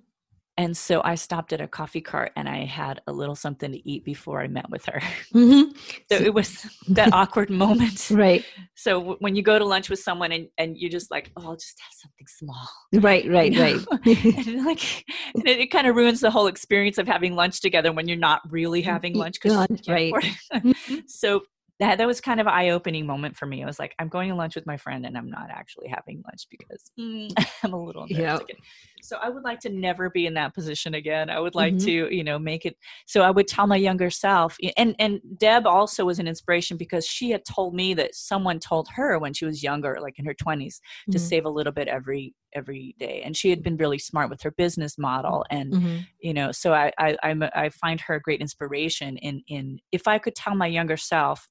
And 0.56 0.76
so 0.76 1.00
i 1.04 1.14
stopped 1.14 1.52
at 1.52 1.60
a 1.60 1.66
coffee 1.68 2.00
cart 2.00 2.30
and 2.36 2.48
i 2.48 2.64
had 2.64 3.00
a 3.06 3.12
little 3.12 3.34
something 3.34 3.72
to 3.72 3.88
eat 3.88 4.04
before 4.04 4.40
i 4.40 4.46
met 4.46 4.68
with 4.70 4.84
her 4.86 5.00
Mhm. 5.34 5.76
so 6.10 6.16
it 6.16 6.32
was 6.32 6.64
that 6.88 7.12
awkward 7.12 7.50
moment 7.50 8.08
Right. 8.10 8.44
so 8.76 8.98
w- 9.00 9.16
when 9.20 9.34
you 9.36 9.42
go 9.42 9.58
to 9.58 9.64
lunch 9.64 9.90
with 9.90 9.98
someone 9.98 10.30
and, 10.32 10.48
and 10.58 10.76
you're 10.76 10.90
just 10.90 11.10
like, 11.10 11.30
oh, 11.36 11.42
I'll 11.48 11.56
just 11.56 11.78
have 11.80 11.92
something 12.02 12.26
small. 12.26 12.68
Right. 12.92 13.28
Right. 13.28 13.52
you 13.52 13.58
know? 13.58 13.84
Right. 14.06 14.46
and 14.46 14.64
like, 14.64 15.04
and 15.34 15.48
it, 15.48 15.58
it 15.60 15.66
kind 15.70 15.86
of 15.86 15.96
ruins 15.96 16.20
the 16.20 16.30
whole 16.30 16.46
experience 16.46 16.98
of 16.98 17.06
having 17.08 17.34
lunch 17.34 17.60
together 17.60 17.92
when 17.92 18.06
you're 18.08 18.16
not 18.18 18.40
really 18.50 18.82
having 18.82 19.14
lunch. 19.14 19.40
'cause 19.40 19.52
you 19.86 19.92
right. 19.92 20.12
Mhm. 20.54 21.02
so 21.08 21.42
that, 21.80 21.98
that 21.98 22.06
was 22.06 22.20
kind 22.20 22.40
of 22.40 22.46
eye-opening 22.46 23.04
moment 23.06 23.36
for 23.36 23.46
me. 23.46 23.62
I 23.62 23.66
was 23.66 23.78
like, 23.78 23.94
I'm 23.98 24.08
going 24.08 24.28
to 24.28 24.34
lunch 24.36 24.54
with 24.54 24.66
my 24.66 24.76
friend 24.76 25.04
and 25.04 25.18
I'm 25.18 25.30
not 25.30 25.48
actually 25.50 25.88
having 25.88 26.22
lunch 26.24 26.46
because 26.50 26.90
mm, 26.98 27.30
I'm 27.64 27.72
a 27.72 27.82
little. 27.82 28.06
Yep. 28.08 28.42
So 29.02 29.18
I 29.20 29.28
would 29.28 29.42
like 29.42 29.60
to 29.60 29.68
never 29.68 30.08
be 30.08 30.26
in 30.26 30.34
that 30.34 30.54
position 30.54 30.94
again. 30.94 31.28
I 31.28 31.38
would 31.40 31.54
like 31.54 31.74
Mhm. 31.74 31.84
to, 31.84 32.14
you 32.14 32.24
know, 32.24 32.38
make 32.38 32.64
it. 32.64 32.76
So 33.06 33.22
I 33.22 33.30
would 33.30 33.46
tell 33.48 33.66
my 33.66 33.76
younger 33.76 34.08
self, 34.08 34.56
and 34.78 34.94
and 34.98 35.20
Deb 35.36 35.66
also 35.66 36.04
was 36.06 36.18
an 36.18 36.26
inspiration 36.26 36.76
because 36.78 37.06
she 37.06 37.30
had 37.30 37.44
told 37.44 37.74
me 37.74 37.92
that 37.94 38.14
someone 38.14 38.60
told 38.60 38.88
her 38.94 39.18
when 39.18 39.34
she 39.34 39.44
was 39.44 39.62
younger, 39.62 39.98
like 40.00 40.18
in 40.18 40.24
her 40.24 40.32
20s, 40.34 40.80
to 41.10 41.18
Mhm. 41.18 41.22
save 41.22 41.44
a 41.44 41.50
little 41.50 41.72
bit 41.72 41.86
every 41.88 42.34
every 42.54 42.94
day, 42.98 43.20
and 43.22 43.36
she 43.36 43.50
had 43.50 43.62
been 43.62 43.76
really 43.76 43.98
smart 43.98 44.30
with 44.30 44.40
her 44.42 44.52
business 44.52 44.96
model 44.96 45.44
and 45.50 45.74
Mhm. 45.74 46.06
you 46.20 46.32
know 46.32 46.52
so 46.52 46.72
I, 46.72 46.92
I 46.98 47.16
i'm 47.22 47.42
i 47.54 47.68
find 47.68 48.00
her 48.02 48.14
a 48.14 48.20
great 48.20 48.40
inspiration 48.40 49.16
in 49.18 49.42
in 49.48 49.80
if 49.92 50.06
i 50.06 50.18
could 50.18 50.34
tell 50.36 50.54
my 50.54 50.66
younger 50.68 50.96
self 50.96 51.48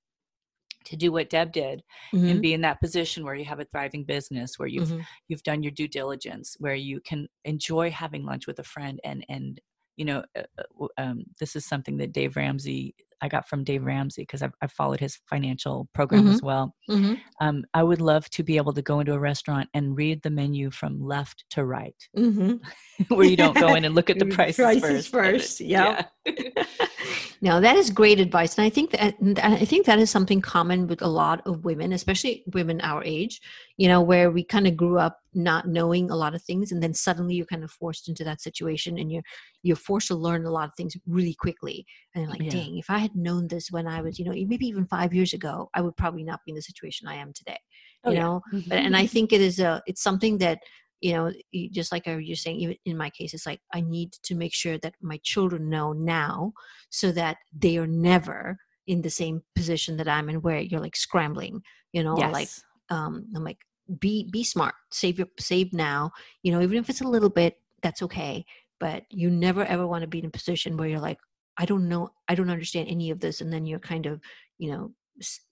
to 0.85 0.95
do 0.95 1.11
what 1.11 1.29
deb 1.29 1.51
did 1.51 1.83
Mhm. 2.13 2.31
and 2.31 2.41
be 2.41 2.53
in 2.53 2.61
that 2.61 2.79
position 2.81 3.23
where 3.23 3.35
you 3.35 3.45
have 3.45 3.59
a 3.59 3.65
thriving 3.65 4.03
business 4.03 4.57
where 4.57 4.67
you've 4.67 4.89
Mhm. 4.89 5.05
you've 5.27 5.43
done 5.43 5.63
your 5.63 5.71
due 5.71 5.87
diligence 5.87 6.55
where 6.59 6.75
you 6.75 6.99
can 7.01 7.27
enjoy 7.45 7.89
having 7.91 8.25
lunch 8.25 8.47
with 8.47 8.59
a 8.59 8.63
friend 8.63 8.99
and 9.03 9.25
and 9.29 9.61
you 9.97 10.05
know 10.05 10.23
uh, 10.35 10.43
uh, 10.57 10.87
um, 10.97 11.23
this 11.39 11.55
is 11.55 11.65
something 11.65 11.97
that 11.97 12.11
dave 12.11 12.35
ramsey 12.35 12.95
i 13.23 13.27
got 13.27 13.47
from 13.49 13.63
dave 13.63 13.83
ramsey 13.83 14.21
because 14.23 14.41
I've, 14.43 14.53
I've 14.61 14.71
followed 14.71 14.99
his 14.99 15.17
financial 15.29 15.87
program 15.93 16.27
as 16.27 16.41
well 16.43 16.75
Mhm. 16.89 17.19
um, 17.41 17.63
i 17.73 17.81
would 17.81 18.01
love 18.01 18.29
to 18.31 18.43
be 18.43 18.57
able 18.57 18.73
to 18.73 18.81
go 18.81 18.99
into 18.99 19.13
a 19.13 19.19
restaurant 19.19 19.67
and 19.73 19.97
read 19.97 20.21
the 20.21 20.29
menu 20.29 20.69
from 20.69 20.99
left 21.01 21.45
to 21.51 21.65
right 21.65 21.95
Mhm. 22.17 22.59
where 23.07 23.25
you 23.25 23.37
don't 23.37 23.57
go 23.57 23.73
in 23.75 23.85
and 23.85 23.95
look 23.95 24.09
at 24.09 24.19
the 24.23 24.25
prices, 24.27 24.57
Prices 24.57 25.07
first. 25.07 25.09
first, 25.09 25.59
yep. 25.61 26.11
yeah. 26.25 26.63
no, 27.41 27.59
that 27.61 27.75
is 27.75 27.89
great 27.89 28.19
advice, 28.19 28.57
and 28.57 28.65
I 28.65 28.69
think 28.69 28.91
that 28.91 29.19
and 29.19 29.39
I 29.39 29.65
think 29.65 29.85
that 29.85 29.99
is 29.99 30.09
something 30.09 30.41
common 30.41 30.87
with 30.87 31.01
a 31.01 31.07
lot 31.07 31.41
of 31.45 31.65
women, 31.65 31.91
especially 31.93 32.43
women 32.53 32.79
our 32.81 33.03
age. 33.03 33.41
You 33.77 33.87
know, 33.87 34.01
where 34.01 34.29
we 34.29 34.43
kind 34.43 34.67
of 34.67 34.77
grew 34.77 34.99
up 34.99 35.19
not 35.33 35.67
knowing 35.67 36.11
a 36.11 36.15
lot 36.15 36.35
of 36.35 36.43
things, 36.43 36.71
and 36.71 36.81
then 36.81 36.93
suddenly 36.93 37.35
you're 37.35 37.45
kind 37.45 37.63
of 37.63 37.71
forced 37.71 38.07
into 38.07 38.23
that 38.23 38.41
situation, 38.41 38.99
and 38.99 39.11
you're 39.11 39.23
you're 39.63 39.75
forced 39.75 40.09
to 40.09 40.15
learn 40.15 40.45
a 40.45 40.51
lot 40.51 40.69
of 40.69 40.75
things 40.75 40.95
really 41.07 41.33
quickly. 41.33 41.85
And 42.15 42.29
like, 42.29 42.41
Yeah. 42.41 42.51
dang, 42.51 42.77
if 42.77 42.89
I 42.89 42.99
had 42.99 43.15
known 43.15 43.47
this 43.47 43.71
when 43.71 43.87
I 43.87 44.01
was, 44.01 44.19
you 44.19 44.25
know, 44.25 44.31
maybe 44.31 44.67
even 44.67 44.85
five 44.85 45.13
years 45.13 45.33
ago, 45.33 45.69
I 45.73 45.81
would 45.81 45.97
probably 45.97 46.23
not 46.23 46.41
be 46.45 46.51
in 46.51 46.55
the 46.55 46.61
situation 46.61 47.07
I 47.07 47.15
am 47.15 47.33
today. 47.33 47.57
Oh, 48.03 48.11
you 48.11 48.17
yeah. 48.17 48.23
know, 48.23 48.41
mm-hmm. 48.53 48.69
but 48.69 48.79
and 48.79 48.95
I 48.95 49.03
mm-hmm. 49.03 49.13
think 49.13 49.33
it 49.33 49.41
is 49.41 49.59
a 49.59 49.81
it's 49.87 50.03
something 50.03 50.37
that 50.39 50.59
you 51.03 51.13
know 51.13 51.31
just 51.71 51.91
like 51.91 52.07
I- 52.07 52.17
you're 52.17 52.35
saying 52.35 52.59
even 52.59 52.77
in 52.85 52.97
my 52.97 53.09
case 53.09 53.33
it's 53.33 53.45
like 53.45 53.59
I 53.73 53.81
need 53.81 54.13
to 54.23 54.35
make 54.35 54.53
sure 54.53 54.77
that 54.79 54.95
my 55.01 55.19
children 55.23 55.69
know 55.69 55.93
now 55.93 56.53
so 56.89 57.11
that 57.11 57.37
they 57.57 57.77
are 57.77 57.87
never 57.87 58.57
in 58.87 59.01
the 59.01 59.09
same 59.09 59.41
position 59.55 59.97
that 59.97 60.07
I'm 60.07 60.29
in 60.29 60.41
where 60.41 60.59
you're 60.59 60.79
like 60.79 60.95
scrambling 60.95 61.61
you 61.91 62.03
know 62.03 62.13
or 62.13 62.29
like 62.29 62.47
yes. 62.47 62.63
Um 62.89 63.27
I'm 63.35 63.43
like 63.43 63.59
be 63.99 64.29
be 64.31 64.43
smart 64.43 64.75
save 64.91 65.17
your 65.17 65.27
save 65.39 65.73
now 65.73 66.11
you 66.41 66.51
know 66.51 66.61
even 66.61 66.77
if 66.77 66.89
it's 66.89 67.01
a 67.01 67.07
little 67.07 67.29
bit 67.29 67.59
that's 67.81 68.01
okay 68.01 68.45
but 68.79 69.03
you 69.09 69.29
never 69.29 69.65
ever 69.65 69.85
want 69.85 70.01
to 70.01 70.07
be 70.07 70.19
in 70.19 70.25
a 70.25 70.29
position 70.29 70.77
where 70.77 70.87
you're 70.87 70.99
like 70.99 71.19
I 71.57 71.65
don't 71.65 71.89
know 71.89 72.09
I 72.29 72.35
don't 72.35 72.49
understand 72.49 72.87
any 72.87 73.11
of 73.11 73.19
this 73.19 73.41
and 73.41 73.51
then 73.51 73.65
you're 73.65 73.79
kind 73.79 74.05
of 74.05 74.21
you 74.57 74.71
know 74.71 74.93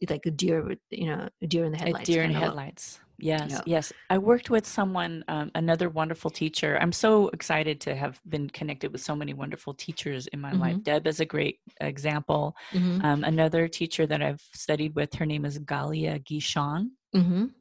like 0.09 0.25
a 0.25 0.31
deer 0.31 0.63
with 0.63 0.79
you 0.89 1.07
know 1.07 1.27
a 1.41 1.47
deer 1.47 1.65
in 1.65 1.71
the 1.71 1.77
A 1.77 1.81
headlights 1.81 2.09
deer 2.09 2.23
in 2.23 2.31
headlights. 2.31 2.99
Yes, 3.19 3.51
Yeah. 3.51 3.61
yes. 3.67 3.93
I 4.09 4.17
worked 4.17 4.49
with 4.49 4.65
someone, 4.65 5.23
um, 5.27 5.51
another 5.53 5.89
wonderful 5.89 6.31
teacher. 6.31 6.79
I'm 6.81 6.91
so 6.91 7.27
excited 7.29 7.79
to 7.81 7.95
have 7.95 8.19
been 8.27 8.49
connected 8.49 8.91
with 8.91 9.01
so 9.01 9.15
many 9.15 9.35
wonderful 9.35 9.75
teachers 9.75 10.25
in 10.27 10.41
my 10.41 10.53
life. 10.53 10.81
Deb 10.83 11.05
is 11.05 11.19
a 11.19 11.25
great 11.25 11.59
example. 11.81 12.55
Mhm. 12.73 13.03
Um, 13.03 13.23
another 13.23 13.67
teacher 13.67 14.07
that 14.07 14.23
I've 14.23 14.41
studied 14.55 14.95
with, 14.95 15.13
her 15.13 15.27
name 15.27 15.45
is 15.45 15.59
Galia 15.59 16.19
Gichon. 16.23 16.91
Mhm. 17.15 17.51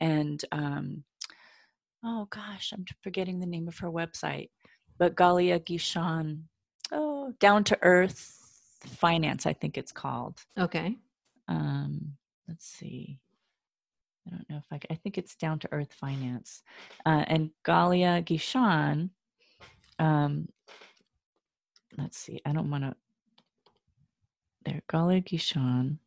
And 0.00 0.44
um, 0.52 1.04
oh 2.04 2.26
gosh, 2.30 2.72
I'm 2.72 2.84
forgetting 3.02 3.40
the 3.40 3.46
name 3.46 3.68
of 3.68 3.78
her 3.78 3.90
website. 3.90 4.50
But 4.98 5.14
Galia 5.16 5.58
Gichon, 5.64 6.44
oh, 6.92 7.32
Down 7.40 7.64
to 7.64 7.78
Earth 7.82 8.38
Finance, 8.86 9.46
I 9.46 9.52
think 9.52 9.78
it's 9.78 9.92
called. 9.92 10.38
Okay. 10.58 10.96
um 11.48 12.16
let's 12.48 12.66
see 12.66 13.18
i 14.26 14.30
don't 14.30 14.48
know 14.48 14.58
if 14.58 14.66
i 14.72 14.78
i 14.90 14.94
think 14.94 15.18
it's 15.18 15.34
down 15.34 15.58
to 15.58 15.68
earth 15.72 15.92
finance 15.92 16.62
uh, 17.04 17.24
and 17.26 17.50
galia 17.64 18.22
gichon 18.24 19.10
um 19.98 20.48
let's 21.98 22.16
see 22.18 22.40
i 22.46 22.52
don't 22.52 22.70
want 22.70 22.84
to 22.84 22.94
there 24.64 24.82
galia 24.88 25.20
gichon 25.20 25.98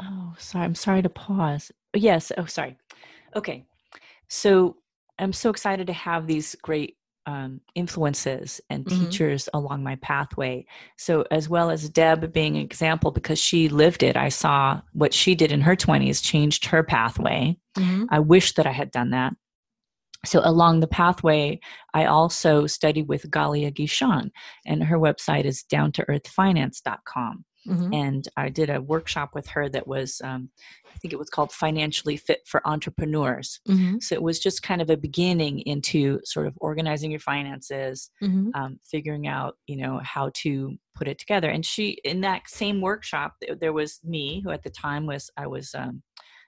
oh 0.00 0.34
sorry 0.38 0.64
i'm 0.64 0.74
sorry 0.74 1.02
to 1.02 1.08
pause. 1.08 1.70
Yes 1.94 2.32
oh 2.38 2.44
sorry. 2.46 2.76
Okay 3.34 3.64
so 4.28 4.76
i'm 5.18 5.32
so 5.32 5.50
excited 5.50 5.86
to 5.86 5.92
have 5.92 6.26
these 6.26 6.54
great 6.62 6.96
um, 7.28 7.60
influences 7.74 8.60
and 8.70 8.84
Mhm. 8.84 8.90
teachers 9.10 9.48
along 9.52 9.82
my 9.82 9.96
pathway. 9.96 10.64
So 10.96 11.24
as 11.32 11.48
well 11.48 11.70
as 11.70 11.88
deb 11.90 12.32
being 12.32 12.54
an 12.56 12.62
example 12.62 13.10
because 13.10 13.38
she 13.40 13.68
lived 13.68 14.02
it 14.04 14.16
i 14.16 14.28
saw 14.28 14.80
what 14.92 15.12
she 15.12 15.34
did 15.34 15.50
in 15.50 15.60
her 15.62 15.74
20s 15.74 16.22
changed 16.22 16.66
her 16.66 16.82
pathway. 16.84 17.56
Mhm. 17.76 18.06
i 18.10 18.18
wish 18.20 18.54
that 18.54 18.66
i 18.66 18.72
had 18.72 18.90
done 18.92 19.10
that. 19.10 19.32
So 20.24 20.40
along 20.44 20.80
the 20.80 20.86
pathway 20.88 21.58
i 21.94 22.04
also 22.04 22.66
studied 22.66 23.08
with 23.08 23.30
galia 23.30 23.72
gichon 23.72 24.30
and 24.66 24.84
her 24.84 24.98
website 24.98 25.44
is 25.46 25.64
downtoearthfinance.com 25.72 27.44
mm-hmm. 27.66 27.92
and 27.92 28.28
I 28.36 28.48
did 28.48 28.70
a 28.70 28.80
workshop 28.80 29.30
with 29.34 29.46
her 29.48 29.68
that 29.68 29.86
was, 29.86 30.20
um, 30.24 30.50
I 30.94 30.98
think 30.98 31.12
it 31.12 31.18
was 31.18 31.30
called 31.30 31.52
Financially 31.52 32.16
Fit 32.16 32.40
for 32.46 32.66
Entrepreneurs. 32.66 33.60
Mm-hmm. 33.68 33.98
So 34.00 34.14
it 34.14 34.22
was 34.22 34.38
just 34.38 34.62
kind 34.62 34.80
of 34.80 34.90
a 34.90 34.96
beginning 34.96 35.60
into 35.60 36.20
sort 36.24 36.46
of 36.46 36.54
organizing 36.60 37.10
your 37.10 37.20
finances, 37.20 38.10
mm-hmm. 38.22 38.50
um, 38.54 38.78
figuring 38.84 39.26
out, 39.26 39.56
you 39.66 39.76
know, 39.76 40.00
how 40.02 40.30
to 40.36 40.76
put 40.94 41.08
it 41.08 41.18
together. 41.18 41.50
And 41.50 41.64
she, 41.64 41.98
in 42.04 42.22
that 42.22 42.48
same 42.48 42.80
workshop, 42.80 43.34
there 43.60 43.72
was 43.72 44.00
me, 44.04 44.40
who 44.42 44.50
at 44.50 44.62
the 44.62 44.70
time 44.70 45.06
was, 45.06 45.30
I 45.36 45.46
was, 45.46 45.74
um, 45.74 46.02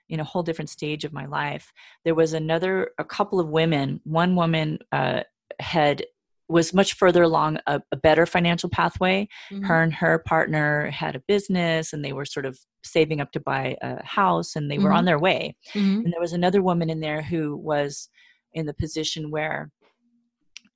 in 0.09 0.19
a 0.19 0.23
whole 0.23 0.41
different 0.41 0.71
stage 0.71 1.05
of 1.05 1.13
my 1.13 1.27
life. 1.27 1.71
There 2.03 2.15
was 2.15 2.33
another, 2.33 2.89
a 2.97 3.03
couple 3.03 3.39
of 3.39 3.49
women. 3.49 4.01
One 4.05 4.35
woman 4.35 4.79
uh, 4.91 5.21
had 5.59 6.03
was 6.49 6.73
much 6.73 6.93
further 6.95 7.23
along 7.23 7.59
a, 7.67 7.81
a 7.91 7.95
better 7.95 8.25
financial 8.25 8.69
pathway. 8.69 9.27
Mm-hmm. 9.51 9.65
Her 9.65 9.83
and 9.83 9.93
her 9.93 10.19
partner 10.25 10.89
had 10.89 11.15
a 11.15 11.23
business, 11.27 11.93
and 11.93 12.03
they 12.03 12.13
were 12.13 12.25
sort 12.25 12.45
of 12.45 12.59
saving 12.83 13.21
up 13.21 13.31
to 13.33 13.39
buy 13.39 13.77
a 13.81 14.03
house, 14.03 14.55
and 14.55 14.69
they 14.69 14.75
mm-hmm. 14.75 14.85
were 14.85 14.91
on 14.91 14.99
mm-hmm. 14.99 15.05
their 15.05 15.19
way. 15.19 15.55
Mm-hmm. 15.73 16.01
And 16.05 16.13
there 16.13 16.19
was 16.19 16.33
another 16.33 16.61
woman 16.61 16.89
in 16.89 16.99
there 16.99 17.21
who 17.21 17.55
was 17.55 18.09
in 18.53 18.65
the 18.65 18.73
position 18.73 19.31
where 19.31 19.71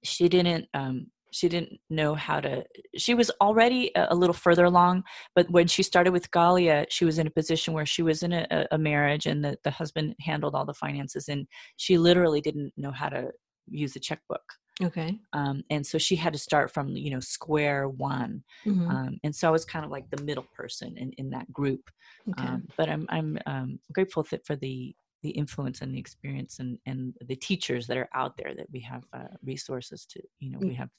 she 0.04 0.30
didn't 0.30 0.68
um, 0.74 1.08
she 1.32 1.50
didn't 1.50 1.80
know 1.90 2.14
how 2.14 2.40
to 2.40 2.64
she 2.96 3.16
was 3.16 3.32
already 3.42 3.92
a, 3.96 4.16
little 4.16 4.34
further 4.34 4.66
along 4.66 5.04
but 5.36 5.50
when 5.50 5.68
she 5.68 5.82
started 5.82 6.12
with 6.12 6.30
galia 6.32 6.86
she 6.90 7.06
was 7.06 7.18
in 7.18 7.26
a 7.26 7.32
position 7.32 7.74
where 7.74 7.86
she 7.86 8.04
was 8.04 8.22
in 8.22 8.32
a, 8.34 8.68
a 8.72 8.78
marriage 8.78 9.26
and 9.26 9.44
the, 9.44 9.58
the 9.64 9.72
husband 9.72 10.14
handled 10.20 10.54
all 10.54 10.66
the 10.66 10.74
finances 10.74 11.28
and 11.28 11.48
she 11.78 11.98
literally 11.98 12.40
didn't 12.40 12.72
know 12.78 12.92
how 12.92 13.10
to 13.10 13.30
use 13.68 13.96
a 13.96 14.00
checkbook 14.00 14.44
okay 14.82 15.20
um, 15.34 15.64
and 15.70 15.86
so 15.86 15.98
she 15.98 16.16
had 16.16 16.34
to 16.34 16.40
start 16.40 16.72
from 16.72 16.90
you 16.90 17.12
know 17.12 17.20
square 17.20 17.90
one 17.90 18.44
mm-hmm. 18.66 18.90
um, 18.90 19.20
and 19.24 19.36
so 19.36 19.48
i 19.48 19.52
was 19.52 19.66
kind 19.66 19.86
of 19.86 19.92
like 19.92 20.10
the 20.10 20.24
middle 20.24 20.46
person 20.56 20.98
in, 20.98 21.12
in 21.14 21.30
that 21.30 21.52
group 21.54 21.90
okay. 22.30 22.48
um, 22.48 22.68
but 22.76 22.90
i'm 22.90 23.06
i'm 23.10 23.38
um, 23.46 23.80
grateful 23.94 24.24
for 24.24 24.56
the 24.56 24.96
the 25.22 25.30
influence 25.30 25.82
and 25.82 25.94
the 25.94 26.00
experience 26.00 26.60
and 26.60 26.78
and 26.86 27.14
the 27.28 27.36
teachers 27.36 27.88
that 27.88 27.98
are 27.98 28.10
out 28.14 28.36
there 28.38 28.54
that 28.56 28.68
we 28.72 28.80
have 28.80 29.04
uh, 29.14 29.28
resources 29.46 30.06
to 30.06 30.22
you 30.40 30.52
know 30.52 30.60
we 30.60 30.74
have 30.74 30.90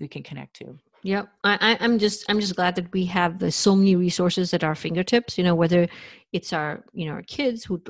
we 0.00 0.08
can 0.08 0.22
connect 0.22 0.54
to 0.54 0.78
yep 1.02 1.28
I, 1.44 1.76
i'm 1.80 1.98
just 1.98 2.24
i'm 2.28 2.40
just 2.40 2.56
glad 2.56 2.74
that 2.76 2.92
we 2.92 3.04
have 3.06 3.38
the, 3.38 3.50
so 3.50 3.76
many 3.76 3.96
resources 3.96 4.52
at 4.54 4.64
our 4.64 4.74
fingertips 4.74 5.38
you 5.38 5.44
know 5.44 5.54
whether 5.54 5.88
it's 6.32 6.52
our 6.52 6.84
you 6.92 7.06
know 7.06 7.12
our 7.12 7.22
kids 7.22 7.64
who 7.64 7.80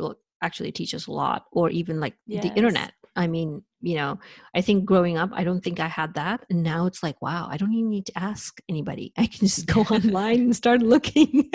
actually 0.42 0.72
teach 0.72 0.94
us 0.94 1.06
a 1.06 1.12
lot 1.12 1.46
or 1.52 1.70
even 1.70 2.00
like 2.00 2.14
yes. 2.26 2.42
the 2.42 2.52
internet 2.54 2.92
i 3.20 3.26
mean 3.26 3.62
you 3.80 3.94
know 3.94 4.18
i 4.54 4.60
think 4.60 4.84
growing 4.84 5.16
up 5.16 5.30
i 5.32 5.44
don't 5.44 5.62
think 5.62 5.80
i 5.80 5.86
had 5.86 6.12
that 6.14 6.44
and 6.50 6.62
now 6.62 6.86
it's 6.86 7.02
like 7.02 7.20
wow 7.22 7.48
i 7.50 7.56
don't 7.56 7.72
even 7.72 7.90
need 7.90 8.06
to 8.06 8.18
ask 8.18 8.60
anybody. 8.68 9.12
I 9.18 9.26
can 9.26 9.46
just 9.46 9.66
go 9.66 9.80
online 9.96 10.40
and 10.40 10.56
start 10.56 10.82
looking. 10.82 11.50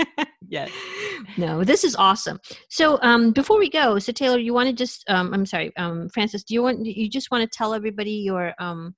Yes. 0.47 0.72
No 1.38 1.63
this 1.63 1.84
is 1.84 1.95
awesome. 1.95 2.39
So 2.70 2.99
um 3.01 3.32
before 3.32 3.57
we 3.57 3.70
go 3.70 3.99
so 3.99 4.11
taylor 4.11 4.38
you 4.38 4.53
want 4.53 4.70
to 4.70 4.74
just 4.74 5.03
um 5.09 5.34
i'm 5.34 5.45
sorry 5.45 5.76
um 5.76 6.07
francis 6.09 6.43
do 6.43 6.53
you 6.53 6.61
want 6.61 6.86
you 6.86 7.09
just 7.09 7.32
want 7.32 7.41
to 7.41 7.57
tell 7.57 7.74
everybody 7.74 8.11
your 8.11 8.53
um 8.59 8.95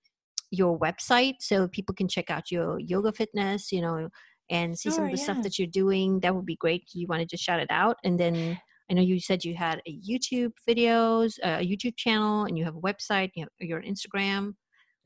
your 0.52 0.78
website 0.78 1.36
so 1.40 1.68
people 1.68 1.96
can 1.96 2.08
check 2.08 2.30
out 2.30 2.52
your 2.52 2.80
yoga 2.80 3.12
fitness 3.14 3.72
you 3.72 3.82
know 3.82 4.10
and 4.50 4.78
see 4.78 4.90
sure, 4.90 4.96
some 4.96 5.06
of 5.06 5.12
the 5.12 5.18
yeah. 5.18 5.24
stuff 5.24 5.44
that 5.44 5.60
you're 5.60 5.68
doing? 5.68 6.20
That 6.22 6.36
would 6.36 6.46
be 6.46 6.56
great. 6.56 6.84
You 6.94 7.08
want 7.08 7.22
to 7.22 7.26
just 7.26 7.44
shout 7.44 7.60
it 7.60 7.70
out 7.70 7.98
and 8.04 8.20
then 8.20 8.60
i 8.90 8.94
know 8.94 9.02
you 9.02 9.20
said 9.20 9.44
you 9.44 9.56
had 9.56 9.82
a 9.86 10.00
youtube 10.00 10.52
videos 10.68 11.38
a 11.44 11.66
youtube 11.66 11.96
channel 11.98 12.46
and 12.46 12.58
you 12.58 12.66
have 12.66 12.76
a 12.76 12.82
website 12.82 13.32
you 13.36 13.44
have 13.44 13.50
your 13.60 13.82
instagram 13.82 14.54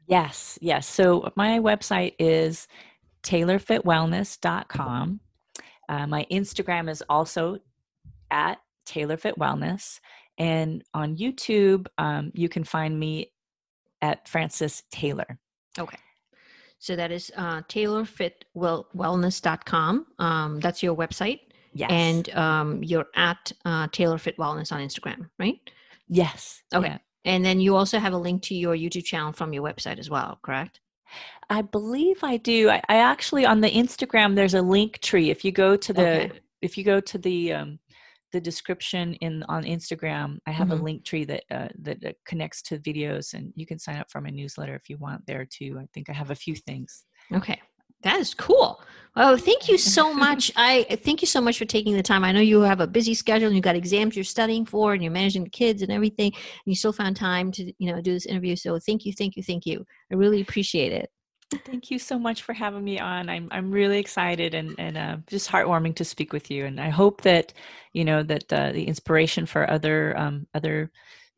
yes 0.07 0.57
yes 0.61 0.87
so 0.87 1.31
my 1.35 1.59
website 1.59 2.13
is 2.19 2.67
taylorfitwellness.com 3.23 5.19
uh, 5.89 6.07
my 6.07 6.25
instagram 6.31 6.89
is 6.89 7.03
also 7.09 7.57
at 8.31 8.59
taylorfitwellness 8.87 9.99
and 10.37 10.83
on 10.93 11.15
youtube 11.15 11.87
um, 11.97 12.31
you 12.33 12.49
can 12.49 12.63
find 12.63 12.99
me 12.99 13.31
at 14.01 14.27
Francis 14.27 14.83
Taylor. 14.91 15.37
Okay. 15.79 15.97
So 16.79 16.95
that 16.95 17.11
is 17.11 17.31
uh, 17.37 17.61
taylorfitwellness.com. 17.63 20.07
Um, 20.17 20.59
that's 20.59 20.81
your 20.81 20.95
website. 20.95 21.41
Yes. 21.73 21.89
And 21.91 22.29
um, 22.35 22.83
you're 22.83 23.07
at 23.15 23.51
uh, 23.65 23.87
Taylor 23.91 24.17
Fit 24.17 24.37
Wellness 24.37 24.71
on 24.71 24.79
Instagram, 24.81 25.29
right? 25.39 25.57
Yes. 26.07 26.61
Okay. 26.73 26.87
Yeah. 26.87 26.97
And 27.23 27.45
then 27.45 27.59
you 27.59 27.75
also 27.75 27.99
have 27.99 28.13
a 28.13 28.17
link 28.17 28.41
to 28.43 28.55
your 28.55 28.75
YouTube 28.75 29.05
channel 29.05 29.31
from 29.31 29.53
your 29.53 29.63
website 29.63 29.99
as 29.99 30.09
well, 30.09 30.39
correct? 30.43 30.81
I 31.49 31.61
believe 31.61 32.23
I 32.23 32.37
do. 32.37 32.69
I, 32.69 32.81
I 32.89 32.97
actually 32.97 33.45
on 33.45 33.61
the 33.61 33.69
Instagram 33.69 34.35
there's 34.35 34.53
a 34.53 34.61
link 34.61 34.99
tree. 35.01 35.29
If 35.29 35.45
you 35.45 35.51
go 35.51 35.75
to 35.75 35.93
the 35.93 36.25
okay. 36.25 36.39
if 36.61 36.77
you 36.77 36.83
go 36.83 36.99
to 36.99 37.17
the 37.17 37.53
um, 37.53 37.79
the 38.31 38.41
description 38.41 39.13
in 39.15 39.43
on 39.43 39.63
Instagram. 39.63 40.37
I 40.47 40.51
have 40.51 40.69
mm-hmm. 40.69 40.79
a 40.79 40.83
link 40.83 41.05
tree 41.05 41.25
that 41.25 41.43
uh, 41.51 41.67
that 41.81 42.03
uh, 42.05 42.11
connects 42.25 42.61
to 42.63 42.79
videos, 42.79 43.33
and 43.33 43.51
you 43.55 43.65
can 43.65 43.79
sign 43.79 43.97
up 43.97 44.09
for 44.09 44.21
my 44.21 44.29
newsletter 44.29 44.75
if 44.75 44.89
you 44.89 44.97
want 44.97 45.25
there 45.27 45.45
too. 45.45 45.77
I 45.81 45.87
think 45.93 46.09
I 46.09 46.13
have 46.13 46.31
a 46.31 46.35
few 46.35 46.55
things. 46.55 47.03
Okay, 47.33 47.59
that 48.03 48.19
is 48.19 48.33
cool. 48.33 48.81
Oh, 49.15 49.35
thank 49.35 49.67
you 49.67 49.77
so 49.77 50.13
much. 50.13 50.51
I 50.55 50.83
thank 51.03 51.21
you 51.21 51.27
so 51.27 51.41
much 51.41 51.57
for 51.57 51.65
taking 51.65 51.95
the 51.95 52.03
time. 52.03 52.23
I 52.23 52.31
know 52.31 52.39
you 52.39 52.61
have 52.61 52.79
a 52.79 52.87
busy 52.87 53.13
schedule 53.13 53.47
and 53.47 53.55
you've 53.55 53.63
got 53.63 53.75
exams 53.75 54.15
you're 54.15 54.23
studying 54.23 54.65
for 54.65 54.93
and 54.93 55.03
you're 55.03 55.11
managing 55.11 55.43
the 55.43 55.49
kids 55.49 55.81
and 55.81 55.91
everything. 55.91 56.31
And 56.33 56.61
you 56.65 56.75
still 56.75 56.93
found 56.93 57.17
time 57.17 57.51
to, 57.53 57.73
you 57.77 57.91
know, 57.91 58.01
do 58.01 58.13
this 58.13 58.25
interview. 58.25 58.55
So 58.55 58.79
thank 58.79 59.05
you, 59.05 59.11
thank 59.11 59.35
you, 59.35 59.43
thank 59.43 59.65
you. 59.65 59.85
I 60.11 60.15
really 60.15 60.41
appreciate 60.41 60.93
it. 60.93 61.09
Thank 61.65 61.91
you 61.91 61.99
so 61.99 62.17
much 62.17 62.43
for 62.43 62.53
having 62.53 62.83
me 62.83 62.97
on. 62.97 63.27
I'm 63.27 63.49
I'm 63.51 63.71
really 63.71 63.99
excited 63.99 64.53
and 64.53 64.73
and 64.79 64.97
uh, 64.97 65.17
just 65.27 65.49
heartwarming 65.49 65.95
to 65.97 66.05
speak 66.05 66.31
with 66.31 66.49
you. 66.49 66.65
And 66.65 66.79
I 66.79 66.87
hope 66.87 67.21
that 67.23 67.51
you 67.91 68.05
know 68.05 68.23
that 68.23 68.53
uh, 68.53 68.71
the 68.71 68.85
inspiration 68.85 69.45
for 69.45 69.69
other 69.69 70.17
um, 70.17 70.47
other 70.53 70.89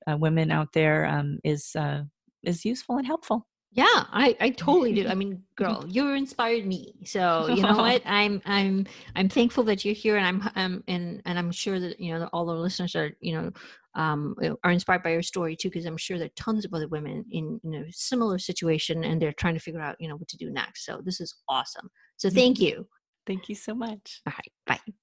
uh, 0.05 0.15
women 0.15 0.51
out 0.51 0.71
there 0.71 1.07
um, 1.07 1.39
is 1.43 1.75
uh, 1.75 2.03
is 2.43 2.63
useful 2.63 2.97
and 2.97 3.07
helpful. 3.07 3.47
Yeah, 3.75 3.85
I, 3.87 4.37
I 4.39 4.49
totally 4.51 4.93
do. 4.93 5.07
I 5.07 5.15
mean, 5.15 5.41
girl, 5.55 5.83
you 5.89 6.07
inspired 6.11 6.65
me. 6.65 6.93
So 7.05 7.47
you 7.47 7.63
know 7.63 7.75
what? 7.75 8.03
I'm 8.05 8.39
I'm 8.45 8.85
I'm 9.15 9.29
thankful 9.29 9.63
that 9.65 9.83
you're 9.83 9.95
here, 9.95 10.15
and 10.15 10.25
I'm 10.25 10.49
I'm 10.55 10.83
and 10.87 11.21
and 11.25 11.39
I'm 11.39 11.51
sure 11.51 11.79
that 11.79 11.99
you 11.99 12.13
know 12.13 12.29
all 12.31 12.45
the 12.45 12.53
listeners 12.53 12.95
are 12.95 13.11
you 13.19 13.33
know 13.33 13.51
um, 13.95 14.35
are 14.63 14.71
inspired 14.71 15.01
by 15.01 15.11
your 15.11 15.23
story 15.23 15.55
too, 15.55 15.69
because 15.69 15.87
I'm 15.87 15.97
sure 15.97 16.19
there 16.19 16.27
are 16.27 16.35
tons 16.35 16.65
of 16.65 16.73
other 16.73 16.87
women 16.87 17.25
in 17.31 17.59
you 17.63 17.71
know 17.71 17.85
similar 17.89 18.37
situation, 18.37 19.03
and 19.03 19.19
they're 19.19 19.33
trying 19.33 19.55
to 19.55 19.59
figure 19.59 19.81
out 19.81 19.95
you 19.99 20.07
know 20.07 20.17
what 20.17 20.27
to 20.29 20.37
do 20.37 20.51
next. 20.51 20.85
So 20.85 21.01
this 21.03 21.19
is 21.19 21.35
awesome. 21.49 21.89
So 22.17 22.27
mm-hmm. 22.27 22.37
thank 22.37 22.59
you. 22.59 22.87
Thank 23.25 23.49
you 23.49 23.55
so 23.55 23.73
much. 23.73 24.21
All 24.27 24.33
right, 24.33 24.51
bye. 24.67 24.93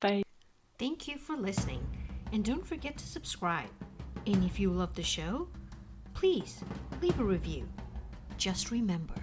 Bye. 0.00 0.22
Thank 0.80 1.06
you 1.06 1.16
for 1.16 1.36
listening, 1.36 1.86
and 2.32 2.44
don't 2.44 2.66
forget 2.66 2.96
to 2.96 3.06
subscribe. 3.06 3.70
And 4.26 4.42
if 4.42 4.58
you 4.58 4.72
love 4.72 4.94
the 4.94 5.04
show, 5.04 5.46
please 6.12 6.64
leave 7.00 7.20
a 7.20 7.24
review. 7.24 7.68
Just 8.38 8.70
remember, 8.70 9.14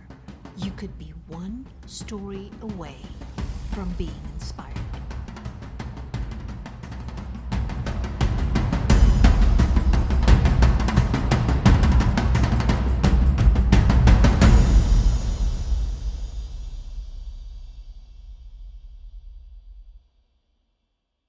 you 0.57 0.71
could 0.71 0.97
be 0.97 1.13
one 1.27 1.67
story 1.85 2.49
away 2.61 2.97
from 3.71 3.89
being 3.91 4.11
inspired. 4.33 4.82